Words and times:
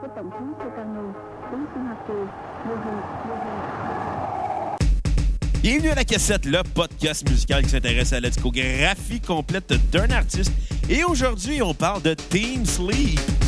của 0.00 0.08
Tổng 0.16 0.30
thống 0.30 0.54
Bienvenue 5.62 5.90
à 5.90 5.94
la 5.94 6.04
cassette, 6.04 6.46
le 6.46 6.62
podcast 6.74 7.28
musical 7.28 7.62
qui 7.62 7.70
s'intéresse 7.70 8.12
à 8.12 8.20
la 8.20 8.28
discographie 8.28 9.20
complète 9.20 9.72
d'un 9.90 10.10
artiste. 10.10 10.52
Et 10.88 11.04
aujourd'hui, 11.04 11.62
on 11.62 11.74
parle 11.74 12.02
de 12.02 12.14
Team 12.14 12.66
Sleep. 12.66 13.43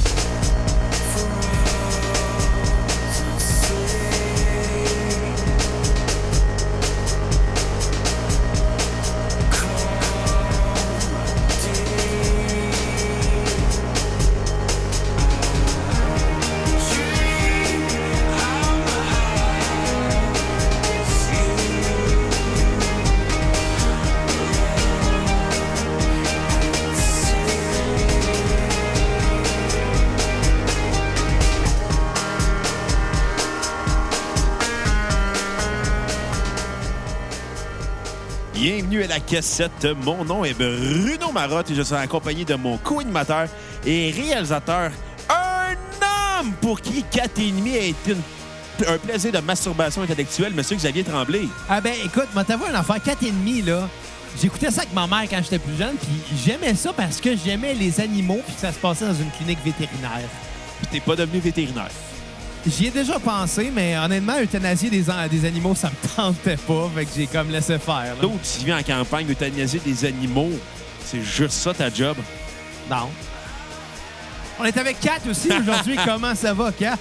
La 39.16 39.20
cassette. 39.20 39.86
Mon 40.04 40.24
nom 40.24 40.44
est 40.44 40.52
Bruno 40.54 41.32
Marotte 41.32 41.70
et 41.70 41.74
je 41.74 41.82
suis 41.82 41.94
accompagné 41.94 42.44
de 42.44 42.54
mon 42.54 42.76
co-animateur 42.76 43.48
et 43.86 44.10
réalisateur, 44.10 44.90
un 45.30 45.72
homme 46.40 46.52
pour 46.60 46.80
qui 46.80 47.02
4 47.10 47.38
et 47.40 47.50
demi 47.50 47.76
a 47.76 47.80
été 47.82 48.12
une- 48.12 48.86
un 48.86 48.98
plaisir 48.98 49.32
de 49.32 49.38
masturbation 49.38 50.02
intellectuelle, 50.02 50.52
Monsieur 50.54 50.76
Xavier 50.76 51.02
Tremblay. 51.02 51.48
Ah 51.68 51.80
ben 51.80 51.94
écoute, 52.04 52.28
moi 52.34 52.44
vu 52.44 52.52
un 52.74 52.78
enfant 52.78 52.96
4 53.02 53.22
et 53.22 53.30
demi 53.30 53.62
là. 53.62 53.88
J'écoutais 54.40 54.70
ça 54.70 54.82
avec 54.82 54.92
ma 54.92 55.06
mère 55.06 55.26
quand 55.30 55.40
j'étais 55.42 55.58
plus 55.58 55.76
jeune, 55.78 55.94
puis 55.96 56.36
j'aimais 56.44 56.74
ça 56.74 56.92
parce 56.92 57.18
que 57.22 57.30
j'aimais 57.42 57.72
les 57.72 57.98
animaux 58.02 58.40
puis 58.44 58.54
que 58.54 58.60
ça 58.60 58.70
se 58.70 58.78
passait 58.78 59.06
dans 59.06 59.14
une 59.14 59.30
clinique 59.30 59.60
vétérinaire. 59.64 60.28
Puis 60.78 60.88
t'es 60.92 61.00
pas 61.00 61.16
devenu 61.16 61.38
vétérinaire. 61.40 61.88
J'y 62.66 62.86
ai 62.86 62.90
déjà 62.90 63.18
pensé, 63.20 63.70
mais 63.72 63.96
honnêtement, 63.96 64.40
euthanasier 64.40 64.90
des, 64.90 65.08
an- 65.08 65.28
des 65.30 65.44
animaux, 65.46 65.74
ça 65.76 65.88
me 65.90 66.08
tentait 66.16 66.56
pas, 66.56 66.90
fait 66.94 67.04
que 67.04 67.10
j'ai 67.16 67.26
comme 67.28 67.50
laissé 67.50 67.78
faire. 67.78 67.94
là. 67.96 68.14
D'autres, 68.20 68.40
tu 68.58 68.64
viens 68.64 68.78
en 68.78 68.82
campagne 68.82 69.30
euthanasier 69.30 69.80
des 69.84 70.04
animaux. 70.04 70.50
C'est 71.04 71.22
juste 71.22 71.52
ça 71.52 71.72
ta 71.72 71.88
job? 71.92 72.16
Non. 72.90 73.08
On 74.58 74.64
est 74.64 74.76
avec 74.76 74.98
Kat 74.98 75.18
aussi 75.30 75.48
aujourd'hui. 75.52 75.96
Comment 76.04 76.34
ça 76.34 76.52
va, 76.54 76.72
Kat? 76.72 76.98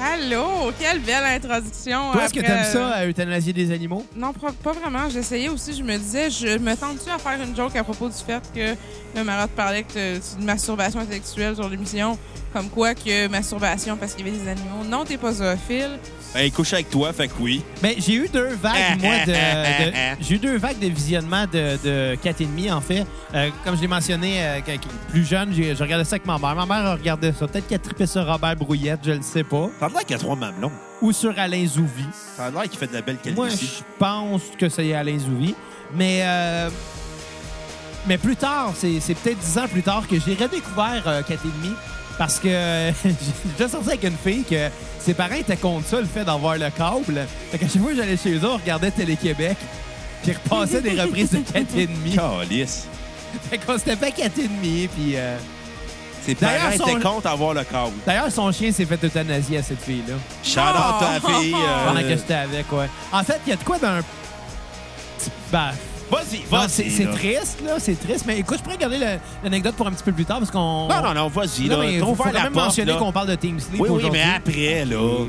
Allô, 0.00 0.70
quelle 0.78 1.00
belle 1.00 1.24
introduction. 1.24 2.12
Toi, 2.12 2.24
est-ce 2.24 2.34
que 2.34 2.40
après- 2.40 2.52
t'aimes 2.62 2.72
ça, 2.72 2.88
à 2.90 3.06
euthanasier 3.06 3.52
des 3.52 3.72
animaux? 3.72 4.04
Non, 4.14 4.32
pas, 4.34 4.52
pas 4.62 4.72
vraiment. 4.72 5.08
J'essayais 5.08 5.48
aussi, 5.48 5.72
je 5.74 5.82
me 5.82 5.96
disais, 5.96 6.28
je 6.30 6.58
me 6.58 6.74
tente-tu 6.76 7.10
à 7.10 7.18
faire 7.18 7.40
une 7.42 7.56
joke 7.56 7.74
à 7.74 7.82
propos 7.82 8.08
du 8.08 8.14
fait 8.14 8.42
que 8.54 8.76
le 9.18 9.24
Marotte 9.24 9.50
parlait 9.52 9.82
que 9.82 10.18
c'est 10.20 10.38
une 10.38 10.44
masturbation 10.44 11.00
intellectuelle 11.00 11.54
sur 11.56 11.68
l'émission, 11.68 12.16
comme 12.52 12.68
quoi 12.70 12.94
que 12.94 13.28
masturbation 13.28 13.96
parce 13.96 14.14
qu'il 14.14 14.26
y 14.26 14.30
avait 14.30 14.38
des 14.38 14.48
animaux. 14.48 14.84
Non, 14.88 15.04
t'es 15.04 15.16
pas 15.18 15.32
zoophile. 15.32 15.98
Ben, 16.34 16.42
il 16.42 16.52
couche 16.52 16.74
avec 16.74 16.90
toi, 16.90 17.10
fait 17.14 17.26
que 17.28 17.32
oui. 17.40 17.62
Mais 17.82 17.96
j'ai 17.98 18.14
eu 18.14 18.28
deux 18.28 18.48
vagues, 18.60 19.00
moi, 19.00 19.14
de, 19.26 19.32
de- 19.32 19.92
j'ai 20.20 20.34
eu 20.34 20.38
deux 20.38 20.58
vagues 20.58 20.78
de 20.78 20.88
visionnement 20.88 21.44
de, 21.50 21.78
de 21.82 22.14
4 22.22 22.40
et 22.42 22.44
demi, 22.44 22.70
en 22.70 22.82
fait. 22.82 23.06
Euh, 23.34 23.48
comme 23.64 23.76
je 23.76 23.80
l'ai 23.80 23.88
mentionné, 23.88 24.34
euh, 24.42 24.58
quand- 24.64 24.76
plus 25.08 25.24
jeune, 25.26 25.54
j'ai- 25.54 25.74
je 25.74 25.82
regardais 25.82 26.04
ça 26.04 26.16
avec 26.16 26.26
ma 26.26 26.36
mère. 26.38 26.54
Ma 26.54 26.66
mère 26.66 26.92
regardait 26.92 27.32
ça. 27.32 27.46
Peut-être 27.48 27.66
qu'elle 27.66 27.80
tripait 27.80 28.06
sur 28.06 28.26
Robert 28.26 28.56
Brouillette, 28.56 29.00
je 29.04 29.12
le 29.12 29.22
sais 29.22 29.42
pas. 29.42 29.70
Ça 29.80 29.86
a 29.86 29.88
l'air 29.88 30.00
qu'il 30.00 30.10
y 30.10 30.14
a 30.14 30.18
trois 30.18 30.36
mamelons. 30.36 30.72
Ou 31.00 31.12
sur 31.12 31.32
Alain 31.38 31.64
Zouvi. 31.66 32.04
Ça 32.36 32.46
a 32.46 32.50
l'air 32.50 32.62
qu'il 32.64 32.78
fait 32.78 32.88
de 32.88 32.92
la 32.94 33.00
belle 33.02 33.16
qualité. 33.16 33.34
Moi, 33.40 33.48
je 33.48 33.82
pense 33.98 34.42
que 34.58 34.68
c'est 34.68 34.92
Alain 34.92 35.18
Zouvi. 35.18 35.54
Mais, 35.94 36.20
euh, 36.24 36.68
mais 38.06 38.18
plus 38.18 38.36
tard, 38.36 38.72
c'est 38.76 39.00
c'est 39.00 39.14
peut-être 39.14 39.38
dix 39.38 39.56
ans 39.58 39.66
plus 39.66 39.82
tard 39.82 40.06
que 40.06 40.16
j'ai 40.20 40.34
redécouvert 40.34 41.02
euh, 41.06 41.22
4 41.22 41.32
et 41.46 41.48
demi. 41.62 41.74
Parce 42.18 42.38
que 42.40 42.48
euh, 42.48 42.90
j'ai 43.04 43.12
déjà 43.56 43.68
sorti 43.70 43.88
avec 43.90 44.02
une 44.04 44.16
fille 44.16 44.42
que 44.44 44.68
ses 45.00 45.14
parents 45.14 45.34
étaient 45.36 45.56
contre 45.56 45.86
ça, 45.86 46.00
le 46.00 46.06
fait 46.06 46.24
d'avoir 46.24 46.56
le 46.58 46.68
câble. 46.70 47.26
Fait 47.50 47.58
qu'à 47.58 47.68
chaque 47.68 47.80
fois 47.80 47.92
que 47.92 47.96
j'allais 47.96 48.16
chez 48.16 48.34
eux, 48.34 48.44
on 48.44 48.56
regardait 48.56 48.90
Télé-Québec. 48.90 49.56
Puis 50.22 50.32
ils 50.32 50.50
repassaient 50.50 50.82
des 50.82 51.00
reprises 51.00 51.30
de 51.30 51.38
4 51.38 51.76
et 51.76 51.86
demi. 51.86 52.16
Calice. 52.16 52.86
Fait 53.48 53.58
qu'on 53.58 53.78
s'était 53.78 53.94
fait 53.96 54.10
4 54.10 54.38
et 54.40 54.48
demi. 54.48 54.88
Puis 54.88 55.12
euh, 55.16 55.36
Ses 56.26 56.34
parents 56.34 56.70
étaient 56.72 57.00
contre 57.00 57.28
avoir 57.28 57.54
le 57.54 57.62
câble. 57.62 57.92
d'ailleurs, 58.04 58.32
son 58.32 58.50
chien 58.50 58.72
s'est 58.72 58.84
fait 58.84 59.02
euthanasie 59.04 59.56
à 59.56 59.62
cette 59.62 59.80
fille-là. 59.82 60.14
Shout 60.42 60.58
out 60.58 61.02
à 61.02 61.12
la 61.14 61.20
fille. 61.38 61.54
euh, 61.54 61.86
Pendant 61.86 62.00
que 62.00 62.08
j'étais 62.08 62.34
avec, 62.34 62.72
ouais. 62.72 62.88
En 63.12 63.22
fait, 63.22 63.40
il 63.46 63.50
y 63.50 63.52
a 63.52 63.56
de 63.56 63.62
quoi 63.64 63.78
d'un... 63.78 64.00
Ben, 65.52 65.70
Vas-y, 66.10 66.42
vas-y. 66.50 66.90
c'est 66.90 67.06
triste, 67.10 67.60
là, 67.64 67.74
c'est 67.78 67.98
triste. 68.00 68.24
Mais 68.26 68.38
écoute, 68.38 68.58
je 68.58 68.62
pourrais 68.62 68.78
garder 68.78 68.98
l'anecdote 69.44 69.74
pour 69.74 69.86
un 69.86 69.90
petit 69.92 70.02
peu 70.04 70.12
plus 70.12 70.24
tard 70.24 70.38
parce 70.38 70.50
qu'on. 70.50 70.88
Non, 70.88 71.02
non, 71.02 71.14
non, 71.14 71.28
vas-y. 71.28 71.68
Non, 71.68 71.80
là. 71.80 71.86
mais 71.86 71.98
T'as 71.98 72.06
faut, 72.06 72.14
faut 72.14 72.24
la 72.24 72.30
quand 72.32 72.42
même 72.44 72.52
porte, 72.52 72.64
mentionner 72.66 72.96
qu'on 72.96 73.12
parle 73.12 73.28
de 73.28 73.34
Team 73.34 73.60
Sleep 73.60 73.80
Oui, 73.80 73.88
oui, 73.90 74.08
mais 74.10 74.22
après, 74.22 74.84
là. 74.84 75.26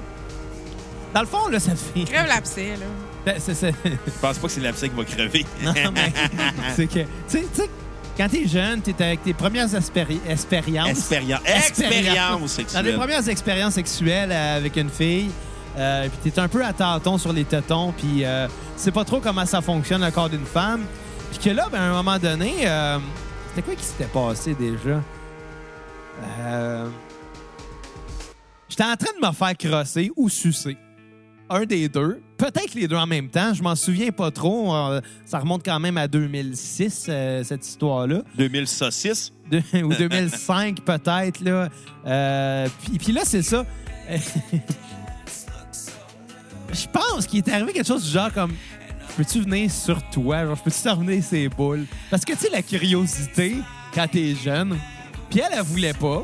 Dans 1.14 1.22
le 1.22 1.28
fond, 1.28 1.48
là, 1.50 1.60
ça 1.60 1.72
fait. 1.76 2.04
Crève 2.06 2.28
l'abcès, 2.28 2.76
là. 2.80 2.86
Ben, 3.26 3.36
c'est- 3.40 3.74
Je 3.84 4.12
pense 4.22 4.38
pas 4.38 4.48
que 4.48 4.54
c'est 4.54 4.62
l'abcès 4.62 4.90
qui 4.90 4.96
va 4.96 5.04
crever. 5.04 5.46
non, 5.64 5.74
mais. 5.94 6.14
c'est 6.76 6.88
que. 6.88 7.00
Tu 7.00 7.06
sais- 7.28 7.46
tu 7.54 7.62
sais, 7.62 7.70
quand 8.18 8.30
t'es 8.30 8.48
jeune, 8.48 8.82
t'es 8.82 8.96
avec 9.04 9.24
tes 9.24 9.34
premières 9.34 9.74
expériences. 9.76 10.22
Expérience. 10.30 10.90
Expérience. 10.90 11.42
Expérience 11.46 12.42
Dans 12.42 12.48
sexuelle. 12.48 12.86
les 12.86 12.94
premières 12.94 13.28
expériences 13.30 13.74
sexuelles 13.74 14.32
avec 14.32 14.76
une 14.78 14.90
fille, 14.90 15.30
euh, 15.80 16.08
puis 16.22 16.32
t'es 16.32 16.40
un 16.40 16.48
peu 16.48 16.64
à 16.64 16.74
tâtons 16.74 17.18
sur 17.18 17.34
les 17.34 17.46
tétons, 17.46 17.92
puis 17.98 18.26
euh, 18.26 18.48
tu 18.48 18.54
sais 18.78 18.92
pas 18.92 19.06
trop 19.06 19.20
comment 19.20 19.46
ça 19.46 19.62
fonctionne 19.62 20.04
le 20.04 20.12
corps 20.12 20.30
d'une 20.30 20.46
femme. 20.46 20.82
Puis 21.32 21.40
que 21.40 21.56
là, 21.56 21.68
ben, 21.72 21.80
à 21.80 21.84
un 21.86 21.94
moment 21.94 22.18
donné, 22.20 22.68
euh, 22.68 22.98
c'était 23.50 23.62
quoi 23.62 23.76
qui 23.76 23.84
s'était 23.84 24.06
passé 24.12 24.54
déjà? 24.56 25.02
Euh, 26.42 26.88
J'étais 28.68 28.84
en 28.84 28.96
train 28.96 29.12
de 29.20 29.26
me 29.28 29.32
faire 29.34 29.58
crosser 29.58 30.12
ou 30.16 30.30
sucer. 30.30 30.78
Un 31.50 31.66
des 31.66 31.90
deux. 31.90 32.22
Peut-être 32.38 32.76
les 32.76 32.88
deux 32.88 32.96
en 32.96 33.08
même 33.08 33.28
temps. 33.30 33.54
Je 33.56 33.64
m'en 33.64 33.76
souviens 33.76 34.12
pas 34.12 34.30
trop. 34.30 34.76
Euh, 34.76 35.02
ça 35.26 35.40
remonte 35.40 35.66
quand 35.66 35.80
même 35.80 35.98
à 35.98 36.08
2006, 36.08 37.08
euh, 37.10 37.44
cette 37.44 37.66
histoire-là. 37.66 38.22
2000 38.38 38.68
saucisses. 38.68 39.34
De- 39.50 39.84
ou 39.84 39.90
2005 39.94 40.82
peut-être 40.82 41.42
là. 41.42 41.70
Puis, 42.84 42.98
puis 43.00 43.12
là 43.14 43.22
c'est 43.24 43.42
ça. 43.42 43.66
Je 46.74 46.88
pense 46.88 47.26
qu'il 47.28 47.40
est 47.40 47.50
arrivé 47.50 47.74
quelque 47.74 47.88
chose 47.88 48.04
du 48.06 48.12
genre 48.12 48.32
comme 48.34 48.54
peux-tu 49.18 49.42
venir 49.42 49.70
sur 49.72 50.02
toi, 50.10 50.46
genre 50.46 50.56
je 50.56 50.62
peux-tu 50.64 50.82
terminer 50.82 51.22
ses 51.22 51.50
boules? 51.50 51.86
Parce 52.10 52.24
que 52.24 52.34
tu 52.34 52.40
sais 52.40 52.50
la 52.52 52.62
curiosité 52.62 53.56
quand 53.94 54.08
t'es 54.08 54.36
jeune. 54.36 54.78
Puis 55.30 55.40
elle 55.40 55.54
elle 55.58 55.64
voulait 55.64 55.94
pas. 55.94 56.24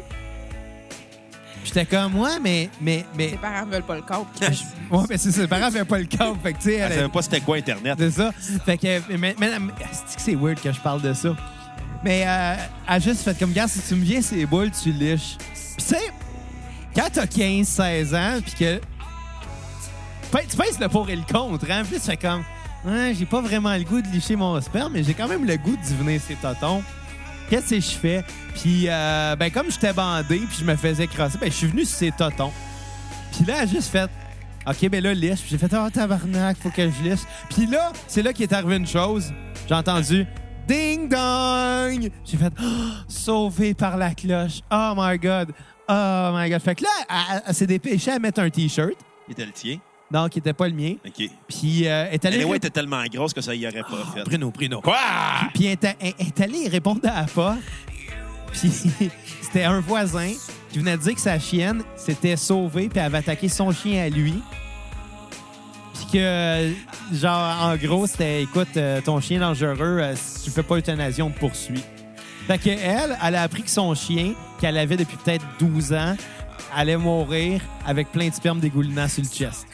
J'étais 1.64 1.86
comme 1.86 2.16
ouais 2.20 2.40
mais 2.42 2.70
mais 2.80 3.06
mais 3.18 3.30
Tes 3.32 3.38
parents 3.38 3.66
veulent 3.66 3.84
pas 3.84 3.96
le 3.96 4.02
corps. 4.04 4.28
ouais 4.92 5.04
mais 5.10 5.18
c'est 5.18 5.32
ça, 5.32 5.42
ses 5.42 5.48
parents 5.48 5.64
avaient 5.66 5.84
pas 5.84 5.98
le 5.98 6.06
câble 6.06 6.38
fait 6.44 6.54
que 6.54 6.58
tu 6.60 6.64
sais 6.66 6.74
Elle 6.76 6.92
elle, 6.92 6.98
savait 7.00 7.10
pas 7.10 7.22
c'était 7.24 7.42
quoi 7.42 7.58
Internet. 7.58 7.96
c'est 7.98 8.12
ça. 8.12 8.32
Fait 8.66 8.78
que, 8.78 9.02
mais, 9.18 9.36
mais, 9.40 9.60
mais- 9.60 9.74
c'est 10.08 10.16
que 10.16 10.22
c'est 10.22 10.36
weird 10.36 10.60
que 10.62 10.72
je 10.72 10.80
parle 10.80 11.02
de 11.02 11.14
ça? 11.14 11.36
Mais 12.04 12.24
euh, 12.28 12.54
elle 12.88 12.94
a 12.94 13.00
juste 13.00 13.24
fait 13.24 13.38
comme, 13.40 13.52
gars, 13.52 13.68
si 13.68 13.80
tu 13.82 13.96
me 13.96 14.04
viens 14.04 14.22
ces 14.22 14.46
boules, 14.46 14.70
tu 14.70 14.92
liches. 14.92 15.38
Puis 15.40 15.76
tu 15.80 15.84
sais, 15.86 16.12
quand 16.96 17.08
t'as 17.12 17.26
15, 17.26 17.68
16 17.68 18.14
ans, 18.14 18.38
puis 18.46 18.54
que. 18.60 18.80
Tu 20.44 20.58
pèses 20.58 20.80
le 20.80 20.90
pour 20.90 21.10
et 21.10 21.16
le 21.16 21.24
contre, 21.24 21.66
hein. 21.70 21.84
Puis 21.84 22.00
tu 22.00 22.02
fais 22.02 22.18
comme, 22.18 22.44
ouais, 22.86 23.14
j'ai 23.18 23.26
pas 23.26 23.42
vraiment 23.42 23.76
le 23.76 23.84
goût 23.84 24.02
de 24.02 24.08
licher 24.08 24.36
mon 24.36 24.60
sperme, 24.62 24.94
mais 24.94 25.04
j'ai 25.04 25.14
quand 25.14 25.28
même 25.28 25.46
le 25.46 25.58
goût 25.58 25.78
d'y 25.78 25.94
venir 25.96 26.20
ces 26.22 26.36
totons. 26.36 26.84
Qu'est-ce 27.50 27.70
que 27.70 27.80
je 27.80 27.92
fais? 27.92 28.24
Puis, 28.56 28.86
euh, 28.88 29.36
ben, 29.36 29.52
comme 29.52 29.70
j'étais 29.72 29.94
bandé, 29.94 30.40
puis 30.40 30.58
je 30.60 30.66
me 30.66 30.76
faisais 30.76 31.08
crosser, 31.08 31.38
ben, 31.38 31.50
je 31.52 31.56
suis 31.56 31.68
venu 31.68 31.86
sur 31.86 31.98
ces 31.98 32.12
totons. 32.12 32.52
Puis 33.32 33.46
là, 33.46 33.56
elle 33.58 33.70
a 33.70 33.72
juste 33.72 33.90
fait, 33.90 34.10
OK, 34.68 34.90
ben 34.90 35.04
là, 35.04 35.14
liche. 35.14 35.42
Puis 35.42 35.50
j'ai 35.52 35.58
fait, 35.58 35.74
oh, 35.76 35.90
tabarnak, 35.90 36.58
faut 36.58 36.70
que 36.70 36.90
je 36.90 37.04
liche. 37.04 37.22
Puis 37.50 37.68
là, 37.68 37.92
c'est 38.08 38.24
là 38.24 38.34
qu'il 38.34 38.44
est 38.44 38.54
arrivé 38.54 38.78
une 38.78 38.88
chose. 38.88 39.32
J'ai 39.68 39.76
entendu, 39.76 40.26
ding 40.68 41.08
dong! 41.08 42.10
J'ai 42.24 42.38
fait, 42.38 42.54
oh, 42.62 42.92
sauvé 43.08 43.74
par 43.74 43.98
la 43.98 44.14
cloche. 44.14 44.62
Oh 44.72 44.94
my 44.98 45.18
God. 45.18 45.54
Oh 45.88 46.32
my 46.34 46.50
God. 46.50 46.62
Fait 46.62 46.76
que 46.76 46.84
là, 46.84 46.90
elle, 47.10 47.44
elle 47.48 47.54
s'est 47.54 47.68
dépêchée 47.68 48.12
à 48.12 48.20
mettre 48.20 48.42
un 48.42 48.50
T-shirt. 48.50 48.96
Il 49.28 49.34
était 49.34 49.46
le 49.46 49.52
tien. 49.52 49.78
Non, 50.16 50.30
qui 50.30 50.40
était 50.40 50.54
pas 50.54 50.70
le 50.70 50.74
mien. 50.74 50.94
OK. 51.06 51.30
Puis 51.50 51.90
euh, 51.90 52.10
est 52.10 52.24
allée. 52.24 52.46
Était 52.56 52.70
tellement 52.70 53.04
grosse 53.12 53.34
que 53.34 53.42
ça 53.42 53.54
y 53.54 53.68
aurait 53.68 53.82
pas 53.82 54.14
fait. 54.14 54.24
Bruno, 54.24 54.50
Bruno. 54.50 54.80
Quoi? 54.80 54.98
Puis 55.54 55.66
elle 55.66 55.78
est 56.18 56.40
allée 56.40 56.70
répondre 56.70 57.02
à 57.04 57.20
la 57.22 57.28
porte. 57.28 57.58
Puis 58.54 58.72
c'était 59.42 59.66
un 59.66 59.82
voisin 59.82 60.32
qui 60.72 60.80
venait 60.80 60.96
de 60.96 61.02
dire 61.02 61.16
que 61.16 61.20
sa 61.20 61.38
chienne 61.38 61.84
s'était 61.98 62.38
sauvée 62.38 62.88
puis 62.88 63.00
elle 63.00 63.08
avait 63.08 63.18
attaqué 63.18 63.50
son 63.50 63.74
chien 63.74 64.06
à 64.06 64.10
lui. 64.10 64.42
Puis 65.96 66.06
que, 66.14 66.72
genre, 67.12 67.64
en 67.64 67.76
gros, 67.76 68.08
c'était, 68.08 68.44
écoute, 68.44 68.78
euh, 68.78 69.02
ton 69.02 69.20
chien 69.20 69.42
dangereux, 69.42 70.00
euh, 70.00 70.16
si 70.16 70.46
tu 70.46 70.52
fais 70.52 70.64
pas 70.64 70.78
euthanasie, 70.78 71.22
on 71.22 71.30
te 71.30 71.40
poursuit. 71.40 71.84
Fait 72.48 72.58
que 72.58 72.70
elle, 72.70 73.18
elle 73.22 73.36
a 73.36 73.42
appris 73.42 73.64
que 73.64 73.70
son 73.70 73.94
chien, 73.96 74.34
qu'elle 74.62 74.78
avait 74.78 74.96
depuis 74.98 75.18
peut-être 75.18 75.46
12 75.60 75.92
ans, 75.92 76.16
allait 76.74 76.98
mourir 76.98 77.62
avec 77.86 78.12
plein 78.12 78.30
de 78.30 78.34
sperme 78.34 78.60
dégoulinant 78.60 79.08
sur 79.08 79.24
le 79.24 79.30
chest. 79.30 79.66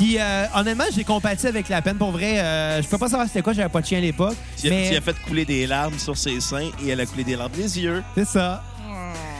Puis, 0.00 0.16
euh, 0.18 0.46
honnêtement, 0.54 0.84
j'ai 0.94 1.04
compati 1.04 1.46
avec 1.46 1.68
la 1.68 1.82
peine. 1.82 1.96
Pour 1.98 2.10
vrai, 2.10 2.38
euh, 2.40 2.80
je 2.80 2.88
peux 2.88 2.96
pas 2.96 3.08
savoir 3.10 3.28
c'était 3.28 3.42
quoi, 3.42 3.52
j'avais 3.52 3.68
pas 3.68 3.82
de 3.82 3.86
chien 3.86 3.98
à 3.98 4.00
l'époque. 4.00 4.34
Tu 4.58 4.68
as, 4.68 4.70
Mais 4.70 4.88
tu 4.90 4.96
as 4.96 5.00
fait 5.02 5.14
couler 5.26 5.44
des 5.44 5.66
larmes 5.66 5.98
sur 5.98 6.16
ses 6.16 6.40
seins 6.40 6.70
et 6.82 6.88
elle 6.88 7.00
a 7.00 7.04
coulé 7.06 7.22
des 7.22 7.36
larmes 7.36 7.52
des 7.52 7.78
yeux. 7.80 8.02
c'est 8.14 8.24
ça. 8.26 8.62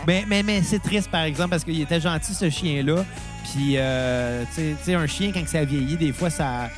Mais, 0.07 0.25
mais, 0.29 0.43
mais 0.43 0.63
c'est 0.63 0.79
triste, 0.79 1.11
par 1.11 1.23
exemple, 1.23 1.49
parce 1.51 1.65
qu'il 1.65 1.81
était 1.81 2.01
gentil, 2.01 2.35
ce 2.35 2.51
chien-là. 2.51 3.05
Puis, 3.51 3.75
euh, 3.77 4.45
tu 4.55 4.77
sais- 4.85 4.95
un 4.95 5.07
chien, 5.07 5.31
quand 5.33 5.47
ça 5.49 5.65
vieillit, 5.65 5.97
des 5.97 6.13
fois, 6.13 6.29
ça, 6.29 6.69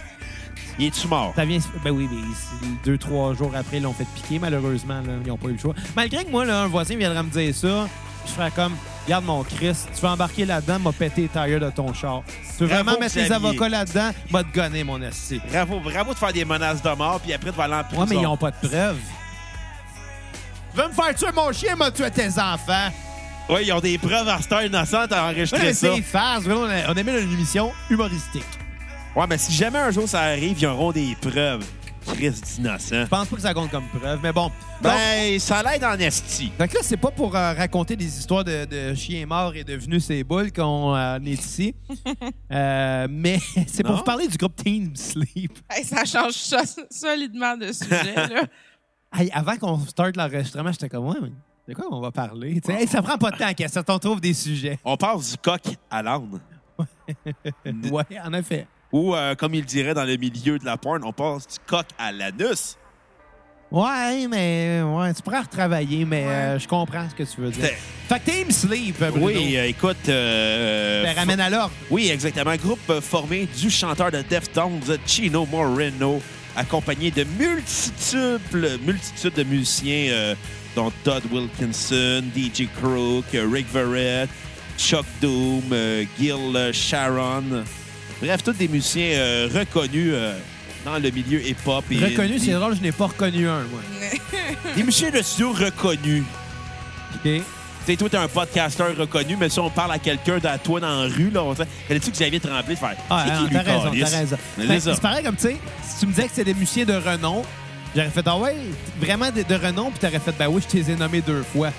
Il 0.79 0.87
est-tu 0.87 1.09
mort? 1.09 1.33
ça 1.35 1.45
vient. 1.45 1.59
Ben 1.83 1.91
oui, 1.91 2.09
mais 2.13 2.69
deux, 2.85 2.99
trois 2.99 3.35
jours 3.35 3.51
après, 3.57 3.79
ils 3.79 3.83
l'ont 3.83 3.93
fait 3.93 4.07
piquer, 4.15 4.39
malheureusement. 4.39 5.01
là. 5.01 5.13
ils 5.25 5.29
n'ont 5.29 5.37
pas 5.37 5.49
eu 5.49 5.53
le 5.55 5.59
choix. 5.59 5.75
Malgré 5.97 6.25
que 6.25 6.31
moi, 6.31 6.45
là, 6.45 6.63
un 6.63 6.67
voisin 6.69 6.95
viendrait 6.97 7.25
me 7.25 7.31
dire 7.31 7.53
ça, 7.53 7.89
je 8.27 8.31
ferais 8.31 8.53
comme. 8.53 8.75
Regarde 9.05 9.25
mon 9.25 9.43
Christ, 9.43 9.89
tu 9.95 10.01
veux 10.01 10.09
embarquer 10.09 10.45
là-dedans, 10.45 10.79
m'a 10.79 10.93
pété 10.93 11.23
les 11.23 11.29
tailleurs 11.29 11.61
de 11.61 11.71
ton 11.71 11.93
char. 11.93 12.23
Tu 12.57 12.63
veux 12.65 12.69
Bravo, 12.69 12.85
vraiment 12.85 13.01
mettre 13.01 13.17
les 13.17 13.33
avocats 13.33 13.69
là-dedans, 13.69 14.11
m'a 14.31 14.45
te 14.45 14.55
gonner, 14.55 14.85
mon 14.85 15.03
esti. 15.03 15.41
Bravo, 15.51 15.81
bravo 15.81 16.13
de 16.15 16.19
faire 16.19 16.33
des 16.33 16.45
menaces 16.45 16.83
de 16.83 16.91
mort, 16.91 17.21
puis 17.21 17.33
après 17.33 17.51
de 17.51 17.61
aller 17.61 17.75
en 17.75 17.83
prison. 17.85 18.03
Ouais, 18.03 18.07
mais 18.11 18.17
ils 18.17 18.23
n'ont 18.23 18.37
pas 18.37 18.53
de 18.53 18.57
preuves. 18.69 18.99
Tu 20.75 20.81
veux 20.81 20.89
me 20.89 20.93
faire 20.93 21.15
tuer 21.15 21.33
mon 21.35 21.53
chien, 21.53 21.75
m'a 21.75 21.91
tué 21.91 22.11
tes 22.13 22.29
enfants. 22.29 22.91
Ouais, 23.49 23.65
ils 23.67 23.73
ont 23.73 23.81
des 23.81 23.99
preuves 23.99 24.29
à 24.29 24.39
cette 24.41 24.53
heure 24.53 24.63
innocente 24.63 25.13
à 25.13 25.25
Ouais, 25.27 25.31
enregistrer 25.33 25.59
mais 25.61 25.75
ça. 25.75 25.89
c'est 25.97 26.03
farce. 26.03 26.45
On 26.47 26.63
a, 26.65 26.89
on 26.93 26.97
a 26.97 27.03
mis 27.03 27.11
une 27.11 27.33
émission 27.33 27.73
humoristique. 27.91 28.45
Ouais, 29.17 29.27
mais 29.29 29.37
si 29.37 29.53
jamais 29.53 29.81
un 29.81 29.91
jour 29.91 30.09
ça 30.09 30.21
arrive, 30.21 30.57
ils 30.61 30.67
auront 30.67 30.93
des 30.93 31.17
preuves. 31.21 31.65
Chris 32.07 32.41
d'innocent. 32.59 33.03
Je 33.05 33.09
pense 33.09 33.29
pas 33.29 33.37
que 33.37 33.43
ça 33.43 33.55
compte 33.55 33.71
comme 33.71 33.87
preuve, 33.89 34.21
mais 34.23 34.33
bon. 34.33 34.47
Donc, 34.47 34.53
Ben, 34.83 35.39
ça 35.39 35.63
l'aide 35.63 35.85
en 35.85 35.95
esti. 35.99 36.51
Fait 36.59 36.69
que 36.69 36.75
là, 36.75 36.81
c'est 36.83 36.97
pas 36.97 37.11
pour 37.11 37.35
euh, 37.35 37.53
raconter 37.55 37.97
des 37.97 38.07
histoires 38.19 38.45
de, 38.45 38.65
de 38.65 38.95
chiens 38.95 39.25
morts 39.27 39.55
et 39.55 39.65
devenus 39.65 40.05
ces 40.05 40.25
boules 40.25 40.53
qu'on 40.53 40.95
euh, 40.95 41.19
est 41.19 41.31
ici. 41.33 41.75
Euh, 42.53 43.07
mais 43.11 43.39
c'est 43.67 43.83
pour 43.83 43.93
Non? 43.93 43.99
vous 43.99 44.05
parler 44.05 44.29
du 44.29 44.37
groupe 44.37 44.55
Team 44.57 44.95
Sleep. 44.95 45.59
Hey, 45.71 45.85
ça 45.85 46.05
change 46.05 46.33
so- 46.35 46.57
solidement 46.91 47.57
de 47.57 47.73
sujet, 47.73 48.15
là. 48.15 48.43
Hey, 49.15 49.31
avant 49.33 49.57
qu'on 49.57 49.79
starte 49.81 50.17
l'enregistrement, 50.17 50.71
j'étais 50.73 50.89
comme, 50.89 51.07
ouais, 51.07 51.17
mais 51.21 51.31
de 51.69 51.75
quoi 51.75 51.87
on 51.91 52.01
va 52.01 52.11
parler? 52.11 52.61
Tu 52.61 52.73
sais, 52.73 52.81
hey, 52.83 52.87
ça 52.87 53.01
prend 53.03 53.17
pas 53.19 53.31
de 53.31 53.37
temps, 53.39 53.53
qu'est-ce 53.55 53.79
on 53.89 53.99
trouve 53.99 54.21
des 54.21 54.35
sujets. 54.35 54.79
On 54.85 54.97
passe 54.97 55.33
du 55.33 55.37
coq 55.39 55.61
à 55.91 56.03
l'âne. 56.03 56.41
Ouais, 57.91 58.05
en 58.25 58.33
effet. 58.35 58.67
Ou, 58.93 59.15
euh, 59.15 59.35
comme 59.35 59.55
il 59.55 59.65
dirait 59.65 59.95
dans 59.95 60.05
le 60.05 60.17
milieu 60.17 60.59
de 60.59 60.65
la 60.65 60.77
porn, 60.77 61.03
on 61.05 61.13
passe 61.13 61.47
du 61.49 61.57
coq 61.67 61.87
à 61.99 62.13
l'anus. 62.13 62.77
Ouais, 63.71 64.27
mais 64.29 64.83
ouais, 64.83 65.15
tu 65.15 65.23
pourrais 65.23 65.41
retravailler, 65.41 66.05
mais 66.05 66.25
Ouais. 66.27 66.31
euh, 66.31 66.59
je 66.59 66.69
comprends 66.69 67.09
ce 67.09 67.15
que 67.15 67.23
tu 67.23 67.41
veux 67.41 67.51
dire. 67.51 67.71
Fait 68.07 68.21
que 68.21 68.31
Team 68.31 68.51
Sleep, 68.51 68.99
Bruno, 68.99 69.27
Oui, 69.27 69.57
euh, 69.57 69.65
écoute. 69.67 69.97
euh, 70.11 71.03
ben, 71.05 71.17
ramène 71.17 71.41
à 71.41 71.49
l'ordre. 71.49 71.73
Oui, 71.91 72.11
exactement. 72.11 72.55
Groupe 72.57 72.81
euh, 72.91 73.01
formé 73.01 73.47
du 73.59 73.71
chanteur 73.71 74.11
de 74.11 74.21
Deftones, 74.29 74.99
Chino 75.07 75.47
Moreno, 75.47 76.21
accompagné 76.55 77.11
de 77.11 77.25
multiples, 77.39 78.79
multitudes 78.85 79.33
de 79.35 79.43
musiciens, 79.45 80.09
euh, 80.13 80.35
dont 80.77 80.93
Todd 81.03 81.23
Wilkinson, 81.33 82.23
DJ 82.37 82.69
Crook, 82.79 83.25
euh, 83.35 83.49
Rick 83.51 83.73
Verrett, 83.73 84.29
Chuck 84.77 85.07
Doom, 85.23 85.63
euh, 85.73 86.05
Gil 86.19 86.35
euh, 86.55 86.73
Sharon. 86.75 87.65
Bref, 88.23 88.43
tous 88.45 88.53
des 88.53 88.69
musiciens 88.69 89.11
euh, 89.19 89.49
reconnus 89.53 90.13
euh, 90.15 90.39
dans 90.85 90.99
le 90.99 91.11
milieu 91.11 91.45
hip-hop. 91.45 91.85
et 91.91 91.99
Reconnu, 91.99 92.39
des, 92.39 92.39
c'est 92.39 92.53
drôle, 92.53 92.77
je 92.77 92.81
n'ai 92.83 92.93
pas 92.93 93.07
reconnu 93.07 93.49
un, 93.49 93.63
moi. 93.63 93.81
Des 94.77 94.83
musiciens 94.85 95.11
de 95.11 95.21
studio 95.23 95.53
reconnus. 95.53 96.23
OK? 97.17 97.21
Tu 97.25 97.43
sais, 97.85 97.97
toi, 97.97 98.09
t'es 98.09 98.17
un 98.17 98.29
podcasteur 98.29 98.97
reconnu, 98.97 99.37
mais 99.37 99.49
si 99.49 99.59
on 99.59 99.69
parle 99.71 99.91
à 99.91 99.99
quelqu'un 99.99 100.39
de 100.39 100.49
toi 100.63 100.79
dans 100.79 101.03
la 101.03 101.09
rue, 101.09 101.31
là, 101.31 101.43
on 101.43 101.53
sait, 101.57 101.67
connais-tu 101.89 102.13
que 102.13 102.17
Xavier 102.17 102.39
Tremblay? 102.39 102.75
De 102.75 102.79
faire 102.79 102.95
Ah, 103.11 103.25
C'est 103.27 103.33
qui, 103.33 103.39
non, 103.41 103.49
lui, 103.49 103.55
t'as 103.55 103.63
raison, 103.63 103.91
t'as 104.11 104.19
raison. 104.19 104.37
Mais 104.57 104.67
Fait 104.67 104.81
c'est. 104.81 104.95
C'est 104.95 105.01
pareil 105.01 105.25
comme, 105.25 105.35
tu 105.35 105.43
sais, 105.43 105.57
si 105.89 105.99
tu 105.99 106.07
me 106.07 106.13
disais 106.13 106.23
que 106.25 106.29
c'était 106.31 106.53
des 106.53 106.55
musiciens 106.55 106.85
de 106.85 106.95
renom, 106.95 107.43
j'aurais 107.97 108.11
fait, 108.11 108.23
ah 108.25 108.39
ouais, 108.39 108.55
vraiment 109.01 109.31
de, 109.33 109.43
de 109.43 109.55
renom, 109.57 109.91
puis 109.91 109.99
t'aurais 109.99 110.21
fait, 110.21 110.35
ben 110.39 110.47
oui, 110.47 110.63
je 110.63 110.69
t'ai 110.69 110.79
les 110.79 110.93
ai 110.93 110.95
nommés 110.97 111.23
deux 111.23 111.43
fois. 111.43 111.73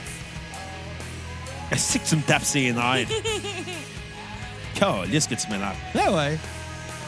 Est-ce 1.72 1.98
que 2.00 2.06
tu 2.10 2.18
me 2.18 2.22
tapes 2.22 2.44
ses 2.44 2.74
nerfs? 2.74 3.08
Calisse 4.84 5.28
que 5.28 5.36
tu 5.36 5.48
m'énerves. 5.50 5.76
Ah 5.96 6.12
ouais, 6.12 6.38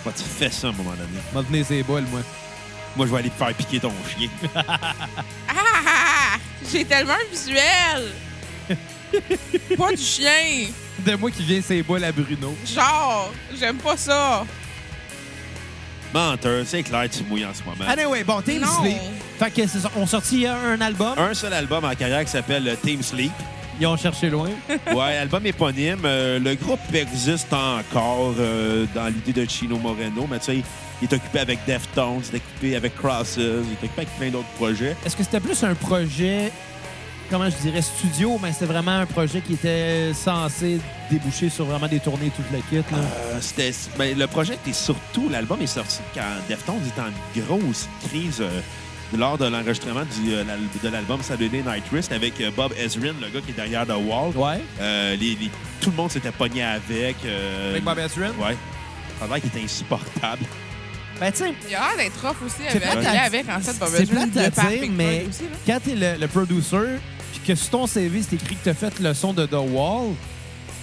Moi, 0.04 0.14
tu 0.16 0.24
fais 0.24 0.50
ça 0.50 0.68
à 0.68 0.70
un 0.70 0.74
moment 0.74 0.92
donné. 0.92 1.20
m'a 1.34 1.42
donné 1.42 1.64
ses 1.64 1.84
boules, 1.84 2.06
moi. 2.12 2.22
Moi, 2.96 3.06
je 3.08 3.12
vais 3.12 3.18
aller 3.20 3.30
te 3.30 3.38
faire 3.38 3.54
piquer 3.54 3.80
ton 3.80 3.92
chien. 4.18 4.30
Ah! 5.48 6.38
J'ai 6.72 6.84
tellement 6.86 7.14
un 7.14 7.30
visuel! 7.32 8.12
pas 9.78 9.92
du 9.92 10.02
chien! 10.02 10.68
De 11.00 11.16
moi 11.16 11.30
qui 11.32 11.44
viens 11.44 11.62
ses 11.62 11.84
boules 11.84 12.04
à 12.04 12.12
Bruno. 12.12 12.56
Genre, 12.66 13.32
j'aime 13.60 13.78
pas 13.78 13.98
ça. 13.98 14.46
Menteur, 16.14 16.64
c'est 16.66 16.84
clair, 16.84 17.10
tu 17.10 17.24
mouilles 17.24 17.46
en 17.46 17.54
ce 17.54 17.62
moment. 17.64 17.86
Anyway, 17.90 18.24
bon, 18.24 18.42
Team 18.42 18.62
Non. 18.62 18.82
Sleep. 18.82 18.98
Fait 19.38 19.52
que 19.52 19.68
c'est 19.68 19.80
ça, 19.80 19.92
on 19.98 20.06
sortit 20.08 20.48
un, 20.48 20.56
un 20.56 20.82
album, 20.82 21.14
Un 21.18 21.34
seul 21.34 21.54
album 21.54 21.84
en 21.84 21.94
carrière 21.94 22.24
qui 22.24 22.32
s'appelle 22.32 22.68
euh, 22.68 22.76
Team 22.82 23.04
Sleep. 23.04 23.34
Ils 23.80 23.88
ont 23.88 23.98
cherché 23.98 24.30
loin. 24.30 24.50
Ouais, 24.96 25.18
album 25.18 25.46
éponyme. 25.46 26.00
Euh, 26.06 26.40
le 26.40 26.56
groupe 26.56 26.80
existe 26.94 27.52
encore 27.52 28.34
euh, 28.40 28.86
dans 28.94 29.08
l'idée 29.08 29.34
de 29.46 29.50
Chino 29.50 29.78
Moreno, 29.78 30.28
mais 30.30 30.40
tu 30.40 30.46
sais, 30.46 30.64
il 31.02 31.08
est 31.10 31.14
occupé 31.14 31.40
avec 31.40 31.60
Deftones, 31.66 32.22
il 32.30 32.36
est 32.36 32.38
occupé 32.38 32.76
avec 32.76 32.96
Crosses, 32.96 33.36
il 33.38 33.44
est 33.44 33.84
occupé 33.84 33.90
avec 33.98 34.10
plein 34.18 34.30
d'autres 34.30 34.48
projets. 34.56 34.96
Est-ce 35.06 35.16
que 35.16 35.24
c'était 35.24 35.40
plus 35.42 35.62
un 35.64 35.76
projet, 35.76 36.52
comment 37.30 37.50
je 37.50 37.58
dirais, 37.58 37.82
studio, 37.82 38.40
mais 38.42 38.54
c'était 38.54 38.66
vraiment 38.66 39.00
un 39.00 39.06
projet 39.06 39.42
qui 39.42 39.54
était 39.54 40.14
censé 40.14 40.80
déboucher 41.12 41.50
sur 41.50 41.66
vraiment 41.66 41.88
des 41.88 42.00
tournées 42.00 42.32
tout 42.36 42.44
le 42.52 42.60
kit, 42.70 42.78
là? 42.92 42.98
Euh, 42.98 43.38
c'était, 43.42 43.72
ben, 43.98 44.18
le 44.18 44.28
projet 44.28 44.54
était 44.54 44.74
surtout, 44.74 45.28
l'album 45.30 45.62
est 45.62 45.68
sorti 45.68 46.00
quand 46.14 46.22
Deftones 46.48 46.82
était 46.88 47.02
en 47.02 47.42
grosse 47.46 47.90
crise 48.08 48.42
lors 49.18 49.38
de 49.38 49.46
l'enregistrement 49.46 50.02
euh, 50.28 50.44
de 50.84 50.90
l'album 50.90 51.22
Saturday 51.22 51.62
Night 51.66 51.84
Wrist 51.92 52.12
avec 52.12 52.40
euh, 52.42 52.52
Bob 52.56 52.74
Ezrin, 52.78 53.14
le 53.22 53.30
gars 53.30 53.42
qui 53.46 53.52
est 53.52 53.56
derrière 53.56 53.86
The 53.86 53.92
Wall. 53.92 54.32
Ouais. 54.36 54.62
Euh, 54.82 55.16
les- 55.16 55.36
les- 55.36 55.52
tout 55.82 55.92
le 55.92 55.96
monde 55.96 56.12
s'était 56.12 56.32
pogné 56.32 56.64
avec. 56.64 57.18
euh, 57.26 57.72
Avec 57.72 57.84
Bob 57.84 58.00
Ezrin? 58.00 58.32
Ouais. 58.40 58.56
Ça 59.20 59.34
a 59.34 59.40
qu'il 59.40 59.50
était 59.50 59.64
insupportable. 59.64 60.44
Ben, 61.20 61.32
tu 61.32 61.38
sais, 61.38 61.54
Il 61.70 61.76
a 61.76 61.80
l'air 61.96 61.98
d'être 61.98 62.28
rough 62.28 62.36
aussi 62.46 62.56
C'est 62.68 62.84
avec, 62.84 62.90
plate 63.02 63.06
à- 63.06 63.22
avec 63.24 63.50
en 63.50 63.60
fait, 63.62 63.80
Bob 63.80 63.90
c'est 63.96 64.04
Ezrin, 64.04 64.28
plate 64.28 64.58
à 64.60 64.62
dire, 64.70 64.82
Pink 64.82 64.92
mais 64.96 65.26
aussi, 65.30 65.44
quand 65.66 65.80
t'es 65.84 65.96
le, 65.96 66.20
le 66.20 66.28
producer, 66.28 67.00
puis 67.32 67.42
que 67.48 67.56
sur 67.56 67.70
ton 67.70 67.88
CV, 67.88 68.22
c'est 68.28 68.36
écrit 68.36 68.56
que 68.56 68.66
t'as 68.66 68.74
fait 68.74 69.00
le 69.00 69.14
son 69.14 69.32
de 69.32 69.46
The 69.46 69.54
Wall, 69.54 70.14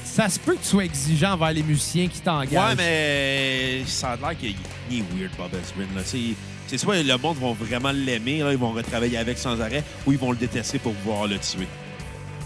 ça 0.04 0.28
se 0.30 0.38
peut 0.38 0.54
que 0.54 0.62
tu 0.62 0.68
sois 0.68 0.84
exigeant 0.86 1.32
envers 1.32 1.52
les 1.52 1.62
musiciens 1.62 2.08
qui 2.08 2.20
t'engagent. 2.20 2.50
Ouais, 2.70 2.74
mais 2.78 3.82
ça 4.02 4.10
a 4.12 4.16
l'air 4.16 4.38
qu'il 4.38 4.54
il 4.90 4.98
est 4.98 5.04
weird, 5.14 5.32
Bob 5.38 5.50
Ezrin. 5.54 5.86
là. 5.96 6.02
C'est, 6.04 6.78
soit 6.78 7.02
le 7.02 7.16
monde 7.18 7.36
va 7.38 7.52
vraiment 7.52 7.92
l'aimer, 7.92 8.38
ils 8.50 8.56
vont 8.56 8.72
retravailler 8.72 9.16
avec 9.18 9.38
sans 9.38 9.60
arrêt, 9.60 9.84
ou 10.06 10.12
ils 10.12 10.18
vont 10.18 10.30
le 10.32 10.36
détester 10.38 10.78
pour 10.78 10.92
pouvoir 10.94 11.26
le 11.26 11.38
tuer. 11.38 11.68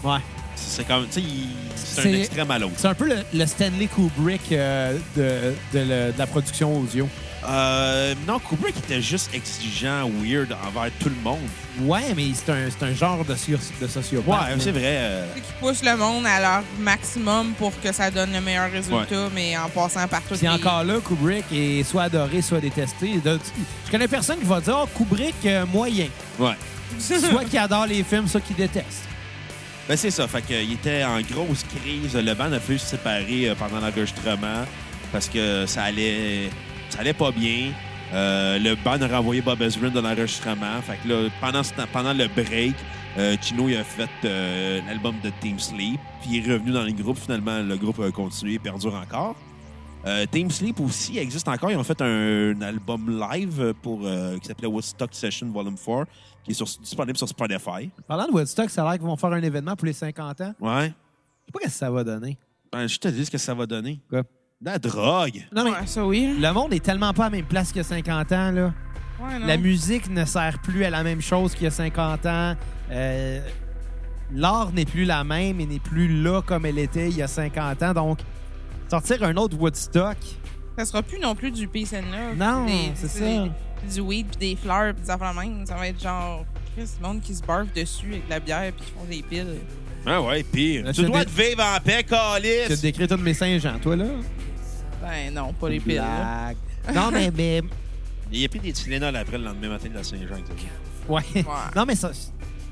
Ouais. 0.03 0.19
C'est 0.55 0.85
comme, 0.87 1.05
tu 1.07 1.13
sais, 1.13 1.21
il- 1.21 1.49
c'est 1.75 2.07
un 2.09 2.13
extrême 2.13 2.49
à 2.51 2.59
l'autre. 2.59 2.73
C'est 2.77 2.87
un 2.87 2.93
peu 2.95 3.07
le, 3.07 3.17
le 3.33 3.45
Stanley 3.45 3.87
Kubrick 3.87 4.51
euh, 4.51 4.97
de, 5.15 5.53
de 5.73 5.79
le- 5.79 6.11
de 6.13 6.17
la 6.17 6.27
production 6.27 6.77
audio. 6.79 7.07
Euh, 7.47 8.15
non, 8.27 8.39
Kubrick 8.39 8.75
était 8.77 9.01
juste 9.01 9.29
exigeant, 9.33 10.09
weird 10.21 10.55
envers 10.67 10.89
tout 10.99 11.09
le 11.09 11.15
monde. 11.23 11.47
Ouais, 11.81 12.13
mais 12.15 12.25
c'est 12.33 12.51
un, 12.51 12.67
c'est 12.69 12.83
un 12.85 12.93
genre 12.93 13.23
de, 13.23 13.33
de 13.33 13.87
sociopathe. 13.87 14.27
Ouais, 14.49 14.55
c'est 14.59 14.71
vrai. 14.71 14.81
euh, 14.85 15.25
C'est 15.35 15.41
qu'ils 15.41 15.53
poussent 15.59 15.83
le 15.83 15.95
monde 15.95 16.25
à 16.25 16.39
leur 16.41 16.63
maximum 16.79 17.53
pour 17.53 17.79
que 17.79 17.91
ça 17.91 18.09
donne 18.09 18.33
le 18.33 18.41
meilleur 18.41 18.71
résultat, 18.71 19.29
mais 19.33 19.55
en 19.57 19.69
passant 19.69 20.07
par 20.07 20.21
Puis 20.21 20.39
les... 20.41 20.49
encore 20.49 20.83
là, 20.83 20.95
Kubrick 21.05 21.45
est 21.53 21.83
soit 21.83 22.03
adoré, 22.03 22.41
soit 22.41 22.59
détesté. 22.59 23.17
De- 23.23 23.39
Je 23.85 23.91
connais 23.91 24.07
personne 24.07 24.39
qui 24.39 24.45
va 24.45 24.59
dire 24.59 24.77
Oh, 24.83 24.87
Kubrick, 24.97 25.35
euh, 25.45 25.65
moyen. 25.65 26.07
ouais. 26.39 26.55
Soit 26.99 27.43
qui 27.43 27.57
adore 27.57 27.85
les 27.85 28.01
films, 28.01 28.27
soit 28.29 28.39
qui 28.41 28.53
déteste. 28.53 29.03
Ben, 29.89 29.95
c'est 29.97 30.09
ça. 30.09 30.25
Fait 30.27 30.41
qu'il 30.41 30.71
était 30.71 31.03
en 31.03 31.19
grosse 31.21 31.63
crise. 31.63 32.15
Le 32.15 32.33
band 32.33 32.51
a 32.53 32.59
pu 32.59 32.77
se 32.79 32.87
séparer 32.87 33.49
euh, 33.49 33.55
pendant 33.55 33.79
l'enregistrement 33.81 34.65
parce 35.11 35.27
que 35.27 35.65
ça 35.67 35.83
allait, 35.83 36.49
ça 36.89 36.99
allait 36.99 37.13
pas 37.13 37.31
bien. 37.31 37.71
Euh, 38.13 38.57
le 38.59 38.75
band 38.75 39.01
a 39.01 39.07
renvoyé 39.17 39.41
Bob 39.41 39.61
Ezrin 39.61 39.89
de 39.89 39.99
l'enregistrement. 39.99 40.81
Fait 40.81 40.97
que 41.03 41.07
là, 41.09 41.29
pendant, 41.41 41.63
ce 41.63 41.73
temps- 41.73 41.83
pendant 41.91 42.13
le 42.13 42.27
break, 42.27 42.73
euh, 43.17 43.35
Chino 43.41 43.67
il 43.67 43.75
a 43.75 43.83
fait 43.83 44.09
euh, 44.25 44.79
l'album 44.87 45.15
de 45.23 45.29
Team 45.41 45.59
Sleep. 45.59 45.99
Puis 46.21 46.29
il 46.37 46.37
est 46.49 46.53
revenu 46.53 46.71
dans 46.71 46.83
le 46.83 46.91
groupe. 46.93 47.17
Finalement, 47.17 47.59
le 47.61 47.75
groupe 47.75 47.99
a 47.99 48.09
continué 48.11 48.53
et 48.53 48.59
perdure 48.59 48.93
encore. 48.95 49.35
Euh, 50.05 50.25
Team 50.31 50.49
Sleep 50.49 50.79
aussi 50.79 51.17
existe 51.17 51.47
encore. 51.49 51.69
Ils 51.69 51.75
ont 51.77 51.83
fait 51.83 52.01
un, 52.01 52.55
un 52.55 52.61
album 52.61 53.19
live 53.19 53.73
pour, 53.81 54.01
qui 54.01 54.47
s'appelait 54.47 54.67
Woodstock 54.67 55.09
Session 55.13 55.47
Volume 55.51 55.75
4, 55.75 56.05
qui 56.45 56.51
est 56.51 56.53
sur- 56.53 56.67
disponible 56.81 57.17
sur 57.17 57.27
Spotify. 57.27 57.89
Parlant 58.07 58.27
de 58.27 58.31
Woodstock, 58.31 58.69
ça 58.69 58.83
a 58.83 58.85
l'air 58.85 58.93
qu'ils 58.99 59.07
vont 59.07 59.17
faire 59.17 59.33
un 59.33 59.41
événement 59.43 59.75
pour 59.75 59.85
les 59.87 59.91
50 59.93 60.39
ans. 60.41 60.53
Ouais. 60.61 60.85
Je 60.85 60.87
sais 60.87 61.51
pas 61.51 61.59
ce 61.59 61.65
que 61.65 61.71
ça 61.71 61.91
va 61.91 62.03
donner. 62.05 62.37
Ben, 62.71 62.87
je 62.87 62.97
te 62.99 63.07
dis 63.09 63.25
ce 63.25 63.31
que 63.31 63.37
ça 63.37 63.53
va 63.53 63.65
donner. 63.65 63.99
Quoi? 64.09 64.23
De 64.59 64.71
la 64.71 64.79
drogue. 64.79 65.45
Non, 65.55 65.63
mais 65.65 65.69
Ouais, 65.71 65.85
ça 65.85 66.03
oui. 66.05 66.35
le 66.39 66.51
monde 66.51 66.73
est 66.73 66.83
tellement 66.83 67.13
pas 67.13 67.25
à 67.25 67.29
la 67.29 67.35
même 67.37 67.45
place 67.45 67.67
qu'il 67.67 67.77
y 67.77 67.81
a 67.81 67.83
50 67.83 68.31
ans. 68.31 68.51
Là. 68.51 68.73
Ouais, 69.21 69.39
non. 69.39 69.45
La 69.45 69.57
musique 69.57 70.09
ne 70.09 70.25
sert 70.25 70.57
plus 70.63 70.83
à 70.83 70.89
la 70.89 71.03
même 71.03 71.21
chose 71.21 71.53
qu'il 71.53 71.65
y 71.65 71.67
a 71.67 71.71
50 71.71 72.25
ans. 72.25 72.55
Euh, 72.91 73.39
l'art 74.33 74.71
n'est 74.73 74.85
plus 74.85 75.05
la 75.05 75.23
même 75.23 75.59
et 75.59 75.65
n'est 75.67 75.79
plus 75.79 76.23
là 76.23 76.41
comme 76.41 76.65
elle 76.65 76.79
était 76.79 77.09
il 77.09 77.17
y 77.17 77.21
a 77.21 77.27
50 77.27 77.83
ans. 77.83 77.93
Donc, 77.93 78.19
sortir 78.89 79.21
un 79.23 79.35
autre 79.37 79.55
Woodstock, 79.59 80.17
Ça 80.77 80.85
sera 80.85 81.01
plus 81.03 81.19
non 81.19 81.35
plus 81.35 81.51
du 81.51 81.67
peace 81.67 81.93
and 81.93 82.11
love. 82.11 82.37
Non, 82.37 82.65
Des- 82.65 82.91
c'est 82.95 83.19
des- 83.19 83.35
ça. 83.35 83.93
Du 83.95 84.01
weed, 84.01 84.27
puis 84.27 84.37
des 84.37 84.55
fleurs, 84.55 84.93
puis 84.95 85.03
des 85.03 85.09
affaires 85.11 85.33
de 85.35 85.39
même. 85.39 85.65
Ça 85.67 85.75
va 85.75 85.87
être 85.87 86.01
genre, 86.01 86.45
Chris, 86.75 86.87
le 87.01 87.07
monde 87.07 87.21
qui 87.21 87.33
se 87.35 87.43
barfe 87.43 87.71
dessus 87.75 88.07
avec 88.09 88.25
de 88.25 88.29
la 88.31 88.39
bière, 88.39 88.71
puis 88.75 88.85
qui 88.85 88.91
font 88.91 89.05
des 89.07 89.21
piles. 89.21 89.59
Ah 90.05 90.21
ouais, 90.21 90.41
pire. 90.43 90.91
Tu 90.93 91.03
dois 91.05 91.25
dé- 91.25 91.31
te 91.31 91.41
vivre 91.41 91.63
en 91.63 91.79
paix, 91.79 92.03
tu 92.07 92.13
as 92.15 92.39
Calis. 92.67 92.81
décrit 92.81 93.07
tous 93.07 93.17
mes 93.17 93.33
Saint-Jean, 93.35 93.77
toi, 93.79 93.95
là? 93.95 94.05
Ben 95.01 95.33
non, 95.33 95.53
pas 95.53 95.69
les 95.69 95.79
piles. 95.79 95.95
là. 95.95 96.51
Non, 96.93 97.11
mais... 97.11 97.29
mais 97.35 97.61
Il 98.31 98.39
n'y 98.39 98.45
a 98.45 98.49
plus 98.49 98.59
des 98.59 98.71
Tylenol 98.73 99.15
après 99.15 99.37
le 99.37 99.43
lendemain 99.43 99.69
matin 99.69 99.89
de 99.89 99.95
la 99.95 100.03
Saint-Jean. 100.03 100.35
que 100.41 100.53
dit. 100.53 100.67
ouais. 101.09 101.21
Ouais. 101.35 101.43
Non, 101.75 101.85
mais 101.85 101.95
ça... 101.95 102.11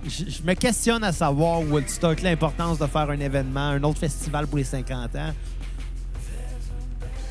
Je, 0.07 0.23
je 0.29 0.41
me 0.43 0.53
questionne 0.53 1.03
à 1.03 1.11
savoir, 1.11 1.61
Woodstock, 1.61 2.21
l'importance 2.21 2.77
de 2.77 2.85
faire 2.85 3.09
un 3.09 3.19
événement, 3.19 3.69
un 3.69 3.83
autre 3.83 3.99
festival 3.99 4.45
pour 4.47 4.57
les 4.59 4.63
50 4.63 5.15
ans. 5.15 5.33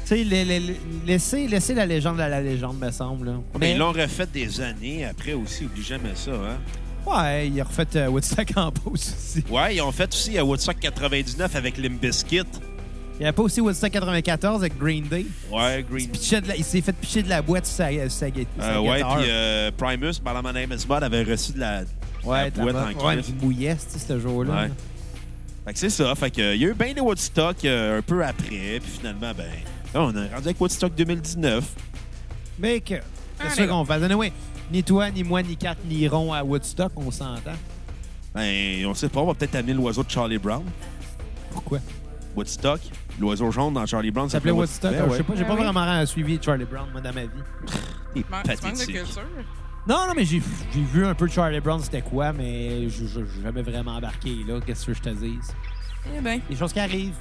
Tu 0.06 0.08
sais, 0.16 0.24
la- 0.24 0.44
la- 0.44 1.86
légende 1.86 2.20
à 2.20 2.28
la 2.28 2.40
légende, 2.42 2.78
me 2.78 2.90
semble. 2.90 3.26
là. 3.26 3.32
Mais 3.54 3.58
Mais- 3.60 3.72
ils 3.72 3.78
l'ont 3.78 3.92
refait 3.92 4.26
des 4.26 4.60
années 4.60 5.04
après 5.06 5.32
aussi. 5.32 5.64
Oublie 5.64 5.82
jamais 5.84 6.14
ça, 6.14 6.32
hein? 6.32 6.58
Ouais, 7.06 7.48
il 7.48 7.60
a 7.60 7.64
refait 7.64 7.86
euh, 7.96 8.08
Woodstock 8.08 8.48
en 8.56 8.70
pause 8.72 9.14
aussi. 9.16 9.44
Ouais, 9.48 9.76
ils 9.76 9.80
ont 9.80 9.92
fait 9.92 10.12
aussi 10.12 10.36
à 10.36 10.44
Woodstock 10.44 10.78
99 10.80 11.54
avec 11.56 11.78
Limp 11.78 12.00
Bizkit. 12.00 12.42
Il 13.18 13.22
n'y 13.22 13.26
a 13.26 13.32
pas 13.32 13.42
aussi 13.44 13.60
Woodstock 13.60 13.92
94 13.92 14.60
avec 14.60 14.76
Green 14.76 15.04
Day? 15.04 15.26
Ouais, 15.52 15.84
Green. 15.88 16.10
La- 16.46 16.56
il 16.56 16.64
s'est 16.64 16.80
fait 16.80 16.92
picher 16.92 17.22
de 17.22 17.28
la 17.28 17.42
boîte 17.42 17.64
sur 17.66 17.76
sa, 17.76 17.90
sur 17.90 18.10
sa, 18.10 18.30
gu- 18.30 18.46
sa 18.58 18.74
Euh, 18.76 18.80
ouais, 18.80 19.02
puis 19.04 19.24
euh, 19.30 19.70
Primus, 19.76 20.14
par 20.22 20.34
la 20.34 20.42
My 20.42 20.52
Name 20.52 20.72
is 20.76 20.84
Bud, 20.84 21.02
avait 21.02 21.22
reçu 21.22 21.52
de 21.52 21.60
la, 21.60 21.82
ouais, 22.24 22.50
de 22.50 22.58
la 22.58 22.64
boîte 22.64 22.76
en 22.76 23.06
ouais, 23.06 23.22
ce 23.22 24.18
jour-là. 24.18 24.52
Ouais. 24.52 24.68
là. 24.68 24.74
Fait 25.66 25.72
que 25.72 25.78
c'est 25.78 25.90
ça. 25.90 26.12
Fait 26.16 26.30
que, 26.30 26.40
euh, 26.42 26.54
il 26.56 26.62
y 26.62 26.66
a 26.66 26.68
eu 26.70 26.74
bien 26.74 26.92
des 26.92 27.00
Woodstock 27.00 27.64
euh, 27.64 27.98
un 27.98 28.02
peu 28.02 28.24
après. 28.24 28.80
Puis 28.80 28.90
finalement, 28.98 29.32
ben, 29.36 29.46
là, 29.94 30.02
on 30.02 30.10
est 30.10 30.28
rendu 30.34 30.44
avec 30.46 30.60
Woodstock 30.60 30.94
2019. 30.96 31.64
Mais 32.58 32.80
que, 32.80 32.94
c'est 33.40 33.50
ça 33.50 33.66
qu'on 33.68 33.84
fait. 33.84 33.92
Anyway, 34.02 34.32
ni 34.72 34.82
toi, 34.82 35.08
ni 35.10 35.22
moi, 35.22 35.40
ni 35.42 35.56
Kat 35.56 35.76
n'iront 35.88 36.32
à 36.32 36.42
Woodstock, 36.42 36.90
on 36.96 37.10
s'entend. 37.12 37.52
Ben, 38.34 38.84
on 38.86 38.94
sait 38.94 39.08
pas, 39.08 39.20
on 39.20 39.26
va 39.26 39.34
peut-être 39.34 39.54
amener 39.54 39.72
l'oiseau 39.72 40.02
de 40.02 40.10
Charlie 40.10 40.38
Brown. 40.38 40.64
Pourquoi? 41.52 41.78
Woodstock. 42.36 42.80
L'oiseau 43.20 43.50
jaune 43.50 43.74
dans 43.74 43.86
Charlie 43.86 44.10
Brown 44.10 44.28
Ça 44.28 44.38
s'appelait 44.38 44.50
Woodstock. 44.50 44.90
Ben 44.92 44.98
Ah, 45.00 45.04
Je 45.06 45.10
ouais. 45.10 45.16
sais 45.18 45.22
pas, 45.22 45.34
j'ai 45.36 45.44
pas 45.44 45.54
oui. 45.54 45.62
vraiment 45.62 46.06
suivi 46.06 46.38
Charlie 46.42 46.64
Brown, 46.64 46.88
moi, 46.90 47.00
dans 47.00 47.12
ma 47.12 47.22
vie. 47.22 47.28
Il 48.16 48.22
de 48.22 48.26
pathétique. 48.28 48.94
culture? 48.94 49.22
Non, 49.86 50.06
non, 50.08 50.14
mais 50.16 50.24
j'ai 50.24 50.40
vu 50.74 51.04
un 51.06 51.14
peu 51.14 51.28
Charlie 51.28 51.60
Brown, 51.60 51.78
c'était 51.80 52.00
quoi, 52.02 52.32
mais 52.32 52.88
je 52.88 53.04
j'ai 53.06 53.42
jamais 53.42 53.62
vraiment 53.62 53.92
embarqué, 53.96 54.34
là. 54.48 54.58
Qu'est-ce 54.64 54.86
que 54.86 54.94
je 54.94 55.00
te 55.02 55.10
dise? 55.10 55.54
Eh 56.16 56.20
ben. 56.20 56.40
Les 56.50 56.56
choses 56.56 56.72
qui 56.72 56.80
arrivent. 56.80 57.14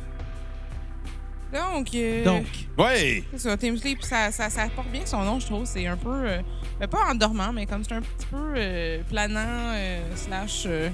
Donc, 1.53 1.89
euh, 1.93 2.23
Donc, 2.23 2.45
Ouais! 2.79 3.23
c'est 3.33 3.39
ça, 3.41 3.55
Team 3.57 3.77
Sleep, 3.77 4.01
ça, 4.01 4.31
ça, 4.31 4.49
ça 4.49 4.67
porte 4.75 4.87
bien 4.89 5.05
son 5.05 5.23
nom, 5.23 5.39
je 5.39 5.45
trouve. 5.45 5.65
C'est 5.65 5.85
un 5.85 5.97
peu, 5.97 6.09
euh, 6.09 6.41
ben, 6.79 6.87
pas 6.87 7.05
endormant, 7.11 7.53
mais 7.53 7.67
comme 7.67 7.83
c'est 7.83 7.93
un 7.93 8.01
petit 8.01 8.25
peu 8.31 8.53
euh, 8.57 9.03
planant, 9.07 9.39
euh, 9.75 9.99
slash, 10.15 10.63
euh, 10.65 10.89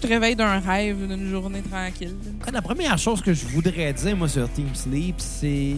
tu 0.00 0.06
te 0.06 0.12
réveilles 0.12 0.36
d'un 0.36 0.60
rêve, 0.60 1.06
d'une 1.06 1.30
journée 1.30 1.62
tranquille. 1.62 2.14
la 2.50 2.62
première 2.62 2.96
chose 2.96 3.20
que 3.20 3.34
je 3.34 3.44
voudrais 3.46 3.92
dire, 3.92 4.16
moi, 4.16 4.28
sur 4.28 4.50
Team 4.50 4.74
Sleep, 4.74 5.16
c'est. 5.18 5.76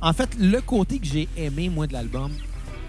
En 0.00 0.12
fait, 0.12 0.30
le 0.38 0.60
côté 0.60 0.98
que 0.98 1.06
j'ai 1.06 1.28
aimé, 1.36 1.68
moi, 1.68 1.86
de 1.86 1.92
l'album. 1.92 2.32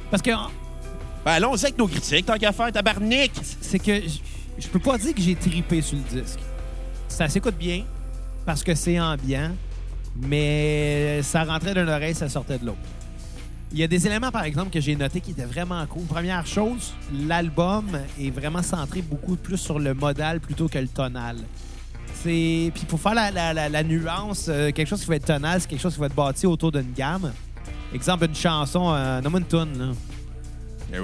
Parce 0.09 0.23
que 0.23 0.31
Ben, 0.31 1.31
allons-y 1.31 1.65
avec 1.65 1.77
nos 1.77 1.87
critiques, 1.87 2.25
tant 2.25 2.37
qu'à 2.37 2.51
faire, 2.51 2.71
tabarnak! 2.71 3.31
c'est 3.61 3.79
que 3.79 3.95
je, 3.95 4.19
je 4.59 4.67
peux 4.67 4.79
pas 4.79 4.97
dire 4.97 5.13
que 5.13 5.21
j'ai 5.21 5.35
tripé 5.35 5.81
sur 5.81 5.97
le 5.97 6.21
disque. 6.21 6.39
Ça 7.07 7.27
s'écoute 7.27 7.55
bien 7.57 7.83
parce 8.45 8.63
que 8.63 8.75
c'est 8.75 8.99
ambiant, 8.99 9.51
mais 10.15 11.21
ça 11.21 11.43
rentrait 11.43 11.73
d'une 11.73 11.89
oreille, 11.89 12.15
ça 12.15 12.29
sortait 12.29 12.57
de 12.57 12.65
l'autre. 12.65 12.79
Il 13.73 13.79
y 13.79 13.83
a 13.83 13.87
des 13.87 14.05
éléments, 14.05 14.29
par 14.29 14.43
exemple, 14.43 14.69
que 14.69 14.79
j'ai 14.79 14.95
notés 14.95 15.19
qui 15.19 15.31
étaient 15.31 15.45
vraiment 15.45 15.83
cool. 15.87 16.03
Première 16.05 16.45
chose, 16.45 16.93
l'album 17.27 17.85
est 18.21 18.29
vraiment 18.29 18.61
centré 18.61 19.01
beaucoup 19.01 19.35
plus 19.35 19.57
sur 19.57 19.79
le 19.79 19.95
modal 19.95 20.39
plutôt 20.39 20.67
que 20.69 20.77
le 20.77 20.87
tonal. 20.87 21.37
C'est 22.13 22.71
puis 22.75 22.85
pour 22.87 22.99
faire 23.01 23.15
la, 23.15 23.31
la- 23.31 23.53
la- 23.53 23.69
la 23.69 23.83
nuance, 23.83 24.45
euh, 24.47 24.71
quelque 24.71 24.87
chose 24.87 25.01
qui 25.01 25.07
va 25.07 25.15
être 25.15 25.25
tonal, 25.25 25.59
c'est 25.59 25.67
quelque 25.67 25.81
chose 25.81 25.95
qui 25.95 25.99
va 25.99 26.05
être 26.05 26.13
bâti 26.15 26.45
autour 26.45 26.71
d'une 26.71 26.93
gamme. 26.95 27.31
Exemple, 27.93 28.25
une 28.25 28.35
chanson, 28.35 28.93
euh, 28.93 29.19
nomme 29.21 29.37
une 29.37 29.45
tune, 29.45 29.77
là. 29.79 29.91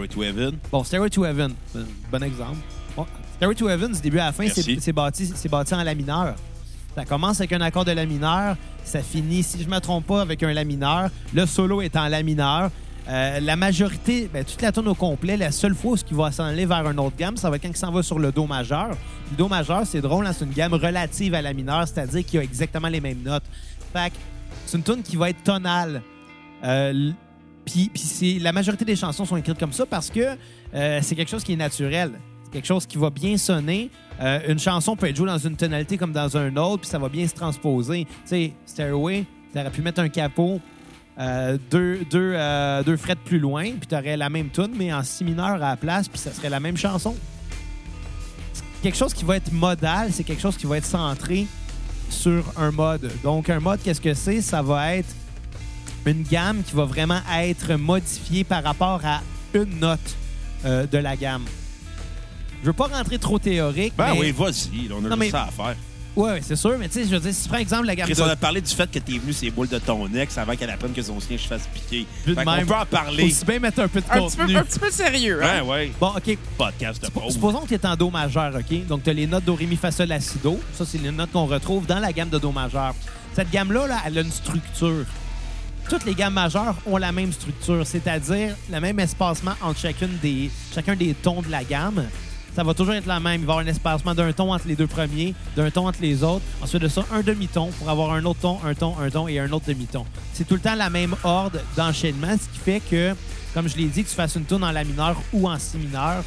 To 0.07 0.23
Heaven. 0.23 0.57
Bon, 0.71 0.83
Stairway 0.83 1.09
to 1.09 1.25
Heaven, 1.25 1.51
euh, 1.75 1.83
bon 2.11 2.21
exemple. 2.21 2.57
Bon, 2.95 3.07
Stairway 3.37 3.55
to 3.55 3.67
Heaven, 3.67 3.91
du 3.93 3.99
début 4.01 4.19
à 4.19 4.25
la 4.27 4.31
fin, 4.31 4.43
c'est 4.53 4.61
c'est 4.79 4.93
bâti, 4.93 5.25
c'est 5.33 5.49
bâti 5.49 5.73
en 5.73 5.81
la 5.83 5.95
mineur. 5.95 6.35
Ça 6.95 7.05
commence 7.05 7.39
avec 7.39 7.53
un 7.53 7.61
accord 7.61 7.85
de 7.85 7.91
la 7.91 8.05
mineur, 8.05 8.57
ça 8.83 9.01
finit, 9.01 9.43
si 9.43 9.63
je 9.63 9.69
me 9.69 9.79
trompe 9.79 10.07
pas, 10.07 10.21
avec 10.21 10.43
un 10.43 10.51
la 10.51 10.63
mineur. 10.63 11.09
Le 11.33 11.45
solo 11.45 11.81
est 11.81 11.95
en 11.95 12.07
la 12.07 12.23
mineur. 12.23 12.71
Euh, 13.07 13.39
la 13.39 13.55
majorité, 13.55 14.29
ben, 14.31 14.43
toute 14.43 14.61
la 14.61 14.71
tune 14.71 14.87
au 14.87 14.93
complet, 14.93 15.35
la 15.35 15.51
seule 15.51 15.73
fois 15.73 15.95
où 16.11 16.15
va 16.15 16.31
s'en 16.31 16.43
aller 16.43 16.65
vers 16.65 16.87
une 16.89 16.99
autre 16.99 17.15
gamme, 17.17 17.37
ça 17.37 17.49
va 17.49 17.55
être 17.55 17.63
quand 17.63 17.69
il 17.69 17.77
s'en 17.77 17.91
va 17.91 18.03
sur 18.03 18.19
le 18.19 18.31
Do 18.31 18.45
majeur. 18.45 18.89
Le 19.31 19.37
Do 19.37 19.47
majeur, 19.47 19.85
c'est 19.85 20.01
drôle, 20.01 20.27
hein, 20.27 20.33
c'est 20.33 20.45
une 20.45 20.51
gamme 20.51 20.73
relative 20.73 21.33
à 21.33 21.41
la 21.41 21.53
mineure, 21.53 21.87
c'est-à-dire 21.87 22.23
qu'il 22.23 22.39
a 22.39 22.43
exactement 22.43 22.87
les 22.87 23.01
mêmes 23.01 23.23
notes. 23.23 23.45
Fait 23.93 24.13
c'est 24.65 24.77
une 24.77 24.83
tune 24.83 25.01
qui 25.01 25.15
va 25.15 25.31
être 25.31 25.43
tonale. 25.43 26.03
Euh, 26.63 27.11
puis, 27.65 27.91
la 28.39 28.51
majorité 28.51 28.85
des 28.85 28.95
chansons 28.95 29.25
sont 29.25 29.37
écrites 29.37 29.59
comme 29.59 29.73
ça 29.73 29.85
parce 29.85 30.09
que 30.09 30.37
euh, 30.73 30.99
c'est 31.01 31.15
quelque 31.15 31.29
chose 31.29 31.43
qui 31.43 31.53
est 31.53 31.57
naturel. 31.57 32.11
Quelque 32.51 32.65
chose 32.65 32.85
qui 32.85 32.97
va 32.97 33.09
bien 33.09 33.37
sonner. 33.37 33.91
Euh, 34.19 34.39
une 34.47 34.59
chanson 34.59 34.95
peut 34.95 35.07
être 35.07 35.15
jouée 35.15 35.27
dans 35.27 35.37
une 35.37 35.55
tonalité 35.55 35.97
comme 35.97 36.11
dans 36.11 36.35
un 36.35 36.55
autre, 36.57 36.81
puis 36.81 36.89
ça 36.89 36.97
va 36.97 37.07
bien 37.07 37.27
se 37.27 37.35
transposer. 37.35 38.05
Tu 38.05 38.11
sais, 38.25 38.53
Stairway, 38.65 39.25
t'aurais 39.53 39.69
pu 39.69 39.81
mettre 39.81 40.01
un 40.01 40.09
capot 40.09 40.59
euh, 41.19 41.57
deux, 41.69 42.05
euh, 42.15 42.83
deux 42.83 42.97
frettes 42.97 43.19
plus 43.19 43.39
loin, 43.39 43.65
puis 43.65 43.87
t'aurais 43.87 44.17
la 44.17 44.29
même 44.29 44.49
tune, 44.49 44.73
mais 44.75 44.91
en 44.91 45.03
si 45.03 45.23
mineur 45.23 45.47
à 45.47 45.57
la 45.57 45.77
place, 45.77 46.07
puis 46.07 46.17
ça 46.17 46.33
serait 46.33 46.49
la 46.49 46.59
même 46.59 46.77
chanson. 46.77 47.15
Quelque 48.81 48.97
chose 48.97 49.13
qui 49.13 49.25
va 49.25 49.35
être 49.35 49.51
modal, 49.51 50.11
c'est 50.11 50.23
quelque 50.23 50.41
chose 50.41 50.57
qui 50.57 50.65
va 50.65 50.77
être 50.77 50.85
centré 50.85 51.45
sur 52.09 52.43
un 52.57 52.71
mode. 52.71 53.11
Donc, 53.23 53.49
un 53.49 53.59
mode, 53.59 53.81
qu'est-ce 53.83 54.01
que 54.01 54.13
c'est? 54.13 54.41
Ça 54.41 54.61
va 54.61 54.95
être 54.95 55.13
une 56.05 56.23
gamme 56.23 56.63
qui 56.63 56.73
va 56.73 56.85
vraiment 56.85 57.19
être 57.37 57.75
modifiée 57.75 58.43
par 58.43 58.63
rapport 58.63 59.01
à 59.03 59.21
une 59.53 59.79
note 59.79 60.15
de 60.63 60.97
la 60.97 61.15
gamme. 61.15 61.45
Je 62.61 62.67
veux 62.67 62.73
pas 62.73 62.87
rentrer 62.87 63.17
trop 63.19 63.39
théorique. 63.39 63.93
Ben 63.97 64.13
mais... 64.13 64.19
oui, 64.19 64.31
vas-y, 64.31 64.87
là, 64.87 64.95
on 64.95 64.99
a 64.99 65.01
Non, 65.01 65.07
juste 65.09 65.17
mais- 65.19 65.29
ça 65.29 65.43
à 65.43 65.51
faire. 65.51 65.75
Ouais, 66.15 66.31
ouais, 66.31 66.41
c'est 66.43 66.55
sûr, 66.55 66.75
mais 66.77 66.87
tu 66.89 66.95
sais, 66.95 67.05
je 67.05 67.09
veux 67.11 67.19
dire, 67.19 67.33
si 67.33 67.43
tu 67.43 67.49
prends 67.49 67.59
exemple 67.59 67.85
la 67.85 67.95
gamme 67.95 68.09
Chris, 68.09 68.19
on 68.21 68.25
de- 68.25 68.31
a 68.31 68.35
parlé 68.35 68.59
du 68.59 68.73
fait 68.73 68.89
que 68.91 68.99
t'es 68.99 69.17
venu 69.19 69.31
ces 69.31 69.51
boules 69.51 69.69
de 69.69 69.77
ton 69.77 70.11
ex 70.15 70.37
avant 70.37 70.55
qu'elle 70.55 70.71
apprenne 70.71 70.91
que 70.91 71.01
son 71.03 71.17
chien 71.19 71.37
se 71.37 71.47
fasse 71.47 71.69
piquer. 71.73 72.05
Fait 72.25 72.33
même. 72.43 72.65
peut 72.65 72.73
en 72.73 72.85
parler. 72.85 73.23
aussi 73.25 73.45
bien 73.45 73.59
mettre 73.59 73.79
un 73.81 73.87
peu 73.87 74.01
de 74.01 74.05
Un 74.09 74.27
petit, 74.27 74.35
peu, 74.35 74.55
un 74.57 74.63
petit 74.63 74.79
peu 74.79 74.91
sérieux, 74.91 75.41
hein? 75.41 75.61
Ouais, 75.61 75.69
ouais. 75.69 75.91
Bon, 76.01 76.07
OK. 76.17 76.37
Podcast 76.57 77.01
de 77.03 77.09
pauvre. 77.09 77.31
Supposons 77.31 77.59
que 77.61 77.67
tu 77.67 77.75
es 77.75 77.85
en 77.85 77.95
Do 77.95 78.09
majeur, 78.09 78.53
OK? 78.55 78.87
Donc, 78.87 79.03
tu 79.03 79.11
as 79.11 79.13
les 79.13 79.27
notes 79.27 79.45
Do, 79.45 79.53
Ré, 79.55 79.65
Mi, 79.67 79.77
Fa, 79.77 79.91
Sol, 79.91 80.07
La, 80.07 80.19
Si, 80.19 80.39
Do. 80.39 80.59
Ça, 80.73 80.83
c'est 80.85 80.97
les 80.97 81.11
notes 81.11 81.31
qu'on 81.31 81.45
retrouve 81.45 81.85
dans 81.85 81.99
la 81.99 82.11
gamme 82.11 82.29
de 82.29 82.39
Do 82.39 82.51
majeur. 82.51 82.95
Cette 83.33 83.51
gamme-là, 83.51 83.87
là, 83.87 83.97
elle 84.05 84.17
a 84.17 84.21
une 84.21 84.31
structure. 84.31 85.05
Toutes 85.89 86.05
les 86.05 86.15
gammes 86.15 86.33
majeures 86.33 86.75
ont 86.85 86.97
la 86.97 87.11
même 87.11 87.31
structure, 87.31 87.85
c'est-à-dire 87.85 88.55
le 88.69 88.79
même 88.81 88.99
espacement 88.99 89.53
entre 89.61 89.79
chacune 89.79 90.17
des, 90.21 90.49
chacun 90.73 90.95
des 90.95 91.13
tons 91.13 91.41
de 91.41 91.49
la 91.49 91.63
gamme. 91.63 92.03
Ça 92.55 92.63
va 92.63 92.73
toujours 92.73 92.93
être 92.93 93.05
la 93.05 93.19
même. 93.19 93.41
Il 93.41 93.45
va 93.47 93.53
y 93.53 93.55
avoir 93.55 93.65
un 93.65 93.69
espacement 93.69 94.13
d'un 94.13 94.31
ton 94.33 94.53
entre 94.53 94.67
les 94.67 94.75
deux 94.75 94.87
premiers, 94.87 95.33
d'un 95.55 95.69
ton 95.69 95.87
entre 95.87 96.01
les 96.01 96.23
autres. 96.23 96.43
Ensuite 96.61 96.81
de 96.81 96.87
ça, 96.87 97.05
un 97.11 97.21
demi-ton 97.21 97.67
pour 97.71 97.89
avoir 97.89 98.13
un 98.13 98.25
autre 98.25 98.39
ton, 98.41 98.59
un 98.65 98.73
ton, 98.73 98.97
un 98.99 99.09
ton 99.09 99.27
et 99.27 99.39
un 99.39 99.51
autre 99.51 99.65
demi-ton. 99.67 100.05
C'est 100.33 100.47
tout 100.47 100.55
le 100.55 100.59
temps 100.61 100.75
la 100.75 100.89
même 100.89 101.15
ordre 101.23 101.59
d'enchaînement, 101.77 102.33
ce 102.33 102.49
qui 102.53 102.59
fait 102.59 102.79
que, 102.79 103.15
comme 103.53 103.67
je 103.67 103.77
l'ai 103.77 103.85
dit, 103.85 104.03
que 104.03 104.09
tu 104.09 104.15
fasses 104.15 104.35
une 104.35 104.45
tune 104.45 104.63
en 104.63 104.71
la 104.71 104.83
mineur 104.83 105.15
ou 105.31 105.47
en 105.47 105.57
si 105.59 105.77
mineur, 105.77 106.23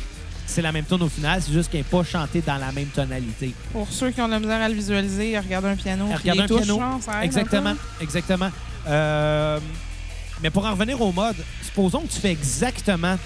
c'est 0.47 0.63
la 0.63 0.73
même 0.73 0.85
tune 0.85 1.03
au 1.03 1.09
final, 1.09 1.41
c'est 1.43 1.53
juste 1.53 1.71
qu'elle 1.71 1.81
n'est 1.81 1.85
pas 1.85 2.05
chantée 2.05 2.43
dans 2.43 2.57
la 2.59 2.73
même 2.73 2.89
tonalité. 2.89 3.55
Pour 3.73 3.89
ceux 3.89 4.11
qui 4.11 4.21
ont 4.21 4.27
de 4.27 4.33
la 4.33 4.41
misère 4.41 4.61
à 4.61 4.69
le 4.69 4.75
visualiser, 4.75 5.39
regarder 5.39 5.69
un 5.69 5.77
piano. 5.77 6.07
les 6.25 6.31
un 6.31 6.47
touches, 6.47 6.63
piano. 6.63 6.81
ça 7.01 7.25
Exactement, 7.25 7.75
exactement. 8.01 8.51
Euh, 8.87 9.59
mais 10.43 10.51
pour 10.51 10.67
en 10.67 10.73
revenir 10.73 11.01
au 11.01 11.13
mode, 11.13 11.37
supposons 11.63 12.01
que 12.01 12.13
tu 12.13 12.21
fais 12.21 12.33
exactement 12.33 13.17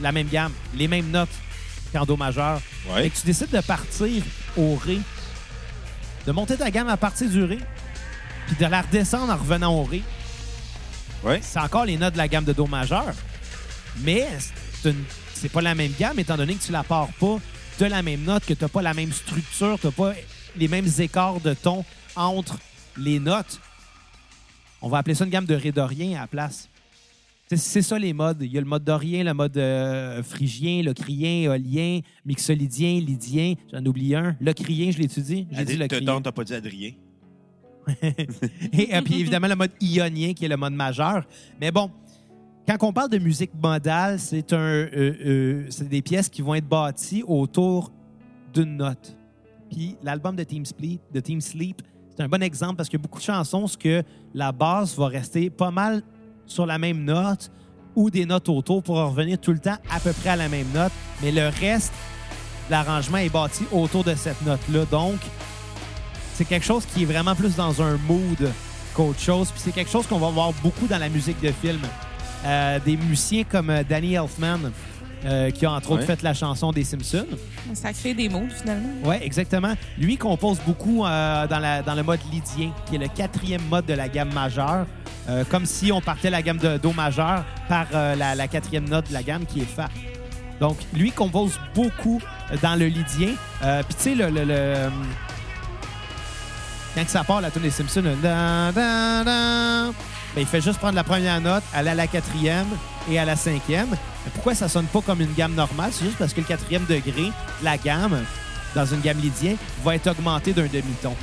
la 0.00 0.12
même 0.12 0.28
gamme, 0.28 0.52
les 0.74 0.88
mêmes 0.88 1.10
notes 1.10 1.30
qu'en 1.92 2.04
Do 2.04 2.16
majeur, 2.16 2.60
et 2.88 2.92
Ouais. 2.92 3.10
que 3.10 3.16
tu 3.18 3.26
décides 3.26 3.50
de 3.50 3.60
partir 3.60 4.22
au 4.56 4.76
Ré, 4.76 4.98
de 6.26 6.32
monter 6.32 6.56
ta 6.56 6.70
gamme 6.70 6.88
à 6.88 6.96
partir 6.96 7.28
du 7.28 7.42
Ré, 7.44 7.58
puis 8.46 8.56
de 8.56 8.66
la 8.66 8.82
redescendre 8.82 9.32
en 9.32 9.36
revenant 9.36 9.74
au 9.74 9.84
Ré, 9.84 10.02
Ouais. 11.24 11.40
c'est 11.42 11.58
encore 11.58 11.84
les 11.84 11.96
notes 11.96 12.12
de 12.14 12.18
la 12.18 12.28
gamme 12.28 12.44
de 12.44 12.52
Do 12.52 12.66
majeur, 12.66 13.14
mais 13.98 14.26
c'est 14.82 14.90
une- 14.90 15.04
c'est 15.34 15.48
pas 15.50 15.60
la 15.62 15.74
même 15.74 15.92
gamme 15.98 16.18
étant 16.18 16.36
donné 16.36 16.54
que 16.54 16.62
tu 16.64 16.72
la 16.72 16.82
pars 16.84 17.08
pas 17.20 17.38
de 17.78 17.84
la 17.86 18.02
même 18.02 18.22
note, 18.22 18.44
que 18.46 18.54
tu 18.54 18.62
n'as 18.64 18.68
pas 18.68 18.82
la 18.82 18.94
même 18.94 19.12
structure, 19.12 19.78
tu 19.80 19.86
n'as 19.86 19.92
pas 19.92 20.12
les 20.56 20.68
mêmes 20.68 20.88
écarts 20.98 21.40
de 21.40 21.54
ton 21.54 21.84
entre 22.14 22.58
les 22.96 23.18
notes. 23.20 23.60
On 24.80 24.88
va 24.88 24.98
appeler 24.98 25.14
ça 25.14 25.24
une 25.24 25.30
gamme 25.30 25.46
de 25.46 25.54
Ré 25.54 25.72
dorien 25.72 26.16
à 26.16 26.20
la 26.22 26.26
place. 26.26 26.68
C'est- 27.48 27.82
ça 27.82 27.98
les 27.98 28.12
modes. 28.12 28.38
Il 28.42 28.52
y 28.52 28.58
a 28.58 28.60
le 28.60 28.66
mode 28.66 28.82
dorien, 28.84 29.22
le 29.22 29.32
mode 29.32 29.56
euh, 29.56 30.22
phrygien, 30.22 30.82
locrien, 30.82 31.42
éolien, 31.42 32.00
mixolydien, 32.24 33.00
lydien. 33.00 33.54
J'en 33.72 33.84
oublie 33.86 34.14
un. 34.14 34.36
Locrien, 34.40 34.90
je 34.90 34.98
l'étudie. 34.98 35.46
J'ai 35.52 35.64
dit 35.64 35.76
locrien. 35.76 36.20
t'as 36.20 36.32
pas 36.32 36.44
dit 36.44 36.54
Adrien. 36.54 36.92
Et 38.72 38.94
euh, 38.94 39.02
puis 39.02 39.20
évidemment, 39.20 39.46
le 39.46 39.54
mode 39.54 39.70
ionien, 39.80 40.32
qui 40.32 40.44
est 40.44 40.48
le 40.48 40.56
mode 40.56 40.72
majeur. 40.72 41.24
Mais 41.60 41.70
bon, 41.70 41.90
quand 42.66 42.76
on 42.82 42.92
parle 42.92 43.10
de 43.10 43.18
musique 43.18 43.52
modale, 43.62 44.18
c'est 44.18 44.52
un, 44.52 44.56
euh, 44.58 44.88
euh, 45.24 45.68
des 45.88 46.02
pièces 46.02 46.28
qui 46.28 46.42
vont 46.42 46.56
être 46.56 46.68
bâties 46.68 47.22
autour 47.24 47.92
d'une 48.52 48.76
note. 48.78 49.16
Puis 49.70 49.96
l'album 50.02 50.34
de 50.34 50.42
Team 50.42 50.64
Sleep, 50.64 51.00
de 51.12 51.20
Team 51.20 51.40
Sleep, 51.40 51.80
c'est 52.16 52.22
un 52.24 52.28
bon 52.28 52.42
exemple 52.42 52.76
parce 52.76 52.88
qu'il 52.88 52.98
y 52.98 53.02
a 53.02 53.04
beaucoup 53.04 53.18
de 53.18 53.24
chansons 53.24 53.66
ce 53.68 53.76
que 53.76 54.02
la 54.34 54.50
basse 54.50 54.96
va 54.96 55.06
rester 55.06 55.50
pas 55.50 55.70
mal 55.70 56.02
sur 56.46 56.66
la 56.66 56.78
même 56.78 57.04
note 57.04 57.50
ou 57.94 58.10
des 58.10 58.26
notes 58.26 58.48
autour 58.48 58.82
pour 58.82 58.96
revenir 58.96 59.38
tout 59.38 59.52
le 59.52 59.58
temps 59.58 59.76
à 59.90 60.00
peu 60.00 60.12
près 60.12 60.30
à 60.30 60.36
la 60.36 60.48
même 60.48 60.66
note, 60.74 60.92
mais 61.22 61.32
le 61.32 61.48
reste, 61.60 61.92
l'arrangement 62.70 63.18
est 63.18 63.30
bâti 63.30 63.64
autour 63.72 64.04
de 64.04 64.14
cette 64.14 64.40
note-là. 64.42 64.84
Donc, 64.90 65.18
c'est 66.34 66.44
quelque 66.44 66.66
chose 66.66 66.84
qui 66.92 67.02
est 67.02 67.06
vraiment 67.06 67.34
plus 67.34 67.56
dans 67.56 67.80
un 67.80 67.96
mood 68.06 68.50
qu'autre 68.94 69.20
chose. 69.20 69.50
Puis 69.50 69.62
c'est 69.64 69.72
quelque 69.72 69.90
chose 69.90 70.06
qu'on 70.06 70.18
va 70.18 70.30
voir 70.30 70.52
beaucoup 70.62 70.86
dans 70.86 70.98
la 70.98 71.08
musique 71.08 71.40
de 71.40 71.50
film. 71.50 71.80
Euh, 72.44 72.78
des 72.84 72.96
musiciens 72.96 73.44
comme 73.44 73.70
euh, 73.70 73.82
Danny 73.82 74.14
Elfman, 74.14 74.70
euh, 75.24 75.50
qui 75.50 75.64
a 75.66 75.72
entre 75.72 75.92
autres 75.92 76.04
fait 76.04 76.22
la 76.22 76.34
chanson 76.34 76.70
des 76.72 76.84
Simpsons. 76.84 77.26
Ça 77.74 77.92
crée 77.92 78.14
des 78.14 78.28
mots, 78.28 78.46
finalement. 78.54 78.88
Oui, 79.04 79.16
exactement. 79.22 79.74
Lui 79.98 80.16
compose 80.16 80.58
beaucoup 80.66 81.04
euh, 81.04 81.46
dans, 81.46 81.58
la- 81.58 81.82
dans 81.82 81.94
le 81.94 82.02
mode 82.02 82.20
lydien, 82.32 82.70
qui 82.86 82.96
est 82.96 82.98
le 82.98 83.08
quatrième 83.08 83.62
mode 83.70 83.86
de 83.86 83.94
la 83.94 84.08
gamme 84.08 84.32
majeure. 84.32 84.86
Euh, 85.28 85.42
comme 85.50 85.66
si 85.66 85.90
on 85.90 86.00
partait 86.00 86.30
la 86.30 86.40
gamme 86.42 86.58
de 86.58 86.76
Do 86.76 86.92
majeur 86.92 87.44
par 87.68 87.86
euh, 87.94 88.14
la, 88.14 88.34
la 88.36 88.46
quatrième 88.46 88.88
note 88.88 89.08
de 89.08 89.12
la 89.14 89.22
gamme 89.24 89.44
qui 89.46 89.60
est 89.60 89.64
Fa. 89.64 89.88
Donc, 90.60 90.76
lui 90.94 91.10
compose 91.10 91.58
beaucoup 91.74 92.20
dans 92.62 92.76
le 92.78 92.86
lydien. 92.86 93.30
Euh, 93.64 93.82
Puis, 93.82 93.94
tu 93.96 94.02
sais, 94.02 94.14
le, 94.14 94.28
le- 94.30 94.44
le- 94.44 94.90
quand 96.94 97.04
que 97.04 97.10
ça 97.10 97.24
part, 97.24 97.40
la 97.40 97.50
tune 97.50 97.62
des 97.62 97.70
Simpsons, 97.70 98.02
le 98.02 98.14
dan, 98.22 98.72
dan, 98.72 99.24
dan, 99.24 99.92
ben, 100.36 100.42
il 100.42 100.46
fait 100.46 100.60
juste 100.60 100.78
prendre 100.78 100.94
la 100.94 101.02
première 101.02 101.40
note, 101.40 101.64
aller 101.72 101.88
à 101.88 101.94
la 101.94 102.06
quatrième 102.06 102.66
et 103.10 103.18
à 103.18 103.24
la 103.24 103.36
cinquième. 103.36 103.88
Mais 103.88 104.30
pourquoi 104.34 104.54
ça 104.54 104.68
sonne 104.68 104.84
pas 104.84 105.00
comme 105.00 105.22
une 105.22 105.32
gamme 105.32 105.54
normale? 105.54 105.90
C'est 105.92 106.04
juste 106.04 106.18
parce 106.18 106.34
que 106.34 106.42
le 106.42 106.46
quatrième 106.46 106.84
degré, 106.84 107.32
la 107.62 107.78
gamme, 107.78 108.22
dans 108.74 108.84
une 108.84 109.00
gamme 109.00 109.18
lydien, 109.18 109.56
va 109.82 109.94
être 109.94 110.08
augmenté 110.10 110.52
d'un 110.52 110.66
demi-ton. 110.66 111.16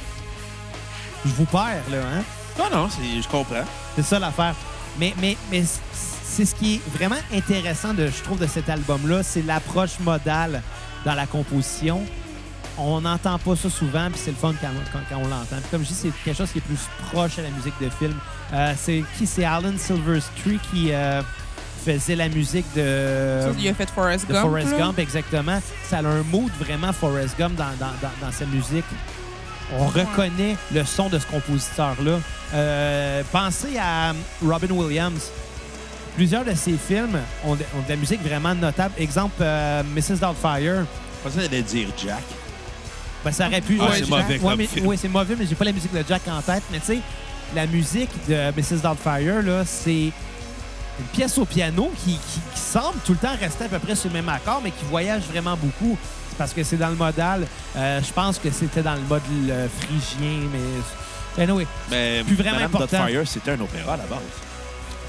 Je 1.23 1.29
vous 1.29 1.45
perds, 1.45 1.83
là, 1.91 1.99
hein? 1.99 2.23
Non, 2.57 2.75
non, 2.75 2.89
je 2.89 3.27
comprends. 3.27 3.65
C'est 3.95 4.01
ça 4.01 4.17
l'affaire. 4.17 4.55
Mais, 4.97 5.13
mais, 5.21 5.37
mais 5.51 5.63
c'est 6.23 6.45
ce 6.45 6.55
qui 6.55 6.75
est 6.75 6.97
vraiment 6.97 7.21
intéressant, 7.31 7.93
de, 7.93 8.07
je 8.07 8.23
trouve, 8.23 8.39
de 8.39 8.47
cet 8.47 8.67
album-là, 8.67 9.21
c'est 9.21 9.43
l'approche 9.43 9.99
modale 9.99 10.63
dans 11.05 11.13
la 11.13 11.27
composition. 11.27 12.01
On 12.77 13.01
n'entend 13.01 13.37
pas 13.37 13.55
ça 13.55 13.69
souvent, 13.69 14.09
puis 14.09 14.19
c'est 14.23 14.31
le 14.31 14.37
fun 14.37 14.53
quand, 14.59 14.67
quand- 14.91 14.99
quand 15.09 15.17
on 15.17 15.27
l'entend. 15.27 15.57
Puis 15.57 15.69
Comme 15.71 15.83
je 15.83 15.89
dis, 15.89 15.93
c'est 15.93 16.11
quelque 16.25 16.37
chose 16.37 16.51
qui 16.51 16.57
est 16.57 16.61
plus 16.61 16.79
proche 17.11 17.37
à 17.37 17.43
la 17.43 17.49
musique 17.49 17.75
de 17.79 17.89
film. 17.89 18.15
Euh, 18.53 18.73
c'est 18.77 19.03
qui? 19.17 19.27
C'est 19.27 19.45
Alan 19.45 19.73
Silverstreet 19.77 20.59
qui 20.71 20.91
euh, 20.91 21.21
faisait 21.85 22.15
la 22.15 22.29
musique 22.29 22.65
de... 22.75 23.41
Il 23.59 23.67
a 23.67 23.73
fait 23.75 23.89
Forrest 23.89 24.27
de 24.27 24.33
Gump. 24.33 24.45
Forrest 24.47 24.71
là. 24.71 24.77
Gump, 24.77 24.99
exactement. 24.99 25.59
Ça 25.87 25.97
a 25.99 26.01
un 26.03 26.23
mood 26.23 26.51
vraiment 26.59 26.91
Forrest 26.93 27.37
Gump 27.37 27.55
dans, 27.55 27.65
dans, 27.79 27.91
dans, 28.01 28.25
dans 28.27 28.31
sa 28.31 28.45
musique. 28.45 28.85
On 29.77 29.85
reconnaît 29.87 30.55
le 30.73 30.83
son 30.83 31.09
de 31.09 31.17
ce 31.19 31.25
compositeur-là. 31.27 32.19
Euh, 32.53 33.23
pensez 33.31 33.77
à 33.79 34.13
Robin 34.43 34.71
Williams. 34.71 35.29
Plusieurs 36.15 36.45
de 36.45 36.53
ses 36.53 36.73
films 36.77 37.17
ont 37.43 37.55
de, 37.55 37.63
ont 37.75 37.81
de 37.83 37.89
la 37.89 37.95
musique 37.95 38.21
vraiment 38.23 38.53
notable. 38.53 38.93
Exemple, 38.99 39.35
euh, 39.41 39.81
Mrs. 39.95 40.17
Doubtfire. 40.19 40.85
Je 41.25 41.29
pensais 41.29 41.47
dire 41.47 41.87
Jack. 41.97 42.21
Ben, 43.23 43.31
ça 43.31 43.47
aurait 43.47 43.61
pu... 43.61 43.77
Ah, 43.81 43.85
ouais, 43.89 43.99
c'est 43.99 44.09
mauvais 44.09 44.23
ouais, 44.33 44.39
comme 44.39 44.55
mais- 44.57 44.67
film. 44.67 44.85
ouais, 44.87 44.97
c'est 44.97 45.07
mauvais, 45.07 45.35
mais 45.37 45.45
j'ai 45.47 45.55
pas 45.55 45.65
la 45.65 45.71
musique 45.71 45.93
de 45.93 46.03
Jack 46.07 46.21
en 46.27 46.41
tête. 46.41 46.63
Mais 46.71 46.79
tu 46.79 46.85
sais, 46.87 46.99
la 47.55 47.65
musique 47.67 48.09
de 48.27 48.51
Mrs. 48.55 48.81
Doubtfire, 48.81 49.41
là, 49.43 49.63
c'est 49.65 50.11
une 50.99 51.05
pièce 51.13 51.37
au 51.37 51.45
piano 51.45 51.91
qui, 52.03 52.11
qui- 52.13 52.39
qui 52.53 52.59
semble 52.59 52.97
tout 53.05 53.13
le 53.13 53.17
temps 53.19 53.35
rester 53.39 53.65
à 53.65 53.69
peu 53.69 53.79
près 53.79 53.95
sur 53.95 54.09
le 54.09 54.15
même 54.15 54.29
accord, 54.29 54.61
mais 54.63 54.71
qui 54.71 54.85
voyage 54.89 55.23
vraiment 55.31 55.55
beaucoup. 55.57 55.97
C'est 56.29 56.37
parce 56.37 56.53
que 56.53 56.63
c'est 56.63 56.77
dans 56.77 56.89
le 56.89 56.95
modal. 56.95 57.47
Euh, 57.77 58.01
je 58.05 58.11
pense 58.11 58.39
que 58.39 58.49
c'était 58.51 58.81
dans 58.81 58.95
le 58.95 59.01
mode 59.01 59.21
euh, 59.49 59.67
phrygien, 59.79 60.47
mais... 60.51 61.41
Anyway, 61.43 61.65
Mais 61.89 62.23
Plus 62.25 62.35
vraiment 62.35 62.57
Madame 62.59 62.75
important. 62.75 62.97
Doubtfire, 62.99 63.27
c'était 63.27 63.51
un 63.51 63.59
opéra 63.61 63.93
à 63.93 63.97
la 63.97 64.03
base. 64.03 64.19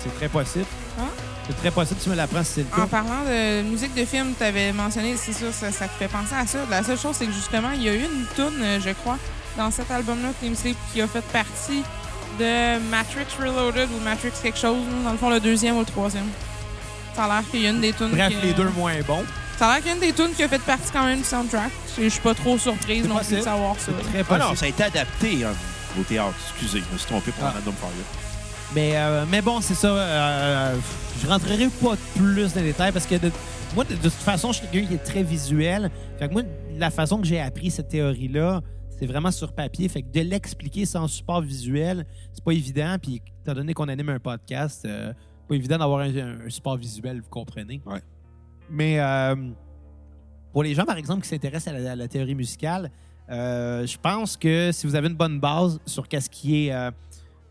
c'est 0.03 0.14
très 0.16 0.29
possible. 0.29 0.64
Hein? 0.98 1.05
C'est 1.46 1.57
très 1.59 1.70
possible, 1.70 2.00
tu 2.02 2.09
me 2.09 2.14
l'apprends 2.14 2.42
si 2.42 2.52
c'est 2.54 2.61
le 2.62 2.66
En 2.72 2.87
cas. 2.87 2.87
parlant 2.87 3.22
de 3.28 3.62
musique 3.62 3.94
de 3.94 4.04
film, 4.07 4.33
tu 4.38 4.44
avais 4.44 4.72
mentionné, 4.72 5.14
c'est 5.16 5.33
sûr, 5.35 5.52
ça, 5.52 5.70
ça 5.70 5.87
te 5.87 5.92
fait 5.98 6.09
penser 6.09 6.35
à 6.35 6.46
ça. 6.46 6.59
La 6.70 6.83
seule 6.83 6.98
chose, 6.98 7.14
c'est 7.18 7.26
que 7.26 7.33
justement, 7.33 7.70
il 7.74 7.83
y 7.83 7.88
a 7.88 7.92
eu 7.94 8.00
une 8.04 8.24
tune, 8.35 8.62
euh, 8.62 8.80
je 8.83 8.90
crois, 8.90 9.18
dans 9.59 9.70
cet 9.70 9.90
album-là, 9.90 10.28
Team 10.40 10.54
Sleep, 10.54 10.76
qui 10.92 11.02
a 11.02 11.07
fait 11.07 11.24
partie 11.24 11.83
de 12.40 12.78
Matrix 12.90 13.26
Reloaded 13.38 13.88
ou 13.90 14.02
Matrix 14.02 14.30
quelque 14.42 14.59
chose, 14.59 14.78
dans 15.04 15.12
le 15.12 15.18
fond, 15.18 15.28
le 15.28 15.38
deuxième 15.38 15.76
ou 15.76 15.80
le 15.80 15.85
troisième. 15.87 16.28
Ça 17.14 17.24
a 17.24 17.28
l'air 17.28 17.42
qu'il 17.50 17.61
y 17.61 17.66
a 17.66 17.70
une 17.70 17.80
des 17.80 17.92
tunes. 17.92 18.09
Bref, 18.11 18.28
qui- 18.40 18.46
les 18.46 18.54
deux 18.54 18.70
moins 18.70 18.94
bons. 19.07 19.24
Ça 19.59 19.68
a 19.68 19.74
l'air 19.74 19.78
qu'il 19.83 19.88
y 19.88 19.90
a 19.90 19.94
une 19.94 20.00
des 20.00 20.12
tunes 20.14 20.33
qui 20.35 20.42
a 20.42 20.48
fait 20.48 20.59
partie 20.62 20.90
quand 20.92 21.04
même 21.04 21.18
du 21.18 21.24
soundtrack. 21.24 21.70
Je 22.00 22.09
suis 22.09 22.20
pas 22.20 22.35
trop 22.35 22.59
surprise 22.59 23.02
C'est 23.02 23.09
non 23.09 23.18
plus 23.18 23.37
de 23.37 23.40
savoir 23.42 23.76
ça. 23.78 23.92
Très 24.11 24.24
Ah 24.30 24.38
non, 24.38 24.57
ça 24.57 24.64
a 24.64 24.68
été 24.68 24.83
adapté 24.83 25.44
hein, 25.44 25.52
au 26.00 26.02
théâtre. 26.02 26.35
Excusez, 26.52 26.83
je 26.88 26.92
me 26.92 26.98
suis 26.98 27.07
trompé 27.07 27.30
pour 27.33 27.44
Ah. 27.46 27.52
Madame 27.54 27.74
Fire. 27.74 27.90
Mais, 28.72 28.92
euh, 28.94 29.24
mais 29.31 29.42
bon, 29.42 29.61
c'est 29.61 29.74
ça. 29.74 29.88
euh, 29.88 30.77
je 31.22 31.27
rentrerai 31.29 31.68
pas 31.83 31.96
plus 32.16 32.55
dans 32.55 32.61
les 32.61 32.68
détails 32.68 32.92
parce 32.92 33.07
que 33.07 33.16
de, 33.16 33.31
moi, 33.74 33.85
de, 33.85 33.94
de 33.94 34.03
toute 34.03 34.12
façon, 34.12 34.53
je 34.53 34.59
suis 34.59 34.66
quelqu'un 34.68 34.88
qui 34.88 34.94
est 34.94 34.98
très 35.05 35.22
visuel. 35.22 35.90
Fait 36.18 36.29
que 36.29 36.33
moi, 36.33 36.42
la 36.77 36.90
façon 36.90 37.20
que 37.20 37.27
j'ai 37.27 37.40
appris 37.40 37.70
cette 37.70 37.88
théorie-là, 37.88 38.62
c'est 38.98 39.07
vraiment 39.07 39.31
sur 39.31 39.53
papier. 39.53 39.88
Fait 39.88 40.03
que 40.03 40.11
de 40.12 40.20
l'expliquer 40.20 40.87
sans 40.87 41.07
support 41.09 41.40
visuel, 41.42 42.05
c'est 42.33 42.44
pas 42.44 42.53
évident. 42.53 42.96
Puis, 43.00 43.22
étant 43.42 43.55
donné 43.55 43.74
qu'on 43.74 43.88
anime 43.88 44.09
un 44.09 44.18
podcast, 44.20 44.85
euh, 44.87 45.12
pas 45.48 45.55
évident 45.55 45.79
d'avoir 45.79 46.00
un, 46.00 46.46
un 46.46 46.50
support 46.50 46.77
visuel, 46.77 47.20
vous 47.20 47.29
comprenez? 47.31 47.81
Ouais. 47.87 48.00
Mais 48.70 48.98
euh, 48.98 49.37
pour 50.53 50.62
les 50.62 50.74
gens, 50.74 50.85
par 50.85 50.96
exemple, 50.96 51.22
qui 51.22 51.29
s'intéressent 51.29 51.74
à 51.74 51.79
la, 51.79 51.92
à 51.92 51.96
la 51.96 52.09
théorie 52.09 52.35
musicale, 52.35 52.90
euh, 53.31 53.87
je 53.87 53.96
pense 53.98 54.37
que 54.37 54.70
si 54.72 54.87
vous 54.87 54.94
avez 54.94 55.09
une 55.09 55.16
bonne 55.16 55.38
base 55.40 55.79
sur 55.87 56.09
qu'est-ce 56.09 56.29
qui 56.31 56.66
est 56.68 56.72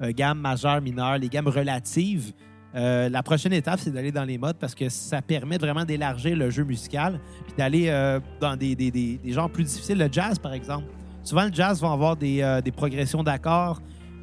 euh, 0.01 0.07
euh, 0.07 0.11
gamme 0.11 0.39
majeure, 0.39 0.81
mineure, 0.81 1.17
les 1.17 1.29
gammes 1.29 1.47
relatives, 1.47 2.33
euh, 2.75 3.07
la 3.09 3.21
prochaine 3.21 3.53
étape, 3.53 3.79
c'est 3.79 3.91
d'aller 3.91 4.11
dans 4.11 4.23
les 4.23 4.37
modes 4.37 4.57
parce 4.59 4.73
que 4.73 4.89
ça 4.89 5.21
permet 5.21 5.57
vraiment 5.57 5.85
d'élargir 5.85 6.35
le 6.35 6.49
jeu 6.49 6.63
musical 6.63 7.19
puis 7.45 7.53
d'aller 7.55 7.89
euh, 7.89 8.19
dans 8.39 8.55
des, 8.55 9.19
genres 9.25 9.49
plus 9.49 9.63
difficiles. 9.63 9.97
Le 9.97 10.09
jazz, 10.11 10.39
par 10.39 10.53
exemple. 10.53 10.87
Souvent, 11.23 11.45
le 11.45 11.53
jazz 11.53 11.81
va 11.81 11.91
avoir 11.91 12.17
des, 12.17 12.63
progressions 12.75 13.23
d'accords 13.23 13.81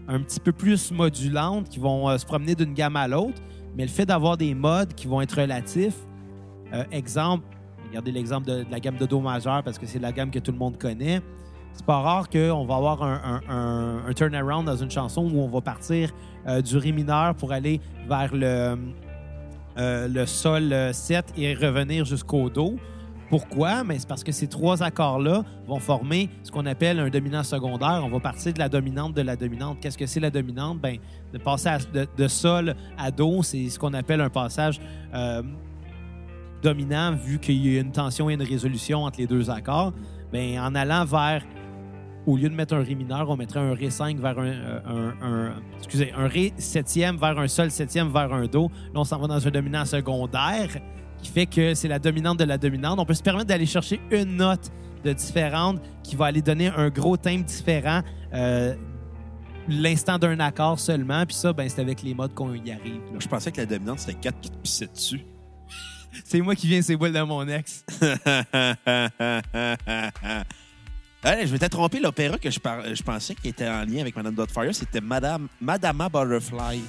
un 0.08 0.20
petit 0.20 0.40
peu 0.40 0.52
plus 0.52 0.90
modulantes 0.90 1.68
qui 1.68 1.78
vont 1.78 2.16
se 2.18 2.26
promener 2.26 2.54
d'une 2.54 2.74
gamme 2.74 2.96
à 2.96 3.06
l'autre. 3.06 3.40
Mais 3.76 3.84
le 3.84 3.90
fait 3.90 4.04
d'avoir 4.04 4.36
des 4.36 4.54
modes 4.54 4.94
qui 4.94 5.06
vont 5.06 5.20
être 5.20 5.40
relatifs, 5.40 5.96
exemple, 6.90 7.44
regardez 7.88 8.10
l'exemple 8.10 8.46
de, 8.48 8.64
de 8.64 8.70
la 8.70 8.80
gamme 8.80 8.96
de 8.96 9.06
Do 9.06 9.20
majeur 9.20 9.62
parce 9.62 9.78
que 9.78 9.86
c'est 9.86 10.00
la 10.00 10.12
gamme 10.12 10.30
que 10.30 10.40
tout 10.40 10.52
le 10.52 10.58
monde 10.58 10.76
connaît. 10.76 11.22
C'est 11.72 11.86
pas 11.86 12.00
rare 12.00 12.28
qu'on 12.28 12.64
va 12.66 12.76
avoir 12.76 13.02
un, 13.02 13.20
un, 13.24 13.40
un- 13.54 14.06
un 14.08 14.12
turnaround 14.12 14.66
dans 14.66 14.76
une 14.76 14.90
chanson 14.90 15.22
où 15.32 15.40
on 15.40 15.48
va 15.48 15.60
partir 15.60 16.10
euh, 16.46 16.60
du 16.60 16.76
Ré 16.76 16.92
mineur 16.92 17.34
pour 17.34 17.52
aller 17.52 17.80
vers 18.08 18.34
le, 18.34 18.76
euh, 19.78 20.26
Sol 20.26 20.72
euh, 20.72 20.92
7 20.92 21.32
et 21.36 21.54
revenir 21.54 22.04
jusqu'au 22.04 22.50
Do. 22.50 22.76
Pourquoi? 23.30 23.84
Mais 23.84 23.98
c'est 24.00 24.08
parce 24.08 24.24
que 24.24 24.32
ces 24.32 24.48
trois 24.48 24.82
accords-là 24.82 25.44
vont 25.66 25.78
former 25.78 26.28
ce 26.42 26.50
qu'on 26.50 26.66
appelle 26.66 26.98
un 26.98 27.08
dominant 27.08 27.44
secondaire. 27.44 28.02
On 28.04 28.08
va 28.10 28.18
partir 28.18 28.52
de 28.52 28.58
la 28.58 28.68
dominante 28.68 29.14
de 29.14 29.22
la 29.22 29.36
dominante. 29.36 29.78
Qu'est-ce 29.80 29.96
que 29.96 30.06
c'est 30.06 30.18
la 30.20 30.30
dominante? 30.30 30.80
Ben, 30.80 30.96
de 31.32 31.38
passer 31.38 31.70
de, 31.94 32.28
Sol 32.28 32.74
à 32.98 33.10
Do, 33.12 33.42
c'est 33.44 33.68
ce 33.70 33.78
qu'on 33.78 33.94
appelle 33.94 34.20
un 34.20 34.30
passage 34.30 34.80
euh, 35.14 35.42
dominant 36.62 37.12
vu 37.14 37.38
qu'il 37.38 37.64
y 37.66 37.78
a 37.78 37.80
une 37.80 37.92
tension 37.92 38.28
et 38.28 38.34
une 38.34 38.42
résolution 38.42 39.04
entre 39.04 39.20
les 39.20 39.26
deux 39.28 39.48
accords. 39.48 39.92
Ben, 40.32 40.58
en 40.60 40.74
allant 40.74 41.04
vers, 41.04 41.44
au 42.30 42.36
lieu 42.36 42.48
de 42.48 42.54
mettre 42.54 42.74
un 42.74 42.82
Ré 42.82 42.94
mineur, 42.94 43.28
on 43.28 43.36
mettrait 43.36 43.60
un 43.60 43.74
Ré 43.74 43.90
5 43.90 44.18
vers 44.18 44.38
un, 44.38 44.46
euh, 44.46 44.80
un- 44.86 45.26
un- 45.26 45.54
excusez, 45.78 46.12
un 46.16 46.28
Ré 46.28 46.52
septième 46.58 47.16
vers 47.16 47.38
un 47.38 47.48
Sol 47.48 47.70
septième 47.70 48.10
vers 48.12 48.32
un 48.32 48.46
Do. 48.46 48.70
Là, 48.94 49.00
on 49.00 49.04
s'en 49.04 49.18
va 49.18 49.26
dans 49.26 49.46
un 49.46 49.50
dominant 49.50 49.84
secondaire 49.84 50.68
qui 51.22 51.30
fait 51.30 51.46
que 51.46 51.74
c'est 51.74 51.88
la 51.88 51.98
dominante 51.98 52.38
de 52.38 52.44
la 52.44 52.58
dominante. 52.58 52.98
On 52.98 53.04
peut 53.04 53.14
se 53.14 53.22
permettre 53.22 53.46
d'aller 53.48 53.66
chercher 53.66 54.00
une 54.10 54.36
note 54.36 54.70
de 55.04 55.12
différente 55.12 55.80
qui 56.02 56.16
va 56.16 56.26
aller 56.26 56.42
donner 56.42 56.68
un 56.68 56.88
gros 56.90 57.16
thème 57.16 57.42
différent 57.42 58.02
euh, 58.34 58.74
l'instant 59.68 60.18
d'un 60.18 60.38
accord 60.40 60.78
seulement. 60.80 61.24
Puis 61.26 61.36
ça, 61.36 61.52
ben, 61.52 61.68
c'est 61.68 61.80
avec 61.80 62.02
les 62.02 62.14
modes 62.14 62.34
qu'on 62.34 62.52
y 62.54 62.70
arrive. 62.70 63.00
là. 63.12 63.18
Je 63.18 63.28
pensais 63.28 63.52
que 63.52 63.60
la 63.60 63.66
dominante, 63.66 64.00
c'était 64.00 64.14
4 64.14 64.40
qui 64.40 64.50
te 64.50 64.56
pissaient 64.56 64.88
dessus. 64.92 65.20
C'est 66.24 66.40
moi 66.40 66.56
qui 66.56 66.66
viens 66.66 66.82
ces 66.82 66.96
boules 66.96 67.12
de 67.12 67.20
mon 67.22 67.46
ex. 67.46 67.84
Allez, 71.22 71.46
je 71.46 71.52
m'étais 71.52 71.68
trompé. 71.68 72.00
L'opéra 72.00 72.38
que 72.38 72.50
je, 72.50 72.58
par- 72.58 72.82
je 72.94 73.02
pensais 73.02 73.34
qui 73.34 73.48
était 73.48 73.68
en 73.68 73.84
lien 73.84 74.00
avec 74.00 74.16
Madame 74.16 74.34
Doubtfire, 74.34 74.74
c'était 74.74 75.00
Madame 75.02 75.48
Madama 75.60 76.08
Butterfly. 76.08 76.80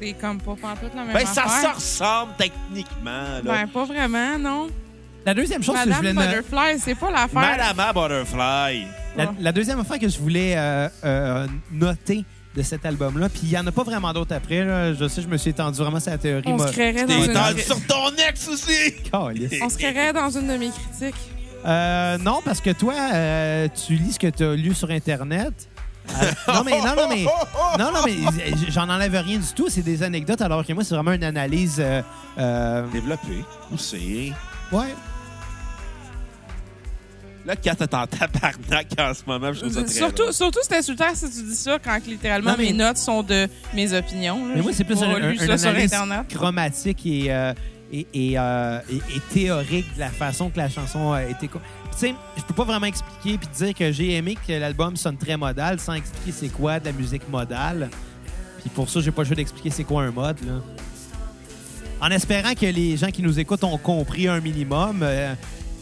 C'est 0.00 0.12
comme 0.12 0.40
pas 0.40 0.54
pantoute 0.54 0.94
la 0.94 1.02
même 1.04 1.12
Ben, 1.12 1.26
ça 1.26 1.44
affaire. 1.44 1.70
se 1.72 1.76
ressemble 1.76 2.32
techniquement. 2.38 3.10
Là. 3.10 3.40
Ben, 3.42 3.66
pas 3.68 3.84
vraiment, 3.84 4.38
non. 4.38 4.68
La 5.26 5.34
deuxième 5.34 5.62
chose 5.62 5.74
que 5.74 5.82
je 5.82 5.88
Madame 5.88 6.14
voulais 6.14 6.26
Butterfly, 6.42 6.78
c'est 6.78 6.94
pas 6.94 7.10
l'affaire. 7.10 7.40
Madame 7.40 7.92
Butterfly. 7.94 8.86
la, 9.16 9.32
la 9.40 9.52
deuxième 9.52 9.80
affaire 9.80 9.98
que 9.98 10.08
je 10.08 10.18
voulais 10.18 10.54
euh, 10.56 10.88
euh, 11.04 11.46
noter 11.72 12.24
de 12.54 12.62
cet 12.62 12.86
album-là, 12.86 13.28
puis 13.28 13.40
il 13.42 13.48
n'y 13.50 13.58
en 13.58 13.66
a 13.66 13.72
pas 13.72 13.82
vraiment 13.82 14.12
d'autres 14.12 14.34
après. 14.34 14.64
là. 14.64 14.94
Je 14.94 15.06
sais, 15.08 15.20
je 15.20 15.26
me 15.28 15.36
suis 15.36 15.50
étendu 15.50 15.78
vraiment 15.80 15.98
sur 16.00 16.12
la 16.12 16.18
théorie. 16.18 16.44
On 16.46 16.58
se 16.58 16.72
créerait 16.72 17.04
dans 17.06 17.22
une... 17.52 17.58
sur 17.58 17.84
ton 17.86 18.10
ex 18.28 18.48
aussi. 18.48 18.94
On 19.12 19.68
se 19.68 19.76
créerait 19.76 20.12
dans 20.12 20.30
une 20.30 20.46
de 20.46 20.56
mes 20.56 20.70
critiques. 20.70 21.20
Euh, 21.66 22.18
non, 22.18 22.40
parce 22.44 22.60
que 22.60 22.70
toi, 22.70 22.94
euh, 23.12 23.68
tu 23.86 23.94
lis 23.94 24.12
ce 24.12 24.18
que 24.18 24.28
tu 24.28 24.44
as 24.44 24.54
lu 24.54 24.74
sur 24.74 24.90
Internet. 24.90 25.52
Euh, 26.10 26.30
non, 26.54 26.62
mais, 26.64 26.78
non, 26.78 26.94
non, 26.96 27.08
mais, 27.08 27.24
non, 27.78 27.92
non, 27.92 28.00
mais 28.06 28.16
j'en 28.70 28.88
enlève 28.88 29.12
rien 29.12 29.38
du 29.38 29.52
tout. 29.54 29.66
C'est 29.68 29.82
des 29.82 30.02
anecdotes, 30.02 30.40
alors 30.40 30.64
que 30.64 30.72
moi, 30.72 30.82
c'est 30.84 30.94
vraiment 30.94 31.12
une 31.12 31.24
analyse. 31.24 31.76
euh, 31.80 32.00
euh, 32.38 32.86
Développé, 32.92 33.44
poussé. 33.68 34.32
ouais. 34.72 34.86
Là, 37.46 37.56
Kat 37.56 37.76
est 37.80 37.94
en 37.94 38.06
tabarnak 38.06 38.86
en 38.98 39.14
ce 39.14 39.22
moment. 39.26 39.52
Je 39.54 39.60
trouve 39.60 39.72
ça 39.72 39.82
très 39.82 40.32
Surtout, 40.32 40.58
c'est 40.62 40.76
insultant 40.76 41.06
si 41.14 41.30
tu 41.30 41.42
dis 41.46 41.54
ça 41.54 41.78
quand 41.82 41.98
littéralement 42.06 42.50
Non, 42.50 42.56
mais- 42.58 42.64
mes 42.66 42.72
notes 42.74 42.98
sont 42.98 43.22
de 43.22 43.48
mes 43.74 43.92
opinions. 43.94 44.46
là. 44.48 44.52
Mais 44.56 44.62
moi, 44.62 44.72
c'est 44.74 44.84
plus 44.84 45.02
un, 45.02 45.08
un- 45.14 45.34
sur 45.34 45.50
analyse 45.68 45.92
Internet. 45.94 46.28
chromatique 46.28 47.06
et, 47.06 47.26
euh, 47.32 47.54
et, 47.92 48.06
et, 48.14 48.38
euh, 48.38 48.78
et- 48.90 48.96
et 48.96 49.20
théorique 49.32 49.94
de 49.94 50.00
la 50.00 50.10
façon 50.10 50.50
que 50.50 50.58
la 50.58 50.68
chanson 50.68 51.12
a 51.12 51.24
été. 51.24 51.48
Tu 51.48 51.58
sais, 51.96 52.14
je 52.36 52.42
peux 52.42 52.54
pas 52.54 52.64
vraiment 52.64 52.86
expliquer 52.86 53.38
puis 53.38 53.48
dire 53.56 53.74
que 53.74 53.90
j'ai 53.92 54.14
aimé 54.14 54.36
que 54.46 54.52
l'album 54.52 54.96
sonne 54.96 55.16
très 55.16 55.36
modal 55.36 55.80
sans 55.80 55.94
expliquer 55.94 56.32
c'est 56.32 56.48
quoi 56.48 56.78
de 56.80 56.84
la 56.86 56.92
musique 56.92 57.28
modale. 57.28 57.88
Puis 58.60 58.70
pour 58.70 58.88
ça, 58.88 59.00
j'ai 59.00 59.10
pas 59.10 59.22
le 59.22 59.26
choix 59.26 59.36
d'expliquer 59.36 59.70
c'est 59.70 59.84
quoi 59.84 60.02
un 60.02 60.10
mode. 60.10 60.36
Là. 60.46 60.54
En 62.00 62.10
espérant 62.10 62.54
que 62.54 62.66
les 62.66 62.96
gens 62.96 63.10
qui 63.10 63.22
nous 63.22 63.38
écoutent 63.40 63.64
ont 63.64 63.78
compris 63.78 64.28
un 64.28 64.40
minimum. 64.40 65.00
Euh, 65.02 65.34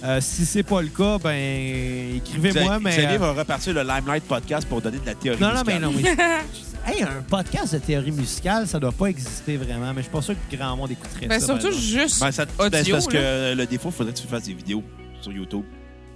euh, 0.04 0.20
si 0.20 0.46
c'est 0.46 0.62
pas 0.62 0.80
le 0.82 0.88
cas, 0.88 1.18
ben 1.18 2.16
écrivez-moi. 2.16 2.78
Mais 2.80 2.90
Xavier 2.90 3.16
euh, 3.16 3.18
va 3.18 3.32
repartir 3.32 3.74
le 3.74 3.82
Limelight 3.82 4.24
podcast 4.24 4.66
pour 4.68 4.80
donner 4.80 4.98
de 4.98 5.06
la 5.06 5.14
théorie 5.14 5.40
non, 5.40 5.52
non, 5.54 5.62
mais 5.66 5.78
musicale. 5.78 6.16
non. 6.16 6.16
Mais... 6.18 6.44
hey, 6.86 7.02
un 7.02 7.22
podcast 7.28 7.74
de 7.74 7.78
théorie 7.78 8.12
musicale, 8.12 8.66
ça 8.66 8.78
doit 8.78 8.92
pas 8.92 9.06
exister 9.06 9.56
vraiment. 9.56 9.88
Mais 9.92 9.98
je 9.98 10.02
suis 10.02 10.10
pas 10.12 10.22
sûr 10.22 10.34
que 10.50 10.56
grand 10.56 10.76
monde 10.76 10.90
écouterait 10.90 11.26
Ben, 11.26 11.40
ça. 11.40 11.46
surtout 11.46 11.68
exemple. 11.68 11.84
juste 11.84 12.20
Ben, 12.20 12.30
ça, 12.32 12.44
ben, 12.46 12.66
audio. 12.66 12.94
parce 12.94 13.06
là. 13.06 13.12
que 13.12 13.54
le 13.56 13.66
défaut, 13.66 13.88
il 13.88 13.94
faudrait 13.94 14.12
que 14.12 14.18
tu 14.18 14.26
fasses 14.26 14.44
des 14.44 14.54
vidéos 14.54 14.82
sur 15.20 15.32
YouTube. 15.32 15.64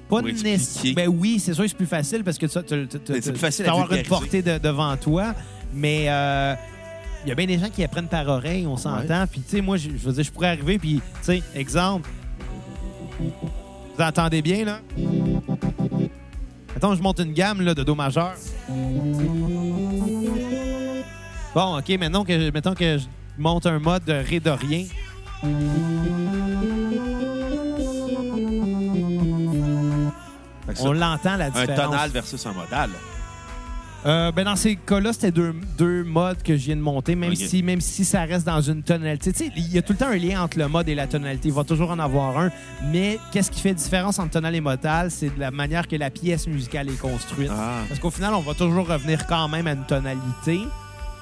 Pas 0.09 0.23
nécessairement. 0.23 0.95
Ben 0.97 1.09
oui, 1.09 1.39
c'est 1.39 1.55
sûr 1.55 1.63
que 1.65 1.69
c'est 1.71 1.77
plus 1.77 1.87
facile 1.87 2.25
parce 2.25 2.37
que 2.37 2.47
tu 2.47 2.59
as 2.59 2.63
Mais 3.13 3.21
c'est 3.21 3.31
plus 3.33 3.39
facile 3.39 3.67
à 3.67 3.71
avoir 3.73 3.93
une 3.93 4.03
portée 4.03 4.43
de- 4.43 4.59
devant 4.59 4.97
toi. 4.97 5.35
Mais 5.73 6.07
euh, 6.09 6.55
il 7.25 7.29
y 7.29 7.33
a 7.33 7.35
bien 7.37 7.47
des 7.47 7.59
gens 7.59 7.69
qui 7.71 7.85
apprennent 7.85 8.09
par 8.09 8.27
oreille, 8.27 8.67
on 8.67 8.77
s'entend. 8.77 9.27
Puis 9.31 9.41
tu 9.43 9.51
sais, 9.57 9.61
moi, 9.61 9.77
je 9.77 9.91
je 9.91 10.05
veux 10.07 10.13
dire, 10.13 10.25
je 10.25 10.33
pourrais 10.33 10.49
arriver, 10.49 10.79
puis 10.81 10.95
tu 10.97 11.03
sais, 11.23 11.43
exemple. 11.55 12.09
Vous 13.21 14.03
entendez 14.03 14.43
bien, 14.43 14.65
là? 14.65 14.81
Attends, 16.75 16.95
je 16.97 17.03
monte 17.03 17.21
une 17.21 17.33
gamme 17.35 17.61
là, 17.61 17.75
de 17.75 17.83
Do 17.85 17.95
majeur. 17.95 18.35
Bon, 21.55 21.79
OK, 21.79 21.89
maintenant 21.99 22.25
que, 22.25 22.51
mettons 22.51 22.75
que 22.75 22.99
je 22.99 23.07
monte 23.37 23.67
un 23.67 23.79
mode 23.79 24.05
de 24.05 24.13
Ré 24.13 24.39
de 24.39 24.51
rien. 24.51 24.85
On 30.83 30.93
l'entend, 30.93 31.37
la 31.37 31.47
un 31.47 31.51
différence. 31.51 31.77
tonal 31.77 32.11
versus 32.11 32.47
un 32.47 32.53
modal. 32.53 32.91
Euh, 34.07 34.33
ben 34.33 34.45
dans 34.45 34.57
ces 34.57 34.77
cas-là, 34.77 35.13
c'était 35.13 35.31
deux, 35.31 35.55
deux 35.77 36.05
modes 36.05 36.43
que 36.43 36.57
je 36.57 36.67
viens 36.67 36.77
de 36.77 36.81
monter, 36.81 37.15
même, 37.17 37.35
si, 37.35 37.63
même 37.63 37.83
si 37.83 38.05
ça 38.05 38.23
reste 38.23 38.47
dans 38.47 38.61
une 38.63 38.83
tonalité. 38.83 39.33
Tu 39.33 39.45
sais, 39.47 39.53
il 39.57 39.71
y 39.73 39.77
a 39.77 39.83
tout 39.83 39.93
le 39.93 39.99
temps 39.99 40.09
un 40.09 40.17
lien 40.17 40.43
entre 40.43 40.59
le 40.59 40.69
mode 40.69 40.89
et 40.89 40.95
la 40.95 41.07
tonalité. 41.07 41.49
Il 41.49 41.55
va 41.55 41.65
toujours 41.65 41.91
en 41.91 41.99
avoir 41.99 42.39
un. 42.39 42.51
Mais 42.91 43.19
qu'est-ce 43.31 43.51
qui 43.51 43.61
fait 43.61 43.75
différence 43.75 44.19
entre 44.19 44.31
tonal 44.31 44.55
et 44.55 44.61
modal? 44.61 45.11
C'est 45.11 45.35
de 45.35 45.41
la 45.41 45.51
manière 45.51 45.87
que 45.87 45.97
la 45.97 46.09
pièce 46.09 46.47
musicale 46.47 46.89
est 46.89 46.99
construite. 46.99 47.51
Ah. 47.53 47.81
Parce 47.89 48.01
qu'au 48.01 48.11
final, 48.11 48.33
on 48.35 48.41
va 48.41 48.55
toujours 48.55 48.87
revenir 48.89 49.27
quand 49.27 49.49
même 49.49 49.67
à 49.67 49.73
une 49.73 49.85
tonalité 49.85 50.61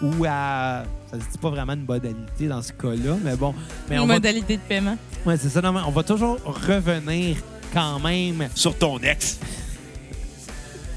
ou 0.02 0.24
à... 0.26 0.84
Ça 1.10 1.18
se 1.18 1.24
dit 1.30 1.38
pas 1.40 1.50
vraiment 1.50 1.72
une 1.72 1.84
modalité 1.86 2.48
dans 2.48 2.60
ce 2.62 2.72
cas-là, 2.72 3.16
mais 3.22 3.34
bon. 3.36 3.54
Mais 3.88 3.96
une 3.96 4.02
on 4.02 4.06
va... 4.06 4.14
modalité 4.14 4.56
de 4.56 4.62
paiement. 4.62 4.96
Ouais, 5.24 5.36
c'est 5.36 5.48
ça. 5.48 5.60
Non, 5.62 5.72
mais 5.72 5.80
on 5.86 5.90
va 5.90 6.02
toujours 6.02 6.38
revenir 6.44 7.36
quand 7.72 7.98
même 8.00 8.48
Sur 8.54 8.76
ton 8.76 8.98
ex. 8.98 9.38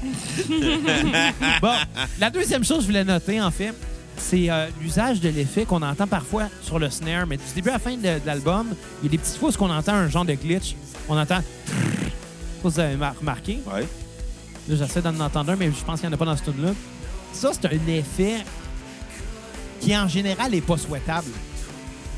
Bon, 1.60 1.72
la 2.18 2.30
deuxième 2.30 2.64
chose 2.64 2.78
que 2.78 2.82
je 2.82 2.86
voulais 2.88 3.04
noter, 3.04 3.40
en 3.40 3.50
fait, 3.50 3.72
c'est 4.16 4.50
euh, 4.50 4.66
l'usage 4.80 5.20
de 5.20 5.28
l'effet 5.28 5.64
qu'on 5.64 5.82
entend 5.82 6.06
parfois 6.06 6.48
sur 6.62 6.78
le 6.78 6.90
snare. 6.90 7.26
Mais 7.26 7.36
du 7.36 7.42
début 7.54 7.70
à 7.70 7.74
la 7.74 7.78
fin 7.78 7.96
de, 7.96 8.02
de 8.02 8.20
l'album, 8.26 8.68
il 9.02 9.06
y 9.06 9.08
a 9.08 9.10
des 9.10 9.18
petites 9.18 9.36
fois 9.36 9.50
où 9.50 9.54
on 9.64 9.70
entend 9.70 9.94
un 9.94 10.08
genre 10.08 10.24
de 10.24 10.34
glitch. 10.34 10.74
On 11.08 11.16
entend... 11.18 11.38
Je 11.66 11.72
sais 11.72 12.62
pas 12.62 12.68
si 12.70 12.74
vous 12.74 12.80
avez 12.80 12.96
mar- 12.96 13.14
remarqué. 13.18 13.58
Ouais. 13.72 13.86
Là, 14.68 14.76
j'essaie 14.76 15.02
d'en 15.02 15.18
entendre 15.20 15.52
un, 15.52 15.56
mais 15.56 15.66
je 15.72 15.84
pense 15.84 16.00
qu'il 16.00 16.08
n'y 16.08 16.14
en 16.14 16.16
a 16.16 16.18
pas 16.18 16.24
dans 16.26 16.36
ce 16.36 16.44
tune-là. 16.44 16.70
Ça, 17.32 17.50
c'est 17.52 17.66
un 17.66 17.86
effet 17.88 18.36
qui, 19.82 19.96
en 19.96 20.08
général, 20.08 20.52
n'est 20.52 20.60
pas 20.60 20.78
souhaitable. 20.78 21.30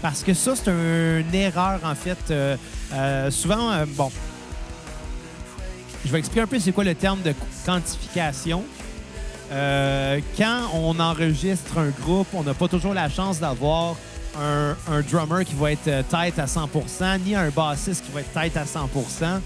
Parce 0.03 0.23
que 0.23 0.35
ça, 0.35 0.55
c'est 0.55 0.71
une 0.71 1.35
erreur, 1.35 1.81
en 1.83 1.95
fait. 1.95 2.19
Euh, 2.31 2.57
euh, 2.93 3.31
souvent, 3.31 3.71
euh, 3.71 3.87
bon, 3.89 4.11
je 6.05 6.13
vais 6.13 6.19
expliquer 6.19 6.43
un 6.43 6.47
peu 6.47 6.59
c'est 6.59 6.73
quoi 6.73 6.85
le 6.85 6.95
terme 6.95 7.23
de 7.23 7.35
quantification. 7.65 8.63
Quand 9.51 10.71
on 10.75 10.99
enregistre 10.99 11.79
un 11.79 11.91
groupe, 11.91 12.27
on 12.35 12.43
n'a 12.43 12.55
pas 12.55 12.67
toujours 12.67 12.93
la 12.93 13.09
chance 13.09 13.39
d'avoir 13.39 13.95
un, 14.37 15.01
drummer 15.03 15.45
qui 15.45 15.55
va 15.55 15.73
être 15.73 16.09
tight 16.09 16.39
à 16.39 16.47
100% 16.47 17.21
ni 17.25 17.37
un 17.37 17.51
bassiste 17.51 18.05
qui 18.05 18.11
va 18.11 18.21
être 18.21 18.33
tight 18.33 18.57
à 18.57 18.67
100 18.67 18.89
Euh, 18.89 19.39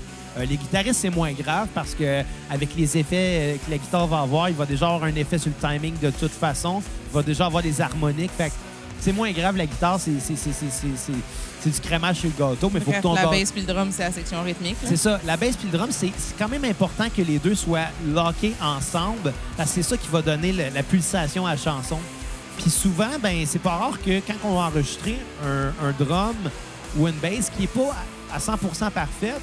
Les 0.47 0.57
guitaristes, 0.57 1.01
c'est 1.01 1.11
moins 1.11 1.33
grave 1.33 1.69
parce 1.75 1.95
que 1.95 2.23
avec 2.51 2.71
les 2.77 2.97
effets 2.99 3.17
euh, 3.17 3.57
que 3.65 3.71
la 3.71 3.79
guitare 3.79 4.07
va 4.07 4.21
avoir, 4.21 4.49
il 4.49 4.55
va 4.55 4.67
déjà 4.67 4.87
avoir 4.87 5.05
un 5.05 5.15
effet 5.15 5.39
sur 5.39 5.51
le 5.51 5.69
timing 5.69 5.95
de 6.01 6.11
toute 6.11 6.33
façon. 6.33 6.83
Il 7.11 7.15
va 7.15 7.23
déjà 7.23 7.47
avoir 7.47 7.63
des 7.63 7.81
harmoniques. 7.81 8.31
Fait 8.37 8.53
c'est 9.01 9.13
moins 9.13 9.31
grave, 9.33 9.57
la 9.57 9.67
guitare, 9.67 10.01
c'est 10.01 11.71
du 11.71 11.81
crémage 11.81 12.17
sur 12.17 12.29
le 12.29 12.35
gâteau, 12.39 12.71
mais 12.73 12.81
faut 12.81 12.91
que 12.93 13.01
ton 13.01 13.15
la 13.15 13.23
gâteau- 13.23 13.31
bass 13.31 13.53
puis 13.53 13.61
le 13.63 13.73
drum, 13.73 13.89
c'est 13.93 14.03
la 14.03 14.13
section 14.13 14.43
rythmique. 14.43 14.77
c'est 14.85 14.97
ça. 14.97 15.21
La 15.27 15.37
bass 15.37 15.57
puis 15.57 15.69
le 15.71 15.77
drum, 15.79 15.89
c'est 15.91 16.11
quand 16.39 16.49
même 16.49 16.65
important 16.65 17.07
que 17.15 17.23
les 17.23 17.39
deux 17.39 17.55
soient 17.55 17.87
lockés 18.07 18.55
ensemble 18.61 19.33
parce 19.57 19.71
que 19.71 19.75
c'est 19.77 19.89
ça 19.89 19.97
qui 19.97 20.09
va 20.09 20.23
donner 20.23 20.53
le- 20.53 20.71
la 20.75 20.83
pulsation 20.83 21.47
à 21.47 21.51
la 21.53 21.57
chanson. 21.57 21.99
Puis 22.61 22.71
souvent, 22.71 23.19
ben 23.23 23.45
c'est 23.47 23.61
pas 23.61 23.77
rare 23.77 23.99
que 24.05 24.19
quand 24.21 24.35
on 24.45 24.55
va 24.57 24.63
enregistrer 24.67 25.17
un, 25.45 25.69
un 25.87 25.93
drum 25.99 26.35
ou 26.97 27.07
une 27.07 27.15
bass 27.17 27.51
qui 27.57 27.65
est 27.65 27.67
pas 27.69 27.93
à 27.93 28.37
à 28.37 28.39
100% 28.41 28.91
parfaite, 28.91 29.41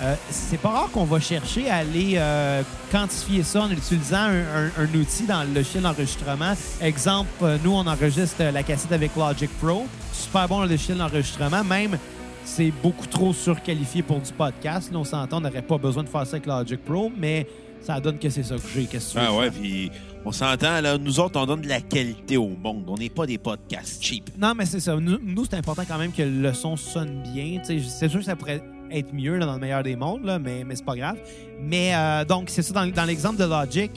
euh, 0.00 0.14
c'est 0.30 0.58
pas 0.60 0.68
rare 0.70 0.90
qu'on 0.92 1.04
va 1.04 1.18
chercher 1.20 1.68
à 1.70 1.76
aller 1.78 2.12
euh, 2.16 2.62
quantifier 2.92 3.42
ça 3.42 3.62
en 3.62 3.70
utilisant 3.70 4.16
un, 4.16 4.40
un- 4.40 4.70
un 4.78 4.94
outil 4.94 5.24
dans 5.24 5.42
le 5.42 5.52
logiciel 5.54 5.82
d'enregistrement. 5.82 6.52
Exemple, 6.80 7.28
euh, 7.42 7.58
nous, 7.64 7.72
on 7.72 7.86
enregistre 7.86 8.42
la 8.42 8.62
cassette 8.62 8.92
avec 8.92 9.16
Logic 9.16 9.50
Pro. 9.60 9.86
Super 10.12 10.46
bon 10.48 10.60
le 10.62 10.68
logiciel 10.68 10.98
d'enregistrement. 10.98 11.64
Même, 11.64 11.98
c'est 12.44 12.72
beaucoup 12.82 13.06
trop 13.06 13.32
surqualifié 13.32 14.02
pour 14.02 14.20
du 14.20 14.32
podcast. 14.32 14.90
Là, 14.92 14.98
on 14.98 15.04
s'entend, 15.04 15.38
on 15.38 15.40
n'aurait 15.40 15.62
pas 15.62 15.78
besoin 15.78 16.04
de 16.04 16.08
faire 16.08 16.26
ça 16.26 16.36
avec 16.36 16.46
Logic 16.46 16.82
Pro, 16.84 17.10
mais 17.16 17.46
ça 17.82 18.00
donne 18.00 18.18
que 18.18 18.30
c'est 18.30 18.42
ça 18.44 18.54
que 18.56 18.62
j'ai. 18.74 18.84
Qu'est-ce 18.86 19.14
que 19.14 19.18
tu 19.20 19.24
Ah 19.26 19.30
veux 19.32 19.36
ouais, 19.38 19.50
faire? 19.50 19.60
puis 19.60 19.90
on 20.24 20.32
s'entend, 20.32 20.80
là, 20.80 20.96
nous 20.96 21.20
autres, 21.20 21.40
on 21.40 21.46
donne 21.46 21.60
de 21.62 21.68
la 21.68 21.80
qualité 21.80 22.36
au 22.36 22.48
monde. 22.48 22.84
On 22.88 22.96
n'est 22.96 23.08
pas 23.10 23.26
des 23.26 23.38
podcasts 23.38 24.02
cheap. 24.02 24.30
Non, 24.38 24.52
mais 24.56 24.64
c'est 24.66 24.80
ça. 24.80 24.94
Nous, 24.96 25.18
nous, 25.22 25.44
c'est 25.44 25.56
important 25.56 25.82
quand 25.86 25.98
même 25.98 26.12
que 26.12 26.22
le 26.22 26.52
son 26.54 26.76
sonne 26.76 27.22
bien. 27.34 27.60
C'est 27.64 28.08
sûr 28.08 28.18
que 28.20 28.24
ça 28.24 28.36
pourrait 28.36 28.62
être 28.90 29.12
mieux 29.12 29.36
là, 29.36 29.46
dans 29.46 29.54
le 29.54 29.60
meilleur 29.60 29.82
des 29.82 29.96
mondes, 29.96 30.24
là, 30.24 30.38
mais, 30.38 30.64
mais 30.64 30.76
c'est 30.76 30.84
pas 30.84 30.96
grave. 30.96 31.18
Mais 31.60 31.94
euh, 31.94 32.24
donc, 32.24 32.48
c'est 32.50 32.62
ça. 32.62 32.72
Dans, 32.74 32.90
dans 32.90 33.04
l'exemple 33.04 33.36
de 33.38 33.44
Logic, 33.44 33.90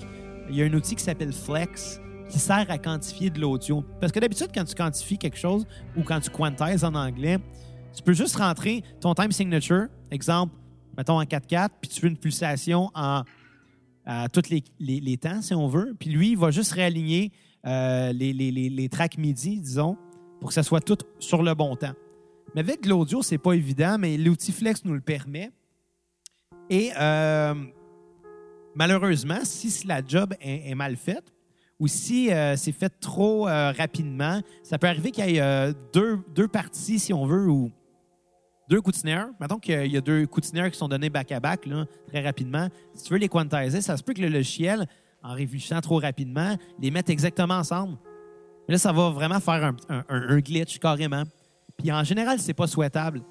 il 0.49 0.55
y 0.55 0.61
a 0.61 0.65
un 0.65 0.73
outil 0.73 0.95
qui 0.95 1.03
s'appelle 1.03 1.31
Flex 1.33 1.99
qui 2.29 2.39
sert 2.39 2.65
à 2.69 2.77
quantifier 2.77 3.29
de 3.29 3.39
l'audio. 3.41 3.83
Parce 3.99 4.11
que 4.11 4.19
d'habitude, 4.19 4.47
quand 4.53 4.63
tu 4.63 4.73
quantifies 4.75 5.17
quelque 5.17 5.37
chose 5.37 5.65
ou 5.97 6.03
quand 6.03 6.19
tu 6.21 6.29
quantises 6.29 6.83
en 6.85 6.95
anglais, 6.95 7.37
tu 7.93 8.01
peux 8.03 8.13
juste 8.13 8.37
rentrer 8.37 8.83
ton 9.01 9.13
time 9.13 9.31
signature, 9.33 9.87
exemple, 10.11 10.53
mettons 10.97 11.19
en 11.19 11.23
4-4, 11.23 11.69
puis 11.81 11.89
tu 11.89 12.01
veux 12.01 12.07
une 12.07 12.17
pulsation 12.17 12.89
en 12.95 13.23
à 14.05 14.27
tous 14.29 14.49
les, 14.49 14.63
les- 14.79 15.17
temps, 15.17 15.41
si 15.41 15.53
on 15.53 15.67
veut. 15.67 15.93
Puis 15.99 16.09
lui, 16.09 16.31
il 16.31 16.37
va 16.37 16.49
juste 16.51 16.71
réaligner 16.71 17.31
euh, 17.67 18.11
les, 18.13 18.33
les 18.33 18.89
tracks 18.89 19.17
MIDI, 19.17 19.59
disons, 19.61 19.95
pour 20.39 20.47
que 20.49 20.53
ça 20.55 20.63
soit 20.63 20.81
tout 20.81 20.97
sur 21.19 21.43
le 21.43 21.53
bon 21.53 21.75
temps. 21.75 21.93
Mais 22.53 22.61
avec 22.61 22.85
l'audio, 22.85 23.21
c'est 23.21 23.37
pas 23.37 23.53
évident, 23.53 23.97
mais 23.97 24.17
l'outil 24.17 24.51
Flex 24.51 24.83
nous 24.83 24.93
le 24.93 25.01
permet. 25.01 25.51
Et 26.69 26.91
euh, 26.99 27.53
malheureusement, 28.75 29.39
si 29.43 29.87
la 29.87 30.01
job 30.05 30.33
est, 30.41 30.75
mal 30.75 30.97
faite 30.97 31.33
ou 31.79 31.87
si 31.87 32.31
euh, 32.31 32.55
c'est 32.57 32.71
fait 32.71 32.91
trop 32.99 33.47
euh, 33.47 33.71
rapidement, 33.71 34.41
ça 34.63 34.77
peut 34.77 34.87
arriver 34.87 35.11
qu'il 35.11 35.29
y 35.29 35.37
ait 35.37 35.73
deux, 35.93 36.19
deux 36.35 36.47
parties, 36.47 36.99
si 36.99 37.13
on 37.13 37.25
veut, 37.25 37.47
ou 37.49 37.71
deux 38.69 38.81
coups 38.81 38.97
de 38.97 39.01
snare. 39.01 39.29
Mettons 39.39 39.57
qu'il 39.57 39.91
y 39.91 39.97
a 39.97 40.01
deux 40.01 40.27
coups 40.27 40.51
de 40.51 40.67
qui 40.69 40.77
sont 40.77 40.89
donnés 40.89 41.09
back-à-back 41.09 41.67
très 42.07 42.21
rapidement. 42.21 42.67
Si 42.93 43.05
tu 43.05 43.13
veux 43.13 43.19
les 43.19 43.29
quantiser, 43.29 43.81
ça 43.81 43.95
se 43.95 44.03
peut 44.03 44.13
que 44.13 44.21
le 44.21 44.29
logiciel, 44.29 44.87
en 45.23 45.33
réfléchissant 45.33 45.79
trop 45.79 45.99
rapidement, 45.99 46.57
les 46.79 46.91
mette 46.91 47.09
exactement 47.09 47.55
ensemble. 47.55 47.97
Mais 48.67 48.73
là, 48.75 48.77
ça 48.77 48.91
va 48.91 49.09
vraiment 49.09 49.39
faire 49.39 49.73
un 49.89 50.39
glitch 50.39 50.79
carrément. 50.79 51.23
Puis 51.81 51.91
en 51.91 52.03
général, 52.03 52.39
c'est 52.39 52.53
pas 52.53 52.67
souhaitable. 52.67 53.21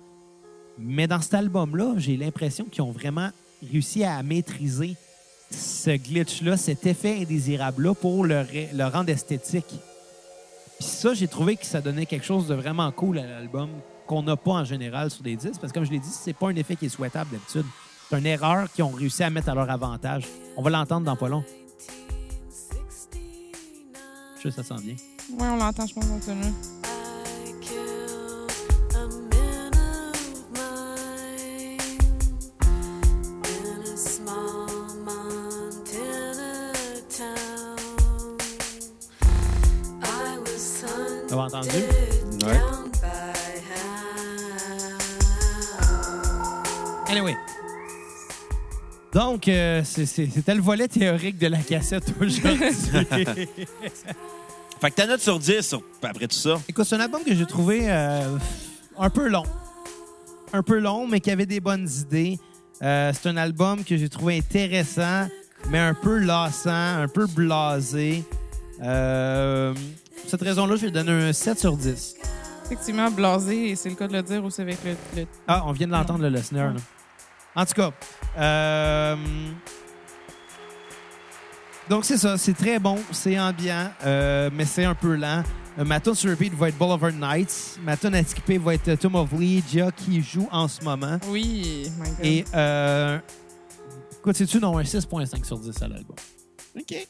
Mais 0.78 1.06
dans 1.06 1.20
cet 1.20 1.34
album-là, 1.34 1.94
j'ai 1.98 2.16
l'impression 2.16 2.64
qu'ils 2.64 2.82
ont 2.82 2.90
vraiment 2.90 3.30
réussi 3.70 4.02
à 4.02 4.22
maîtriser 4.22 4.96
ce 5.50 5.90
glitch-là, 5.90 6.56
cet 6.56 6.86
effet 6.86 7.20
indésirable-là 7.20 7.94
pour 7.94 8.24
le, 8.24 8.44
rendre 8.92 9.10
esthétique. 9.10 9.66
Puis 10.78 10.88
ça, 10.88 11.14
j'ai 11.14 11.28
trouvé 11.28 11.56
que 11.56 11.66
ça 11.66 11.80
donnait 11.80 12.06
quelque 12.06 12.24
chose 12.24 12.48
de 12.48 12.54
vraiment 12.54 12.90
cool 12.92 13.18
à 13.18 13.26
l'album 13.26 13.68
qu'on 14.06 14.22
n'a 14.22 14.36
pas 14.36 14.52
en 14.52 14.64
général 14.64 15.10
sur 15.10 15.22
des 15.22 15.36
disques. 15.36 15.60
Parce 15.60 15.72
que 15.72 15.78
comme 15.78 15.86
je 15.86 15.92
l'ai 15.92 15.98
dit, 15.98 16.08
c'est 16.10 16.32
pas 16.32 16.48
un 16.48 16.56
effet 16.56 16.74
qui 16.74 16.86
est 16.86 16.90
souhaitable 16.90 17.30
d'habitude. 17.30 17.66
C'est 18.08 18.18
une 18.18 18.26
erreur 18.26 18.72
qu'ils 18.72 18.82
ont 18.84 18.90
réussi 18.90 19.22
à 19.22 19.30
mettre 19.30 19.50
à 19.50 19.54
leur 19.54 19.70
avantage. 19.70 20.24
On 20.56 20.62
va 20.62 20.70
l'entendre 20.70 21.06
dans 21.06 21.16
pas 21.16 21.28
long. 21.28 21.44
Je 24.42 24.48
sais 24.48 24.62
ça 24.62 24.62
sent 24.64 24.82
bien. 24.82 24.94
Ouais, 25.38 25.48
on 25.48 25.56
l'entend, 25.56 25.86
je 25.86 25.94
pense, 25.94 26.08
dans 26.08 26.20
ce 26.20 26.79
Donc, 49.40 49.48
euh, 49.48 49.82
c'était 49.84 50.54
le 50.54 50.60
volet 50.60 50.86
théorique 50.86 51.38
de 51.38 51.46
la 51.46 51.56
cassette 51.60 52.12
aujourd'hui. 52.20 52.42
Fait 54.80 54.90
que 54.90 54.94
ta 54.94 55.06
note 55.06 55.20
sur 55.22 55.38
10, 55.38 55.62
sur- 55.62 55.82
après 56.02 56.26
tout 56.28 56.36
ça? 56.36 56.60
Écoute, 56.68 56.84
c'est 56.84 56.96
un 56.96 57.00
album 57.00 57.22
que 57.24 57.34
j'ai 57.34 57.46
trouvé 57.46 57.84
euh, 57.90 58.36
un 58.98 59.08
peu 59.08 59.28
long. 59.28 59.44
Un 60.52 60.62
peu 60.62 60.78
long, 60.78 61.06
mais 61.08 61.20
qui 61.20 61.30
avait 61.30 61.46
des 61.46 61.58
bonnes 61.60 61.88
idées. 62.02 62.38
Euh, 62.82 63.12
c'est 63.14 63.30
un 63.30 63.38
album 63.38 63.82
que 63.82 63.96
j'ai 63.96 64.10
trouvé 64.10 64.36
intéressant, 64.36 65.26
mais 65.70 65.78
un 65.78 65.94
peu 65.94 66.18
lassant, 66.18 66.98
un 67.00 67.08
peu 67.08 67.24
blasé. 67.26 68.22
Euh, 68.82 69.72
pour 70.20 70.28
cette 70.30 70.42
raison-là, 70.42 70.76
je 70.76 70.82
vais 70.86 70.90
donner 70.90 71.12
un 71.12 71.32
7 71.32 71.58
sur 71.60 71.78
10. 71.78 72.14
Effectivement, 72.66 73.10
blasé, 73.10 73.70
et 73.70 73.76
c'est 73.76 73.88
le 73.88 73.94
cas 73.94 74.06
de 74.06 74.12
le 74.12 74.22
dire 74.22 74.44
aussi 74.44 74.60
avec 74.60 74.76
le. 74.84 74.90
le- 75.16 75.26
Ah, 75.48 75.62
on 75.66 75.72
vient 75.72 75.86
de 75.86 75.92
l'entendre, 75.92 76.20
le 76.20 76.28
listener. 76.28 76.60
là. 76.60 76.74
En 77.54 77.64
tout 77.64 77.74
cas, 77.74 77.90
euh, 78.38 79.16
donc 81.88 82.04
c'est 82.04 82.16
ça, 82.16 82.38
c'est 82.38 82.54
très 82.54 82.78
bon, 82.78 82.96
c'est 83.10 83.38
ambiant, 83.38 83.90
euh, 84.04 84.48
mais 84.52 84.64
c'est 84.64 84.84
un 84.84 84.94
peu 84.94 85.16
lent. 85.16 85.42
Euh, 85.78 85.84
ma 85.84 85.98
tune 85.98 86.14
sur 86.14 86.30
repeat 86.30 86.54
va 86.54 86.68
être 86.68 86.78
Boulevard 86.78 87.12
Nights. 87.12 87.78
Ma 87.82 87.96
tune 87.96 88.14
à 88.14 88.22
skipper 88.22 88.58
va 88.58 88.74
être 88.74 88.94
Tomb 88.94 89.16
of 89.16 89.32
Legia 89.32 89.90
qui 89.90 90.22
joue 90.22 90.48
en 90.52 90.68
ce 90.68 90.82
moment. 90.84 91.18
Oui, 91.28 91.90
my 91.98 92.08
God. 92.10 92.16
Et, 92.22 92.44
euh, 92.54 93.18
écoute, 94.18 94.54
non, 94.60 94.78
un 94.78 94.82
6.5 94.82 95.44
sur 95.44 95.58
10 95.58 95.82
à 95.82 95.88
l'album? 95.88 96.16
OK. 96.78 97.08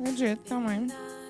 Legit, 0.00 0.36
quand 0.48 0.60
même. 0.60 0.86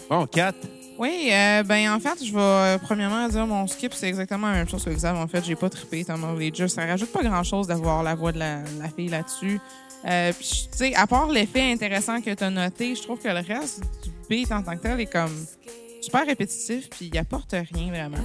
Bon, 0.09 0.27
4. 0.27 0.57
Oui, 0.99 1.31
euh, 1.31 1.63
ben 1.63 1.93
en 1.93 2.01
fait, 2.01 2.25
je 2.25 2.33
vais 2.33 2.41
euh, 2.41 2.79
premièrement 2.79 3.29
dire 3.29 3.47
mon 3.47 3.69
skip, 3.69 3.95
c'est 3.95 4.09
exactement 4.09 4.49
la 4.49 4.55
même 4.55 4.69
chose 4.69 4.85
que 4.85 4.91
Xav. 4.91 5.17
En 5.17 5.29
fait, 5.29 5.45
j'ai 5.45 5.55
pas 5.55 5.71
trippé 5.71 6.05
Tom 6.05 6.37
Leger. 6.37 6.67
Ça 6.67 6.85
rajoute 6.85 7.13
pas 7.13 7.23
grand-chose 7.23 7.69
d'avoir 7.69 8.03
la 8.03 8.17
voix 8.17 8.33
de 8.33 8.41
la, 8.41 8.59
la 8.81 8.89
fille 8.89 9.09
là-dessus. 9.09 9.61
Euh, 10.05 10.33
tu 10.33 10.45
sais, 10.73 10.95
à 10.97 11.07
part 11.07 11.29
l'effet 11.29 11.73
intéressant 11.73 12.21
que 12.21 12.35
tu 12.35 12.43
as 12.43 12.51
noté, 12.51 12.97
je 12.97 13.03
trouve 13.03 13.21
que 13.21 13.29
le 13.29 13.41
reste 13.47 13.81
du 14.03 14.11
beat 14.29 14.51
en 14.51 14.63
tant 14.63 14.77
que 14.77 14.83
tel 14.83 15.01
est 15.01 15.07
comme 15.07 15.35
super 16.01 16.27
répétitif, 16.27 16.91
puis 16.91 17.11
il 17.13 17.19
apporte 17.19 17.53
rien 17.53 17.91
vraiment. 17.91 18.25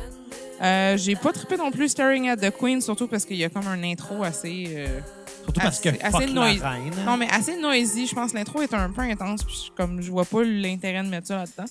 Euh, 0.63 0.95
j'ai 0.97 1.15
pas 1.15 1.31
trippé 1.33 1.57
non 1.57 1.71
plus 1.71 1.89
Staring 1.89 2.29
at 2.29 2.37
the 2.37 2.51
Queen, 2.51 2.79
surtout 2.81 3.07
parce 3.07 3.25
qu'il 3.25 3.35
y 3.37 3.43
a 3.43 3.49
comme 3.49 3.67
un 3.67 3.83
intro 3.83 4.23
assez. 4.23 4.65
euh, 4.69 4.99
Surtout 5.43 5.59
parce 5.59 5.81
que 5.81 5.89
Assez- 5.89 6.25
reine. 6.61 6.93
non, 7.05 7.17
mais 7.17 7.27
assez 7.29 7.59
noisy. 7.59 8.07
Je 8.07 8.15
pense 8.15 8.31
que 8.31 8.37
l'intro 8.37 8.61
est 8.61 8.73
un 8.73 8.89
peu 8.89 9.01
intense. 9.01 9.43
Puis 9.43 9.73
comme 9.75 10.01
je 10.01 10.09
vois 10.09 10.23
pas 10.23 10.41
l'intérêt 10.41 11.03
de 11.03 11.09
mettre 11.09 11.27
ça 11.27 11.35
là-dedans. 11.35 11.65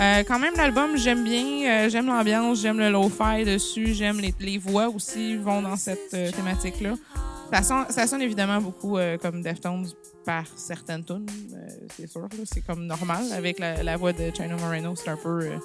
Euh, 0.00 0.24
quand 0.26 0.38
même, 0.38 0.54
l'album, 0.56 0.96
j'aime 0.96 1.24
bien. 1.24 1.88
j'aime 1.90 2.06
l'ambiance, 2.06 2.62
j'aime 2.62 2.78
le 2.78 2.88
lo-fi 2.90 3.44
dessus. 3.44 3.92
J'aime 3.92 4.18
les, 4.18 4.32
les 4.40 4.56
voix 4.56 4.88
aussi 4.88 5.36
vont 5.36 5.60
dans 5.60 5.76
cette 5.76 6.08
thématique-là. 6.34 6.94
Ça 7.52 7.62
sonne, 7.62 7.86
ça 7.88 8.06
sonne 8.06 8.22
évidemment 8.22 8.60
beaucoup 8.60 8.98
euh, 8.98 9.16
comme 9.16 9.42
Deftones 9.42 9.86
par 10.24 10.44
certaines 10.56 11.02
tunes, 11.04 11.26
euh, 11.54 11.68
c'est 11.96 12.06
sûr. 12.06 12.28
C'est 12.44 12.60
comme 12.60 12.84
normal. 12.86 13.24
Avec 13.34 13.58
la, 13.58 13.82
la 13.82 13.96
voix 13.96 14.12
de 14.12 14.30
Chino 14.36 14.56
Moreno, 14.58 14.94
c'est 14.96 15.08
un 15.08 15.16
peu 15.16 15.40
euh, 15.40 15.56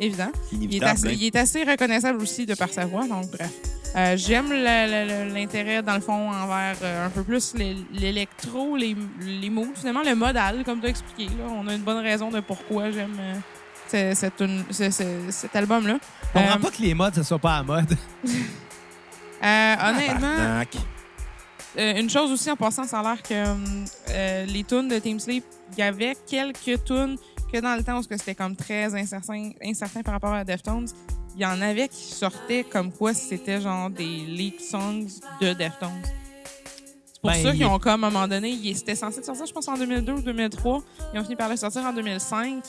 évident. 0.00 0.30
Il 0.50 0.62
est, 0.62 0.64
Inévitable. 0.64 0.90
assez, 0.92 1.08
hein. 1.08 1.12
il 1.14 1.24
est 1.26 1.36
assez 1.36 1.62
reconnaissable 1.64 2.20
aussi 2.20 2.44
de 2.44 2.54
par 2.54 2.70
sa 2.70 2.86
voix, 2.86 3.06
donc 3.06 3.30
bref. 3.30 3.52
Euh, 3.96 4.16
J'aime 4.16 4.52
l'intérêt, 4.52 5.82
dans 5.82 5.94
le 5.94 6.00
fond, 6.00 6.28
envers 6.30 6.76
euh, 6.82 7.06
un 7.06 7.10
peu 7.10 7.22
plus 7.22 7.54
l'électro, 7.92 8.76
les, 8.76 8.96
les 9.20 9.48
mots, 9.48 9.68
finalement 9.74 10.02
le 10.04 10.14
modal, 10.16 10.64
comme 10.64 10.80
tu 10.80 10.86
as 10.86 10.90
expliqué. 10.90 11.26
Là. 11.36 11.44
On 11.48 11.66
a 11.68 11.74
une 11.74 11.82
bonne 11.82 12.02
raison 12.04 12.30
de 12.30 12.40
pourquoi 12.40 12.90
j'aime 12.90 13.16
euh, 13.90 14.14
ce- 14.14 14.30
ce- 14.72 14.90
ce- 14.90 15.30
cet 15.30 15.54
album-là. 15.56 15.98
Je 16.34 16.38
comprends 16.40 16.56
Euh, 16.56 16.58
pas 16.58 16.70
que 16.70 16.82
les 16.82 16.92
modes, 16.94 17.14
ça 17.14 17.22
soit 17.22 17.38
pas 17.38 17.58
à 17.58 17.62
mode. 17.62 17.96
Euh, 19.42 19.74
honnêtement. 19.88 20.64
Euh, 21.78 22.00
une 22.00 22.10
chose 22.10 22.32
aussi 22.32 22.50
en 22.50 22.56
passant, 22.56 22.84
ça 22.84 23.00
a 23.00 23.02
l'air 23.02 23.22
que 23.22 23.44
euh, 24.10 24.44
les 24.46 24.64
tunes 24.64 24.88
de 24.88 24.98
Team 24.98 25.20
Sleep, 25.20 25.44
il 25.72 25.78
y 25.78 25.82
avait 25.82 26.16
quelques 26.26 26.84
tunes 26.84 27.16
que 27.52 27.58
dans 27.60 27.76
le 27.76 27.84
temps 27.84 27.98
où 27.98 28.02
c'était 28.02 28.34
comme 28.34 28.56
très 28.56 28.94
incertain, 28.94 29.50
incertain 29.62 30.02
par 30.02 30.14
rapport 30.14 30.32
à 30.32 30.44
Deftones, 30.44 30.88
il 31.36 31.42
y 31.42 31.46
en 31.46 31.60
avait 31.60 31.88
qui 31.88 32.12
sortaient 32.12 32.64
comme 32.64 32.90
quoi 32.90 33.14
c'était 33.14 33.60
genre 33.60 33.90
des 33.90 34.04
leak 34.04 34.60
songs 34.60 35.06
de 35.40 35.52
Deftones. 35.52 36.02
C'est 37.34 37.42
pour 37.42 37.42
Ben, 37.44 37.50
ça 37.50 37.56
qu'ils 37.56 37.66
ont 37.66 37.78
comme 37.78 38.04
à 38.04 38.06
un 38.06 38.10
moment 38.10 38.28
donné, 38.28 38.56
c'était 38.74 38.94
censé 38.94 39.22
sortir, 39.22 39.46
je 39.46 39.52
pense, 39.52 39.68
en 39.68 39.76
2002 39.76 40.12
ou 40.12 40.22
2003. 40.22 40.82
Ils 41.14 41.20
ont 41.20 41.22
fini 41.24 41.36
par 41.36 41.48
le 41.48 41.56
sortir 41.56 41.82
en 41.84 41.92
2005. 41.92 42.62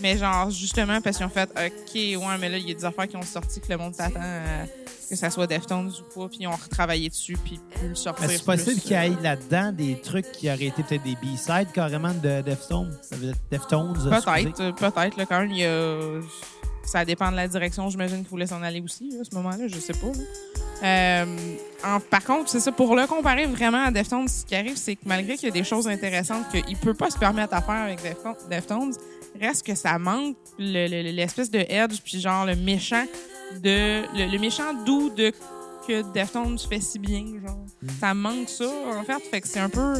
Mais 0.00 0.16
genre, 0.18 0.50
justement, 0.50 1.00
parce 1.00 1.16
qu'ils 1.18 1.26
ont 1.26 1.30
fait, 1.30 1.48
OK, 1.50 1.94
ouais, 1.94 2.38
mais 2.40 2.48
là, 2.48 2.58
il 2.58 2.68
y 2.68 2.72
a 2.72 2.74
des 2.74 2.84
affaires 2.84 3.06
qui 3.06 3.16
ont 3.16 3.22
sorti 3.22 3.60
que 3.60 3.70
le 3.70 3.76
monde 3.78 3.94
s'attend 3.94 4.20
à 4.20 4.66
que 5.08 5.16
ça 5.16 5.30
soit 5.30 5.46
Deftones 5.46 5.88
ou 5.90 6.18
pas, 6.20 6.28
puis 6.28 6.38
ils 6.40 6.46
ont 6.46 6.56
retravaillé 6.56 7.08
dessus, 7.08 7.36
puis 7.44 7.60
pu 7.78 7.88
le 7.88 7.94
sortir. 7.94 8.26
Mais 8.26 8.36
c'est 8.36 8.44
possible 8.44 8.72
plus, 8.72 8.80
qu'il 8.80 8.92
y 8.92 8.94
euh, 8.94 9.02
ait 9.02 9.22
là-dedans 9.22 9.72
des 9.72 10.00
trucs 10.00 10.30
qui 10.32 10.48
auraient 10.48 10.64
été 10.66 10.82
peut-être 10.82 11.02
des 11.02 11.14
B-sides 11.16 11.72
carrément 11.72 12.12
de 12.14 12.40
Deftones. 12.40 12.96
Ça 13.02 13.16
veut 13.16 13.26
dire 13.26 13.36
Deftones. 13.50 13.94
euh. 14.06 14.10
Peut-être, 14.10 14.60
euh, 14.60 14.72
peut-être. 14.72 15.16
Là, 15.16 15.26
quand 15.26 15.40
même, 15.40 15.50
il 15.50 15.58
y 15.58 15.64
a... 15.64 16.20
ça 16.86 17.04
dépend 17.04 17.30
de 17.30 17.36
la 17.36 17.48
direction, 17.48 17.88
j'imagine 17.90 18.18
qu'il 18.18 18.28
voulait 18.28 18.46
s'en 18.46 18.62
aller 18.62 18.80
aussi, 18.80 19.10
là, 19.10 19.20
à 19.20 19.24
ce 19.24 19.34
moment-là, 19.36 19.66
je 19.68 19.78
sais 19.78 19.92
pas. 19.94 20.12
Euh, 20.82 21.24
en- 21.84 22.00
par 22.00 22.24
contre, 22.24 22.50
c'est 22.50 22.60
ça, 22.60 22.72
pour 22.72 22.94
le 22.96 23.06
comparer 23.06 23.46
vraiment 23.46 23.84
à 23.84 23.90
Deftones, 23.90 24.28
ce 24.28 24.44
qui 24.44 24.54
arrive, 24.54 24.76
c'est 24.76 24.96
que 24.96 25.02
malgré 25.06 25.36
qu'il 25.36 25.48
y 25.48 25.52
a 25.52 25.54
des 25.54 25.64
choses 25.64 25.88
intéressantes 25.88 26.44
qu'il 26.50 26.76
peut 26.76 26.94
pas 26.94 27.10
se 27.10 27.18
permettre 27.18 27.54
à 27.54 27.62
faire 27.62 27.74
avec 27.74 28.00
Defton- 28.02 28.36
Deftones, 28.50 28.92
reste 29.40 29.64
que 29.66 29.74
ça 29.74 29.98
manque 29.98 30.36
le- 30.58 30.86
le- 30.88 31.10
l'espèce 31.10 31.50
de 31.50 31.58
edge, 31.68 32.00
puis 32.04 32.20
genre 32.20 32.44
le 32.46 32.56
méchant 32.56 33.04
de 33.62 34.02
le, 34.16 34.30
le 34.30 34.38
méchant 34.38 34.74
doux 34.84 35.10
de 35.10 35.32
que 35.86 36.02
Deftones 36.12 36.58
fait 36.58 36.80
si 36.80 36.98
bien, 36.98 37.24
genre. 37.44 37.58
Ça 38.00 38.14
manque 38.14 38.48
ça, 38.48 38.64
en 38.98 39.02
fait, 39.04 39.20
fait 39.30 39.40
que 39.40 39.48
c'est 39.48 39.60
un 39.60 39.68
peu 39.68 39.94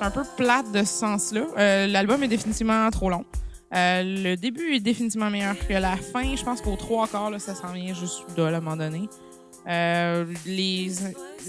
un 0.00 0.10
peu 0.10 0.22
plate 0.36 0.70
de 0.72 0.78
ce 0.80 0.86
sens-là. 0.86 1.42
Euh, 1.58 1.86
L'album 1.86 2.22
est 2.22 2.28
définitivement 2.28 2.88
trop 2.90 3.10
long. 3.10 3.24
Euh, 3.72 4.02
le 4.02 4.34
début 4.36 4.74
est 4.74 4.80
définitivement 4.80 5.30
meilleur 5.30 5.56
que 5.58 5.72
la 5.74 5.96
fin. 5.96 6.34
Je 6.34 6.44
pense 6.44 6.60
qu'au 6.60 6.76
trois 6.76 7.06
quarts, 7.06 7.30
là, 7.30 7.38
ça 7.38 7.54
s'en 7.54 7.72
vient 7.72 7.94
juste 7.94 8.24
de 8.36 8.42
à 8.42 8.48
un 8.48 8.60
moment 8.60 8.76
donné. 8.76 9.08
Euh, 9.68 10.24
les, 10.46 10.88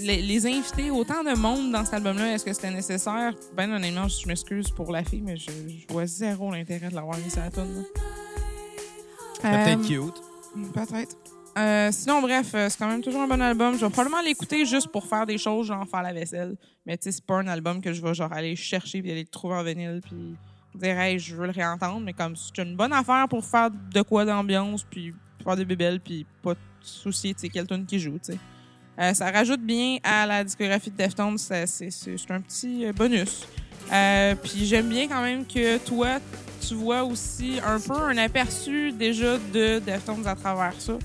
les, 0.00 0.20
les 0.22 0.46
invités, 0.46 0.90
autant 0.90 1.24
de 1.24 1.34
monde 1.36 1.72
dans 1.72 1.84
cet 1.84 1.94
album-là, 1.94 2.34
est-ce 2.34 2.44
que 2.44 2.52
c'était 2.52 2.70
nécessaire? 2.70 3.34
Ben 3.56 3.72
honnêtement, 3.72 4.06
je 4.06 4.26
m'excuse 4.28 4.70
pour 4.70 4.92
la 4.92 5.02
fille, 5.02 5.22
mais 5.22 5.36
je, 5.36 5.50
je 5.50 5.92
vois 5.92 6.06
zéro 6.06 6.52
l'intérêt 6.52 6.90
de 6.90 6.94
l'avoir 6.94 7.16
mis 7.18 7.30
sur 7.30 7.40
la 7.40 7.46
là. 7.46 7.52
C'est 9.40 9.46
Euh, 9.46 9.64
peut-être 9.64 9.86
cute. 9.86 10.22
Peut-être. 10.72 11.16
Euh, 11.58 11.88
sinon, 11.90 12.20
bref, 12.22 12.48
c'est 12.52 12.78
quand 12.78 12.88
même 12.88 13.02
toujours 13.02 13.22
un 13.22 13.26
bon 13.28 13.40
album. 13.40 13.74
Je 13.78 13.84
vais 13.84 13.90
probablement 13.90 14.22
l'écouter 14.22 14.64
juste 14.64 14.88
pour 14.88 15.06
faire 15.06 15.26
des 15.26 15.38
choses, 15.38 15.66
genre 15.66 15.86
faire 15.88 16.02
la 16.02 16.12
vaisselle. 16.12 16.56
Mais 16.86 16.96
tu 16.96 17.04
sais, 17.04 17.12
c'est 17.12 17.24
pas 17.26 17.36
un 17.38 17.46
album 17.48 17.80
que 17.80 17.92
je 17.92 18.00
vais 18.02 18.14
genre 18.14 18.32
aller 18.32 18.56
chercher 18.56 19.02
puis 19.02 19.10
aller 19.10 19.22
le 19.22 19.28
trouver 19.28 19.56
en 19.56 19.62
vinyle 19.64 20.00
puis 20.02 20.36
je 20.80 21.34
veux 21.34 21.46
le 21.46 21.52
réentendre. 21.52 22.00
Mais 22.00 22.12
comme 22.12 22.34
c'est 22.36 22.62
une 22.62 22.76
bonne 22.76 22.92
affaire 22.92 23.26
pour 23.28 23.44
faire 23.44 23.70
de 23.70 24.02
quoi 24.02 24.24
d'ambiance 24.24 24.84
puis 24.88 25.14
faire 25.44 25.56
des 25.56 25.64
bébelles 25.64 26.00
puis 26.00 26.24
pas 26.42 26.54
te 26.54 26.60
soucier 26.82 27.34
de 27.34 27.38
c'est 27.38 27.48
quel 27.48 27.66
tune 27.66 27.84
qui 27.86 27.98
joue, 27.98 28.18
tu 28.24 28.32
sais. 28.32 28.38
Euh, 28.98 29.14
ça 29.14 29.30
rajoute 29.30 29.62
bien 29.62 29.96
à 30.04 30.26
la 30.26 30.44
discographie 30.44 30.90
de 30.90 30.96
Deftones. 30.96 31.38
C'est 31.38 31.88
un 32.30 32.40
petit 32.40 32.84
euh, 32.86 32.92
bonus. 32.92 33.46
Euh, 33.90 34.34
puis 34.36 34.66
j'aime 34.66 34.88
bien 34.88 35.08
quand 35.08 35.22
même 35.22 35.46
que 35.46 35.78
toi, 35.78 36.18
tu 36.60 36.74
vois 36.74 37.02
aussi 37.02 37.58
un 37.64 37.80
peu 37.80 37.94
un 38.00 38.16
aperçu 38.18 38.92
déjà 38.92 39.38
de 39.38 39.78
Deftones 39.78 40.26
à 40.26 40.34
travers 40.36 40.74
ça. 40.78 40.98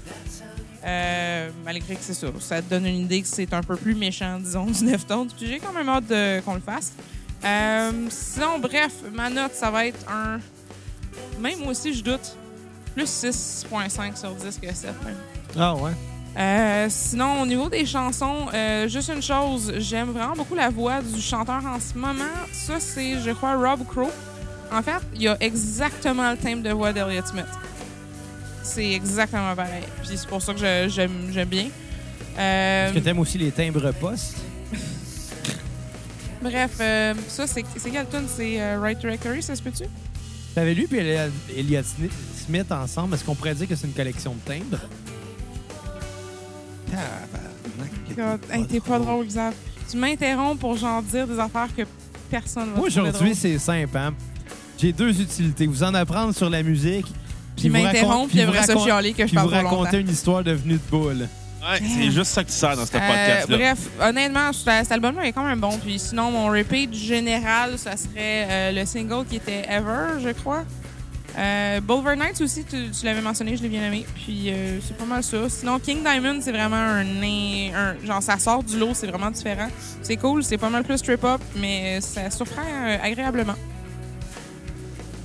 Malgré 1.63 1.95
que 1.95 2.01
c'est 2.01 2.13
ça, 2.13 2.27
ça 2.39 2.61
te 2.61 2.69
donne 2.69 2.85
une 2.85 3.01
idée 3.01 3.21
que 3.21 3.27
c'est 3.27 3.51
un 3.53 3.63
peu 3.63 3.75
plus 3.77 3.95
méchant, 3.95 4.37
disons, 4.39 4.65
du 4.65 4.85
Deftones. 4.85 5.29
Puis 5.35 5.47
j'ai 5.47 5.59
quand 5.59 5.73
même 5.73 5.89
hâte 5.89 6.07
de- 6.07 6.39
qu'on 6.41 6.55
le 6.55 6.61
fasse. 6.61 6.93
Euh, 7.43 7.91
sinon, 8.09 8.59
bref, 8.59 8.93
ma 9.13 9.29
note, 9.29 9.53
ça 9.53 9.69
va 9.69 9.85
être 9.85 9.99
un 10.09 10.39
même 11.39 11.59
moi 11.59 11.69
aussi, 11.69 11.93
je 11.93 12.03
doute. 12.03 12.35
Plus 12.95 13.05
6.5 13.05 14.17
sur 14.17 14.33
10 14.33 14.59
que 14.59 14.73
7 14.73 14.93
même. 15.05 15.15
Ah 15.57 15.75
ouais. 15.75 15.91
Euh, 16.37 16.87
sinon, 16.89 17.41
au 17.41 17.45
niveau 17.45 17.69
des 17.69 17.85
chansons, 17.85 18.47
euh, 18.53 18.87
juste 18.87 19.09
une 19.09 19.21
chose, 19.21 19.73
j'aime 19.77 20.11
vraiment 20.11 20.35
beaucoup 20.35 20.55
la 20.55 20.69
voix 20.69 21.01
du 21.01 21.21
chanteur 21.21 21.61
en 21.65 21.79
ce 21.79 21.97
moment. 21.97 22.23
Ça, 22.51 22.79
c'est, 22.79 23.19
je 23.19 23.31
crois, 23.31 23.55
Rob 23.55 23.85
Crow. 23.87 24.11
En 24.71 24.81
fait, 24.81 24.99
il 25.15 25.27
a 25.27 25.37
exactement 25.39 26.31
le 26.31 26.37
thème 26.37 26.61
de 26.61 26.71
voix 26.71 26.91
d'Elliott 26.91 27.27
Smith. 27.27 27.45
C'est 28.63 28.91
exactement 28.91 29.55
pareil. 29.55 29.83
Puis 30.03 30.17
c'est 30.17 30.27
pour 30.27 30.41
ça 30.41 30.53
que 30.53 30.59
j'aime 30.59 31.29
j'aime 31.31 31.47
bien. 31.47 31.69
Est-ce 32.37 32.93
que 32.93 32.99
t'aimes 32.99 33.19
aussi 33.19 33.37
les 33.37 33.51
timbres 33.51 33.91
postes? 33.93 34.37
bref, 36.41 36.71
euh, 36.79 37.13
ça, 37.27 37.47
c'est 37.47 37.63
quelle 37.63 38.07
tune? 38.09 38.27
C'est 38.27 38.61
euh, 38.61 38.79
Right 38.79 38.99
Directory, 38.99 39.41
ça 39.43 39.55
se 39.55 39.61
peut-tu? 39.61 39.83
T'avais 40.55 40.73
lu 40.73 40.87
puis 40.87 40.97
Elliot 40.99 41.31
Elliott 41.55 41.85
Smith 42.45 42.71
ensemble. 42.71 43.13
Est-ce 43.13 43.23
qu'on 43.23 43.35
pourrait 43.35 43.53
dire 43.55 43.67
que 43.67 43.75
c'est 43.75 43.87
une 43.87 43.93
collection 43.93 44.33
de 44.33 44.53
timbres? 44.53 44.79
Hey, 48.51 48.65
t'es 48.65 48.79
pas 48.79 48.97
drôle, 48.99 49.27
Xav. 49.27 49.53
Tu 49.89 49.97
m'interromps 49.97 50.59
pour 50.59 50.75
genre 50.75 51.01
dire 51.03 51.27
des 51.27 51.39
affaires 51.39 51.69
que 51.75 51.83
personne 52.29 52.71
va 52.71 52.77
Moi, 52.77 52.87
aujourd'hui, 52.87 53.35
c'est 53.35 53.57
simple. 53.59 53.95
Hein? 53.97 54.13
J'ai 54.77 54.91
deux 54.91 55.21
utilités. 55.21 55.67
Vous 55.67 55.83
en 55.83 55.93
apprendre 55.93 56.33
sur 56.35 56.49
la 56.49 56.63
musique. 56.63 57.05
Puis 57.55 57.69
vous 57.69 57.75
m'interrompre, 57.75 58.29
puis 58.29 58.43
vous 58.43 58.49
après 58.51 58.63
ça 58.67 58.73
racon- 58.73 58.85
chialer 58.85 59.13
que 59.13 59.23
je 59.23 59.27
puis 59.27 59.35
parle 59.35 59.49
vous 59.49 59.55
raconter 59.55 59.99
une 59.99 60.09
histoire 60.09 60.43
devenue 60.43 60.75
de 60.75 60.91
boule. 60.91 61.27
Ouais, 61.69 61.79
c'est 61.81 62.11
juste 62.11 62.31
ça 62.31 62.43
que 62.43 62.49
tu 62.49 62.55
sers 62.55 62.75
dans 62.77 62.85
ce 62.85 62.95
Euh, 62.95 62.99
podcast-là. 62.99 63.57
bref, 63.57 63.77
honnêtement, 64.01 64.53
cet 64.53 64.91
album-là 64.91 65.25
est 65.27 65.33
quand 65.33 65.43
même 65.45 65.59
bon. 65.59 65.77
Puis 65.77 65.99
sinon, 65.99 66.31
mon 66.31 66.47
repeat 66.47 66.93
général, 66.93 67.77
ça 67.77 67.97
serait 67.97 68.47
euh, 68.49 68.71
le 68.71 68.85
single 68.85 69.25
qui 69.29 69.35
était 69.37 69.65
Ever, 69.69 70.21
je 70.23 70.29
crois. 70.29 70.63
Euh, 71.37 71.79
Nights 72.15 72.41
aussi, 72.41 72.63
tu, 72.63 72.89
tu 72.89 73.05
l'avais 73.05 73.21
mentionné, 73.21 73.55
je 73.57 73.61
l'ai 73.61 73.69
bien 73.69 73.83
aimé. 73.83 74.05
Puis 74.15 74.49
euh, 74.49 74.79
c'est 74.81 74.97
pas 74.97 75.05
mal 75.05 75.23
ça. 75.23 75.37
Sinon, 75.49 75.77
King 75.77 76.03
Diamond, 76.03 76.39
c'est 76.41 76.51
vraiment 76.51 76.75
un, 76.77 77.05
un- 77.05 77.95
Genre, 78.03 78.23
ça 78.23 78.39
sort 78.39 78.63
du 78.63 78.77
lot, 78.79 78.91
c'est 78.93 79.05
vraiment 79.07 79.29
différent. 79.29 79.67
C'est 80.01 80.17
cool, 80.17 80.43
c'est 80.43 80.57
pas 80.57 80.69
mal 80.69 80.83
plus 80.83 80.99
trip-hop, 81.01 81.41
mais 81.55 82.01
ça 82.01 82.31
surprend 82.31 82.63
euh, 82.63 82.97
agréablement. 83.03 83.53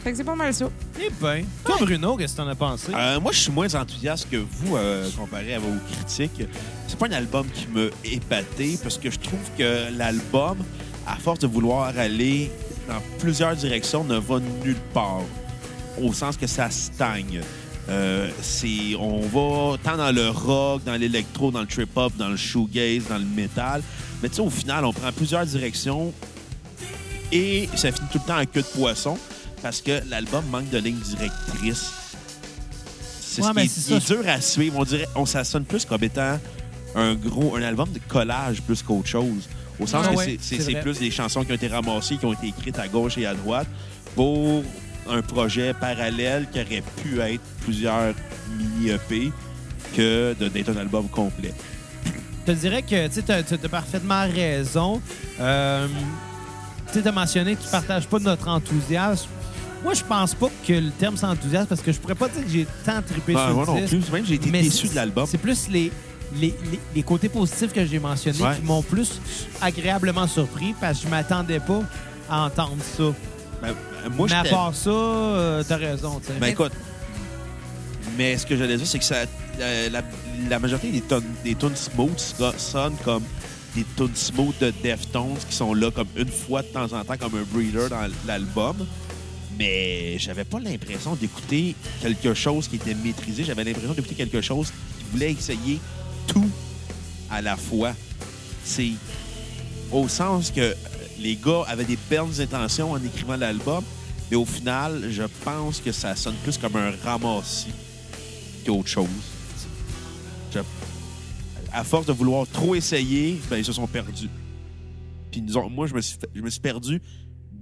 Fait 0.03 0.11
que 0.11 0.17
c'est 0.17 0.25
pas 0.25 0.35
mal 0.35 0.53
ça. 0.53 0.69
Eh 1.01 1.11
ben. 1.21 1.45
Toi, 1.65 1.77
Bruno, 1.81 2.17
qu'est-ce 2.17 2.33
que 2.33 2.43
t'en 2.43 2.49
as 2.49 2.57
pensé? 2.57 2.93
Euh, 2.93 3.21
moi, 3.21 3.31
je 3.31 3.39
suis 3.39 3.53
moins 3.53 3.73
enthousiaste 3.73 4.29
que 4.29 4.37
vous 4.37 4.77
euh, 4.77 5.09
comparé 5.17 5.55
à 5.55 5.61
vos 5.61 5.73
critiques. 5.93 6.43
C'est 6.89 6.99
pas 6.99 7.07
un 7.07 7.13
album 7.13 7.47
qui 7.55 7.69
m'a 7.69 7.87
épaté 8.05 8.79
parce 8.83 8.99
que 8.99 9.11
je 9.11 9.19
trouve 9.21 9.39
que 9.57 9.97
l'album, 9.97 10.59
à 11.07 11.15
force 11.17 11.39
de 11.39 11.47
vouloir 11.47 11.97
aller 11.97 12.51
dans 12.89 13.01
plusieurs 13.21 13.55
directions, 13.55 14.03
ne 14.03 14.19
va 14.19 14.41
nulle 14.65 14.81
part. 14.93 15.23
Au 16.03 16.13
sens 16.13 16.37
que 16.37 16.49
ça 16.49 16.69
stagne. 16.71 17.41
Euh, 17.89 18.29
c'est, 18.41 18.97
on 18.99 19.21
va 19.21 19.79
tant 19.85 19.97
dans 19.97 20.13
le 20.13 20.31
rock, 20.31 20.83
dans 20.85 20.97
l'électro, 20.97 21.53
dans 21.53 21.61
le 21.61 21.67
trip-hop, 21.67 22.13
dans 22.17 22.29
le 22.29 22.37
shoegaze, 22.37 23.05
dans 23.09 23.19
le 23.19 23.25
metal. 23.25 23.83
Mais 24.21 24.29
tu 24.29 24.37
sais, 24.37 24.43
au 24.43 24.51
final, 24.51 24.85
on 24.85 24.93
prend 24.93 25.13
plusieurs 25.13 25.47
directions 25.47 26.13
et 27.31 27.69
ça 27.77 27.93
finit 27.93 28.09
tout 28.11 28.19
le 28.19 28.27
temps 28.27 28.41
en 28.41 28.47
queue 28.47 28.63
de 28.63 28.67
poisson 28.67 29.17
parce 29.63 29.81
que 29.81 30.01
l'album 30.11 30.45
manque 30.51 30.71
de 30.71 30.79
ligne 30.79 30.99
directrice. 30.99 31.91
C'est 33.21 33.43
Ouais, 33.43 33.67
ce 33.67 33.87
qui 33.89 33.95
est, 33.95 34.07
dur 34.07 34.29
à 34.29 34.41
suivre. 34.41 34.79
On 34.79 34.85
dirait, 34.85 35.09
on 35.15 35.25
ça 35.25 35.45
sonne 35.45 35.65
plus 35.65 35.85
comme 35.87 36.03
étant 36.05 36.39
un 36.95 37.15
gros, 37.15 37.57
un 37.57 37.63
album 37.63 37.91
de 37.91 38.01
collage 38.07 38.61
plus 38.61 38.83
qu'autre 38.83 39.09
chose. 39.09 39.49
Au 39.81 39.87
sens 39.87 40.07
Ouais, 40.07 40.13
que 40.13 40.19
ouais, 40.19 40.39
c'est- 40.41 40.81
plus 40.83 40.99
des 40.99 41.11
chansons 41.11 41.43
qui 41.45 41.53
ont 41.53 41.55
été 41.55 41.69
ramassées, 41.69 42.19
qui 42.19 42.27
ont 42.27 42.33
été 42.35 42.49
écrites 42.49 42.79
à 42.79 42.89
gauche 42.89 43.17
et 43.17 43.25
à 43.25 43.33
droite 43.35 43.67
pour 44.15 44.63
un 45.09 45.23
projet 45.23 45.73
parallèle 45.73 46.47
qui 46.53 46.61
aurait 46.61 46.83
pu 47.03 47.21
être 47.21 47.43
plusieurs 47.63 48.13
mini-EP 48.59 49.33
que 49.97 50.35
d'être 50.39 50.69
un 50.69 50.77
album 50.77 51.09
complet. 51.09 51.55
Je 52.47 52.53
te 52.53 52.59
dirais 52.59 52.83
que 52.83 53.09
tu 53.09 53.33
as, 53.33 53.69
parfaitement 53.69 54.23
raison. 54.29 55.01
Euh, 55.41 55.87
tu 56.93 57.01
as 57.07 57.13
mentionné 57.13 57.57
que 57.57 57.63
tu 57.63 57.69
partages 57.69 58.07
pas 58.07 58.19
notre 58.19 58.49
enthousiasme. 58.49 59.29
Moi, 59.83 59.95
je 59.95 60.03
pense 60.05 60.35
pas 60.35 60.49
que 60.67 60.73
le 60.73 60.91
terme 60.91 61.17
c'est 61.17 61.27
enthousiasme 61.27 61.67
parce 61.67 61.81
que 61.81 61.91
je 61.93 61.99
pourrais 61.99 62.15
pas 62.15 62.29
dire 62.29 62.45
que 62.45 62.51
j'ai 62.51 62.67
tant 62.85 63.03
trippé 63.03 63.35
Ben, 63.35 63.47
sur 63.47 63.55
moi 63.55 63.65
le 63.67 63.81
non 63.83 63.87
plus. 63.89 64.11
Même 64.13 64.25
j'ai 64.27 64.35
été 64.35 64.51
déçu 64.51 64.89
de 64.89 64.95
l'album. 64.95 65.27
C'est 65.29 65.39
plus 65.39 65.69
les, 65.69 65.91
les, 66.37 66.55
les- 66.71 66.81
les 66.95 67.03
côtés 67.03 67.29
positifs 67.29 67.73
que 67.73 67.85
j'ai 67.85 67.99
mentionnés 67.99 68.41
Ouais. 68.43 68.57
qui 68.57 68.63
m'ont 68.63 68.83
plus 68.83 69.21
agréablement 69.61 70.27
surpris 70.29 70.75
parce 70.81 70.99
que 71.01 71.07
je 71.07 71.11
m'attendais 71.11 71.59
pas 71.61 71.81
à 72.31 72.43
entendre 72.47 72.77
ça. 72.97 73.05
Ben, 73.61 73.69
ben, 74.05 74.15
moi, 74.17 74.27
Mais 74.31 74.37
à 74.37 74.45
part 74.45 74.75
ça, 74.75 74.91
euh, 74.91 75.63
t'as 75.67 75.77
raison. 75.77 76.21
tu 76.21 76.29
sais. 76.33 76.39
Ben 76.39 76.49
écoute, 76.49 76.73
mais 78.17 78.37
ce 78.39 78.47
que 78.47 78.57
j'allais 78.57 78.77
dire, 78.77 78.87
c'est 78.87 78.99
que 78.99 79.05
ça, 79.05 79.25
la, 79.91 80.03
la 80.49 80.59
majorité 80.59 80.91
des, 80.93 81.01
tonnes- 81.01 81.25
des 81.45 81.55
tunes 81.55 81.77
smooth 81.77 82.19
so- 82.19 82.53
sonnent 82.57 82.97
comme 83.05 83.23
des 83.75 83.85
tunes 83.97 84.15
smooth 84.15 84.55
de 84.61 84.73
Deftones 84.83 85.37
qui 85.49 85.57
sont 85.57 85.75
là 85.75 85.91
comme 85.91 86.09
une 86.17 86.29
fois 86.29 86.63
de 86.63 86.69
temps 86.69 86.93
en 86.93 87.05
temps 87.05 87.17
comme 87.19 87.35
un 87.37 87.45
breeder 87.53 87.89
dans 87.89 88.07
l'album. 88.27 88.77
Mais 89.59 90.19
j'avais 90.19 90.45
pas 90.45 90.59
l'impression 90.59 91.15
d'écouter 91.15 91.75
quelque 92.01 92.35
chose 92.35 92.69
qui 92.69 92.77
était 92.77 92.95
maîtrisé. 92.95 93.45
J'avais 93.45 93.65
l'impression 93.65 93.93
d'écouter 93.93 94.15
quelque 94.15 94.41
chose 94.41 94.69
qui 94.99 95.05
voulait 95.13 95.33
essayer 95.33 95.79
tout 96.27 96.49
à 97.31 97.43
la 97.43 97.57
fois. 97.57 97.95
C'est 98.65 98.93
au 99.91 100.09
sens 100.09 100.51
que 100.51 100.61
euh, 100.61 100.75
les 101.19 101.37
gars 101.37 101.65
avaient 101.69 101.85
des 101.85 101.99
belles 102.09 102.41
intentions 102.41 102.93
en 102.93 103.05
écrivant 103.05 103.37
l'album, 103.37 103.85
mais 104.31 104.37
au 104.37 104.47
final, 104.47 105.09
je 105.11 105.25
pense 105.45 105.81
que 105.81 105.93
ça 105.93 106.17
sonne 106.17 106.37
plus 106.43 106.57
comme 106.57 106.77
un 106.77 106.93
ramassis 107.05 107.73
qu'autre 108.65 108.89
chose. 108.89 109.07
À 111.73 111.85
force 111.85 112.07
de 112.07 112.13
vouloir 112.13 112.47
trop 112.47 112.75
essayer, 112.75 113.41
ben, 113.49 113.57
ils 113.57 113.65
se 113.65 113.73
sont 113.73 113.87
perdus. 113.87 114.29
Puis 115.31 115.41
nous 115.41 115.57
autres- 115.57 115.71
moi, 115.71 115.87
je 115.87 115.95
me, 115.95 116.01
suis, 116.03 116.17
je 116.35 116.41
me 116.43 116.51
suis 116.51 116.61
perdu 116.61 117.01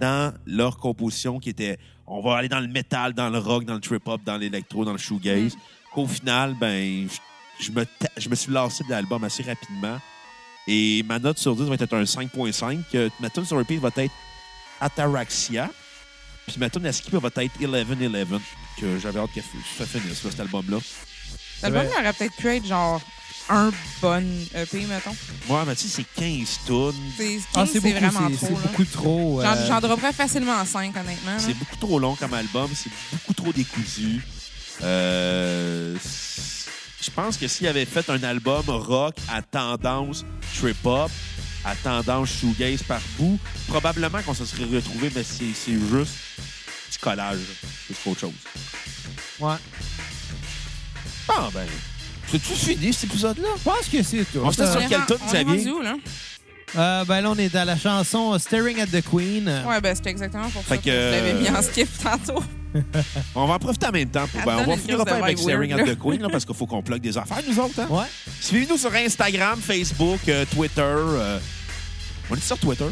dans 0.01 0.33
leur 0.45 0.77
composition 0.77 1.39
qui 1.39 1.49
était 1.51 1.77
on 2.07 2.21
va 2.21 2.35
aller 2.35 2.49
dans 2.49 2.59
le 2.59 2.67
métal, 2.67 3.13
dans 3.13 3.29
le 3.29 3.37
rock, 3.37 3.63
dans 3.63 3.75
le 3.75 3.79
trip-hop, 3.79 4.19
dans 4.25 4.35
l'électro, 4.35 4.83
dans 4.83 4.91
le 4.91 4.97
shoegaze. 4.97 5.55
Qu'au 5.93 6.07
final, 6.07 6.55
ben, 6.59 7.07
je, 7.59 7.71
me, 7.71 7.85
je 8.17 8.27
me 8.27 8.35
suis 8.35 8.51
lassé 8.51 8.83
de 8.83 8.89
l'album 8.89 9.23
assez 9.23 9.43
rapidement. 9.43 9.97
Et 10.67 11.03
ma 11.03 11.19
note 11.19 11.37
sur 11.37 11.55
10 11.55 11.63
va 11.63 11.75
être 11.75 11.93
un 11.93 12.03
5.5. 12.03 12.83
Euh, 12.95 13.09
Ma 13.21 13.29
tune 13.29 13.45
sur 13.45 13.57
repeat 13.57 13.79
va 13.79 13.89
être 13.95 14.13
Ataraxia. 14.81 15.69
Puis 16.47 16.57
ma 16.57 16.69
tune 16.69 16.85
à 16.85 16.91
skipper 16.91 17.19
va 17.19 17.29
être 17.33 17.61
11-11, 17.61 18.39
que 18.77 18.99
j'avais 18.99 19.19
hâte 19.19 19.31
que 19.33 19.41
ça 19.77 19.85
finisse, 19.85 20.21
cet 20.21 20.39
album-là. 20.39 20.79
L'album 21.61 21.85
aurait 21.85 22.13
peut-être 22.13 22.35
pu 22.35 22.47
être 22.47 22.65
genre 22.65 22.99
un 23.51 23.71
bon 24.01 24.23
EP, 24.55 24.85
mettons. 24.85 25.15
Moi, 25.47 25.63
mais 25.67 25.75
tu 25.75 25.87
sais, 25.87 26.03
c'est 26.15 26.21
15 26.21 26.59
tunes. 26.65 26.93
C'est 27.17 27.39
Ah, 27.53 27.65
c'est 27.71 27.79
beaucoup, 27.79 27.93
vraiment 27.93 28.29
c'est- 28.29 28.35
trop. 28.37 28.47
c'est 28.47 28.53
là. 28.53 28.59
beaucoup 28.63 28.85
trop. 28.85 29.41
J'en 29.41 29.51
euh, 29.51 29.67
j'en 29.67 29.79
dropperais 29.81 30.13
facilement 30.13 30.65
5, 30.65 30.95
honnêtement. 30.95 31.31
là. 31.33 31.39
C'est 31.39 31.53
beaucoup 31.53 31.75
trop 31.75 31.99
long 31.99 32.15
comme 32.15 32.33
album. 32.33 32.69
C'est 32.73 32.89
beaucoup 33.11 33.33
trop 33.33 33.51
décousu. 33.51 34.21
Euh, 34.83 35.95
je 37.01 37.09
pense 37.11 37.37
que 37.37 37.47
s'il 37.47 37.67
avait 37.67 37.85
fait 37.85 38.09
un 38.09 38.21
album 38.23 38.63
rock 38.69 39.15
à 39.29 39.41
tendance 39.41 40.23
trip-hop, 40.57 41.11
à 41.65 41.75
tendance 41.75 42.29
shoegaze 42.29 42.83
par 42.83 43.01
bout, 43.17 43.37
probablement 43.67 44.21
qu'on 44.23 44.33
se 44.33 44.45
serait 44.45 44.63
retrouvé, 44.65 45.11
mais 45.13 45.23
c'est 45.23 45.53
c'est 45.53 45.73
juste 45.73 46.13
du 46.91 46.97
collage. 46.99 47.39
C'est 47.87 47.97
pas 47.97 48.09
autre 48.11 48.19
chose. 48.21 48.31
ouais. 49.39 49.55
Ah, 51.29 51.49
ben. 51.53 51.67
C'est-tu 52.31 52.53
fini, 52.53 52.93
cet 52.93 53.09
épisode-là? 53.11 53.47
Je 53.57 53.63
pense 53.63 53.87
que 53.91 54.01
c'est 54.03 54.23
tout. 54.31 54.39
On 54.43 54.51
se 54.51 54.61
Euh, 54.61 54.71
sur 54.71 54.79
ren- 54.81 55.05
tune, 55.05 55.17
Xavier? 55.27 55.43
rendu 55.57 55.69
où, 55.71 55.81
là? 55.81 55.95
Euh, 56.77 57.03
ben 57.03 57.19
là, 57.19 57.31
on 57.31 57.35
est 57.37 57.49
dans 57.53 57.65
la 57.65 57.75
chanson 57.77 58.39
Staring 58.39 58.79
at 58.79 58.87
the 58.87 59.01
Queen. 59.03 59.45
Ouais, 59.67 59.81
ben 59.81 59.93
c'était 59.93 60.11
exactement 60.11 60.49
pour 60.49 60.63
Fait 60.63 60.75
ça 60.75 60.77
que, 60.77 60.83
que, 60.85 60.89
je 60.91 61.11
l'avais 61.11 61.33
mis 61.33 61.49
en 61.49 61.55
euh, 61.55 61.61
skip 61.61 61.89
tantôt. 62.01 62.41
On 63.35 63.45
va 63.47 63.55
en 63.55 63.59
profiter 63.59 63.87
en 63.87 63.91
même 63.91 64.09
temps. 64.09 64.25
Pour, 64.27 64.41
ben, 64.45 64.63
on 64.65 64.69
va 64.71 64.77
finir 64.77 65.03
pas 65.03 65.15
avec 65.15 65.37
Staring 65.37 65.73
at 65.73 65.83
the 65.83 65.99
Queen, 65.99 66.21
là, 66.21 66.29
parce 66.31 66.45
qu'il 66.45 66.55
faut 66.55 66.65
qu'on 66.65 66.81
plug 66.81 67.01
des 67.01 67.17
affaires, 67.17 67.41
nous 67.45 67.59
autres. 67.59 67.77
Hein? 67.81 67.87
Ouais. 67.89 68.05
Suivez-nous 68.39 68.77
sur 68.77 68.95
Instagram, 68.95 69.59
Facebook, 69.61 70.21
euh, 70.29 70.45
Twitter. 70.55 70.81
euh, 70.81 71.37
On 72.29 72.35
est 72.37 72.41
sur 72.41 72.57
Twitter? 72.57 72.85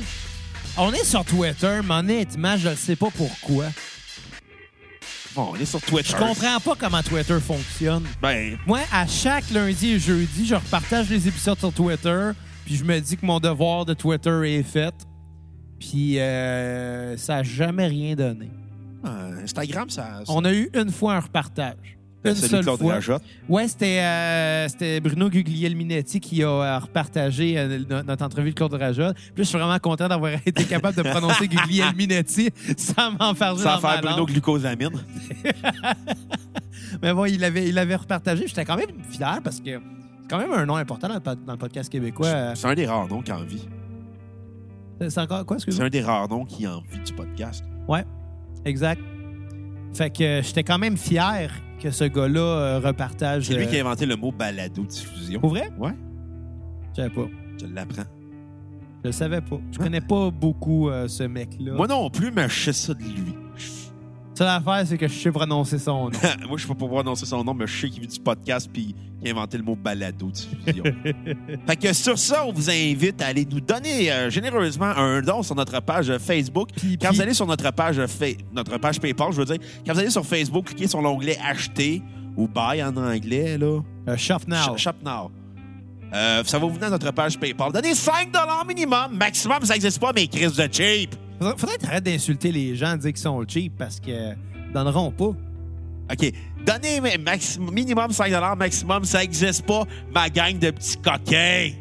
On 0.76 0.92
est 0.92 1.06
sur 1.06 1.24
Twitter, 1.24 1.80
mais 1.86 1.94
honnêtement, 1.96 2.58
je 2.58 2.68
ne 2.70 2.76
sais 2.76 2.98
pas 2.98 3.08
pourquoi. 3.16 3.68
Bon, 5.36 5.50
on 5.52 5.56
est 5.56 5.66
sur 5.66 5.82
Twitter. 5.82 6.10
Je 6.10 6.16
comprends 6.16 6.60
pas 6.60 6.76
comment 6.78 7.02
Twitter 7.04 7.40
fonctionne. 7.40 8.04
Ben, 8.22 8.58
Moi, 8.66 8.80
à 8.92 9.06
chaque 9.06 9.50
lundi 9.52 9.92
et 9.92 10.00
jeudi, 10.00 10.46
je 10.48 10.56
repartage 10.56 11.10
les 11.10 11.28
épisodes 11.28 11.58
sur 11.60 11.72
Twitter, 11.72 12.32
puis 12.66 12.76
je 12.76 12.84
me 12.84 13.00
dis 13.00 13.16
que 13.16 13.26
mon 13.26 13.40
devoir 13.40 13.86
de 13.86 13.94
Twitter 13.94 14.42
est 14.58 14.64
fait. 14.64 14.94
Puis 15.80 16.20
euh, 16.20 17.16
ça 17.18 17.36
n'a 17.36 17.44
jamais 17.44 17.88
rien 17.88 18.16
donné. 18.16 18.50
euh, 19.06 19.44
Instagram, 19.44 19.90
ça. 19.90 20.22
ça- 20.26 20.34
On 20.34 20.44
a 20.44 20.52
eu 20.52 20.70
une 20.74 20.92
fois 20.92 21.14
un 21.16 21.20
repartage. 21.22 21.98
Une 22.26 22.36
seule 22.36 22.64
Claude 22.64 22.80
fois. 22.80 22.94
Rajotte. 22.96 23.24
Ouais, 23.48 23.68
c'était 23.70 24.00
euh, 24.02 25.00
Bruno 25.02 25.30
Guglielminetti 25.30 26.20
qui 26.20 26.44
a 26.44 26.50
euh, 26.50 26.80
repartagé 26.80 27.58
euh, 27.58 27.80
no- 27.90 28.04
notre 28.04 28.26
entrevue 28.26 28.50
de 28.50 28.56
Claude 28.56 28.74
Rajotte. 28.74 29.16
Puis 29.16 29.32
je 29.38 29.44
suis 29.44 29.58
vraiment 29.58 29.80
content 29.80 30.08
d'avoir 30.10 30.34
été 30.46 30.66
capable 30.66 30.98
de 30.98 31.04
prononcer 31.10 31.48
Guglielminetti 31.48 32.50
sans 32.78 33.12
m'enfarger 33.12 33.64
Sans 33.64 33.76
dans 33.76 33.80
faire 33.80 34.02
ma 34.04 34.10
Bruno. 34.12 34.26
Glucosamine. 34.26 34.90
Mais 37.02 37.14
bon, 37.14 37.26
il 37.26 37.44
avait, 37.44 37.70
il 37.70 37.78
avait 37.78 37.96
repartagé. 37.96 38.48
J'étais 38.48 38.66
quand 38.66 38.76
même 38.78 38.90
fier 39.10 39.40
parce 39.44 39.60
que 39.60 39.72
c'est 39.80 40.28
quand 40.30 40.40
même 40.40 40.52
un 40.52 40.66
nom 40.66 40.76
important 40.76 41.08
dans 41.08 41.14
le, 41.16 41.20
pod- 41.22 41.44
dans 41.46 41.54
le 41.54 41.58
podcast 41.60 41.90
québécois. 41.90 42.54
C'est 42.56 42.68
un 42.68 42.74
des 42.76 42.86
rares 42.86 43.08
noms 43.08 43.22
qui 43.22 43.32
en 43.32 43.44
vit. 43.44 43.68
C'est 45.08 45.18
encore 45.20 45.46
quoi, 45.46 45.58
C'est 45.60 45.82
un 45.82 45.90
des 45.90 46.02
rares 46.02 46.28
noms 46.28 46.44
qui 46.44 46.68
en 46.68 46.82
vit 46.92 47.00
du 47.00 47.14
podcast. 47.14 47.64
Ouais, 47.88 48.04
exact. 48.66 49.02
Fait 49.94 50.10
que 50.10 50.24
euh, 50.24 50.42
j'étais 50.44 50.64
quand 50.64 50.78
même 50.78 50.98
fier 50.98 51.50
que 51.80 51.92
ce 51.92 52.04
gars-là 52.06 52.40
euh, 52.40 52.80
repartage. 52.80 53.46
C'est 53.46 53.56
lui 53.56 53.64
euh, 53.64 53.68
qui 53.68 53.78
a 53.78 53.82
inventé 53.82 54.06
le 54.06 54.16
mot 54.16 54.32
balado-diffusion. 54.32 55.40
Pour 55.40 55.50
vrai? 55.52 55.70
Ouais, 55.78 55.94
Je 56.92 57.02
savais 57.02 57.10
pas. 57.10 57.28
je 57.60 57.66
l'apprends. 57.68 58.04
Je 59.04 59.08
le 59.08 59.12
savais 59.12 59.42
pas. 59.42 59.60
Je 59.72 59.78
connais 59.80 60.02
pas 60.02 60.30
beaucoup 60.30 60.90
euh, 60.90 61.08
ce 61.08 61.24
mec-là. 61.24 61.74
Moi 61.74 61.88
non 61.88 62.10
plus, 62.10 62.32
mais 62.32 62.50
je 62.50 62.66
sais 62.66 62.74
ça 62.74 62.94
de 62.94 63.02
lui. 63.04 63.34
Seule 64.40 64.48
affaire, 64.48 64.84
c'est 64.86 64.98
que 64.98 65.06
je 65.06 65.14
sais 65.14 65.32
prononcer 65.34 65.78
son 65.78 66.06
nom. 66.06 66.12
Moi, 66.48 66.58
je 66.58 66.66
peux 66.66 66.74
pas 66.74 66.88
prononcer 66.88 67.26
son 67.26 67.44
nom, 67.44 67.54
mais 67.54 67.68
je 67.68 67.82
sais 67.82 67.90
qu'il 67.90 68.00
vit 68.00 68.08
du 68.08 68.22
podcast 68.22 68.70
puis 68.72 68.96
qu'il 69.20 69.28
a 69.28 69.32
inventé 69.32 69.58
le 69.58 69.66
mot 69.66 69.76
balado-diffusion. 69.76 70.86
fait 71.68 71.76
que 71.76 71.92
sur 71.92 72.18
ça, 72.18 72.46
on 72.46 72.54
vous 72.54 72.70
invite 72.70 73.22
à 73.22 73.26
aller 73.26 73.46
nous 73.46 73.60
donner 73.60 74.10
euh, 74.10 74.30
généreusement 74.30 74.86
un 74.96 75.22
don 75.22 75.44
sur 75.44 75.56
notre 75.56 75.82
page 75.82 76.18
Facebook. 76.20 76.70
Quand 77.02 77.12
vous 77.12 77.20
allez 77.22 77.34
sur 77.34 77.48
notre 77.48 77.70
page, 77.74 78.00
notre 78.54 78.78
page 78.78 79.02
PayPal, 79.02 79.34
je 79.34 79.40
veux 79.40 79.46
dire, 79.46 79.58
quand 79.86 79.92
vous 79.92 80.00
allez 80.00 80.10
sur 80.10 80.26
Facebook, 80.26 80.68
cliquez 80.68 80.88
sur 80.88 81.02
l'onglet 81.02 81.38
Acheter 81.46 82.02
ou 82.38 82.48
Buy 82.48 82.82
en 82.82 82.96
anglais, 82.96 83.58
là. 83.58 83.82
Euh, 84.08 84.16
Shop 84.16 84.38
Now. 84.48 84.68
Shop- 84.68 84.78
Shop 84.78 85.04
Now. 85.04 85.32
Euh, 86.14 86.46
ça 86.46 86.60
va 86.60 86.66
vous 86.66 86.76
venir 86.76 86.88
à 86.88 86.92
notre 86.92 87.12
page 87.12 87.38
PayPal. 87.38 87.74
Donnez 87.74 87.94
5 87.94 88.30
minimum. 88.66 89.18
Maximum, 89.18 89.66
ça 89.66 89.74
n'existe 89.74 90.00
pas, 90.00 90.14
mais 90.16 90.28
crises 90.28 90.56
de 90.56 90.70
cheap. 90.72 91.14
Faudrait, 91.40 91.58
faudrait 91.58 91.78
que 91.78 91.82
t'arrêtes 91.82 92.04
d'insulter 92.04 92.52
les 92.52 92.76
gens, 92.76 92.94
de 92.96 93.02
dire 93.02 93.14
qu'ils 93.14 93.22
sont 93.22 93.44
cheap 93.48 93.74
parce 93.78 94.00
que 94.00 94.34
donneront 94.74 95.12
pas. 95.12 95.34
OK. 96.12 96.34
Donnez 96.66 97.02
minimum 97.60 98.12
5 98.12 98.58
maximum, 98.58 99.06
ça 99.06 99.20
n'existe 99.20 99.66
pas, 99.66 99.84
ma 100.14 100.30
gang 100.30 100.58
de 100.58 100.72
petits 100.72 100.98
coquins. 100.98 101.72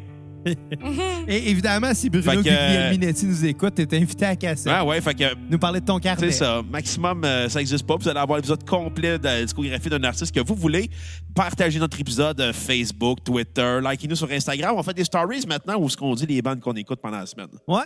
Et 1.27 1.49
évidemment, 1.49 1.93
si 1.93 2.09
Bruno 2.09 2.41
Guglielminetti 2.41 3.25
nous 3.25 3.45
écoute, 3.45 3.75
t'es 3.75 3.97
invité 3.97 4.25
à 4.25 4.35
casser. 4.35 4.69
Ouais, 4.69 4.81
ouais, 4.81 5.01
fait 5.01 5.13
que 5.13 5.35
Nous 5.49 5.59
parler 5.59 5.81
de 5.81 5.85
ton 5.85 5.99
carnet. 5.99 6.31
c'est 6.31 6.37
ça. 6.37 6.61
Maximum, 6.69 7.23
euh, 7.23 7.49
ça 7.49 7.59
n'existe 7.59 7.85
pas. 7.85 7.97
Vous 7.97 8.07
allez 8.07 8.19
avoir 8.19 8.37
l'épisode 8.37 8.63
complet 8.67 9.19
de 9.19 9.23
la 9.25 9.43
discographie 9.43 9.89
d'un 9.89 10.03
artiste 10.03 10.33
que 10.33 10.39
vous 10.39 10.55
voulez. 10.55 10.89
Partagez 11.35 11.79
notre 11.79 11.99
épisode 11.99 12.39
euh, 12.39 12.53
Facebook, 12.53 13.19
Twitter, 13.23 13.79
likez-nous 13.83 14.15
sur 14.15 14.31
Instagram. 14.31 14.75
On 14.77 14.83
fait 14.83 14.93
des 14.93 15.03
stories 15.03 15.45
maintenant 15.47 15.77
où 15.77 15.89
ce 15.89 15.97
qu'on 15.97 16.15
dit 16.15 16.25
les 16.25 16.41
bandes 16.41 16.61
qu'on 16.61 16.73
écoute 16.73 16.99
pendant 17.01 17.19
la 17.19 17.25
semaine. 17.25 17.49
Ouais. 17.67 17.83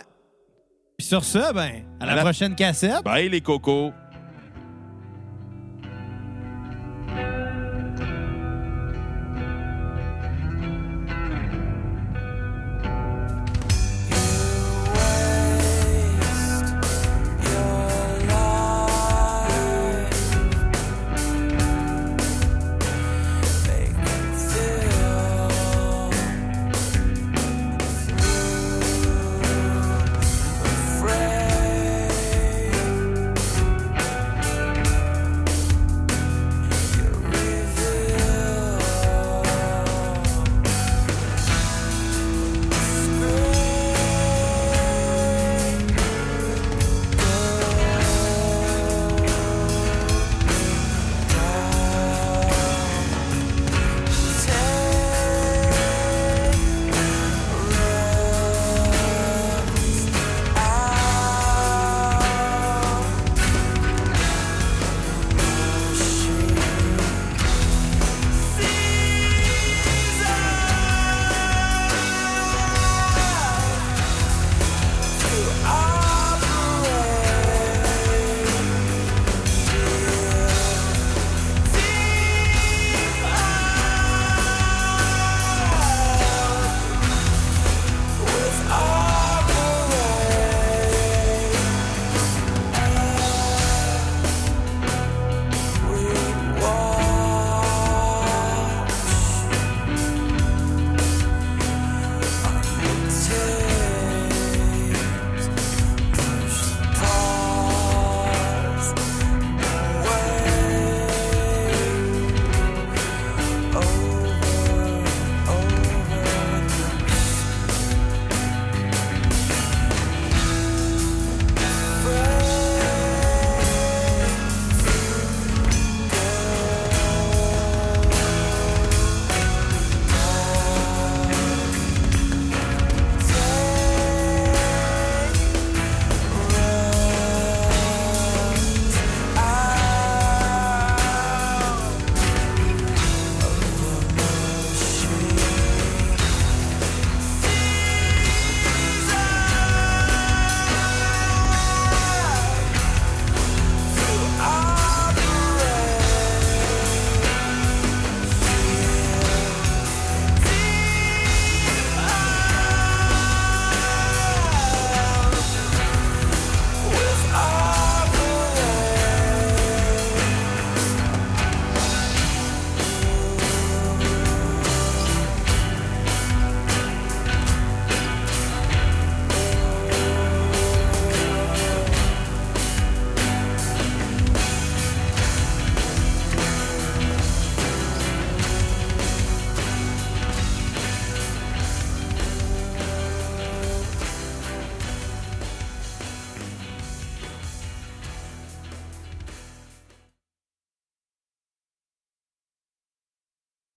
Puis 0.96 1.06
sur 1.08 1.24
ça, 1.24 1.52
ben, 1.52 1.82
à 2.00 2.06
la 2.06 2.12
À 2.12 2.14
la- 2.16 2.22
prochaine 2.22 2.54
cassette. 2.54 3.02
Bye 3.04 3.28
les 3.28 3.40
cocos. 3.40 3.92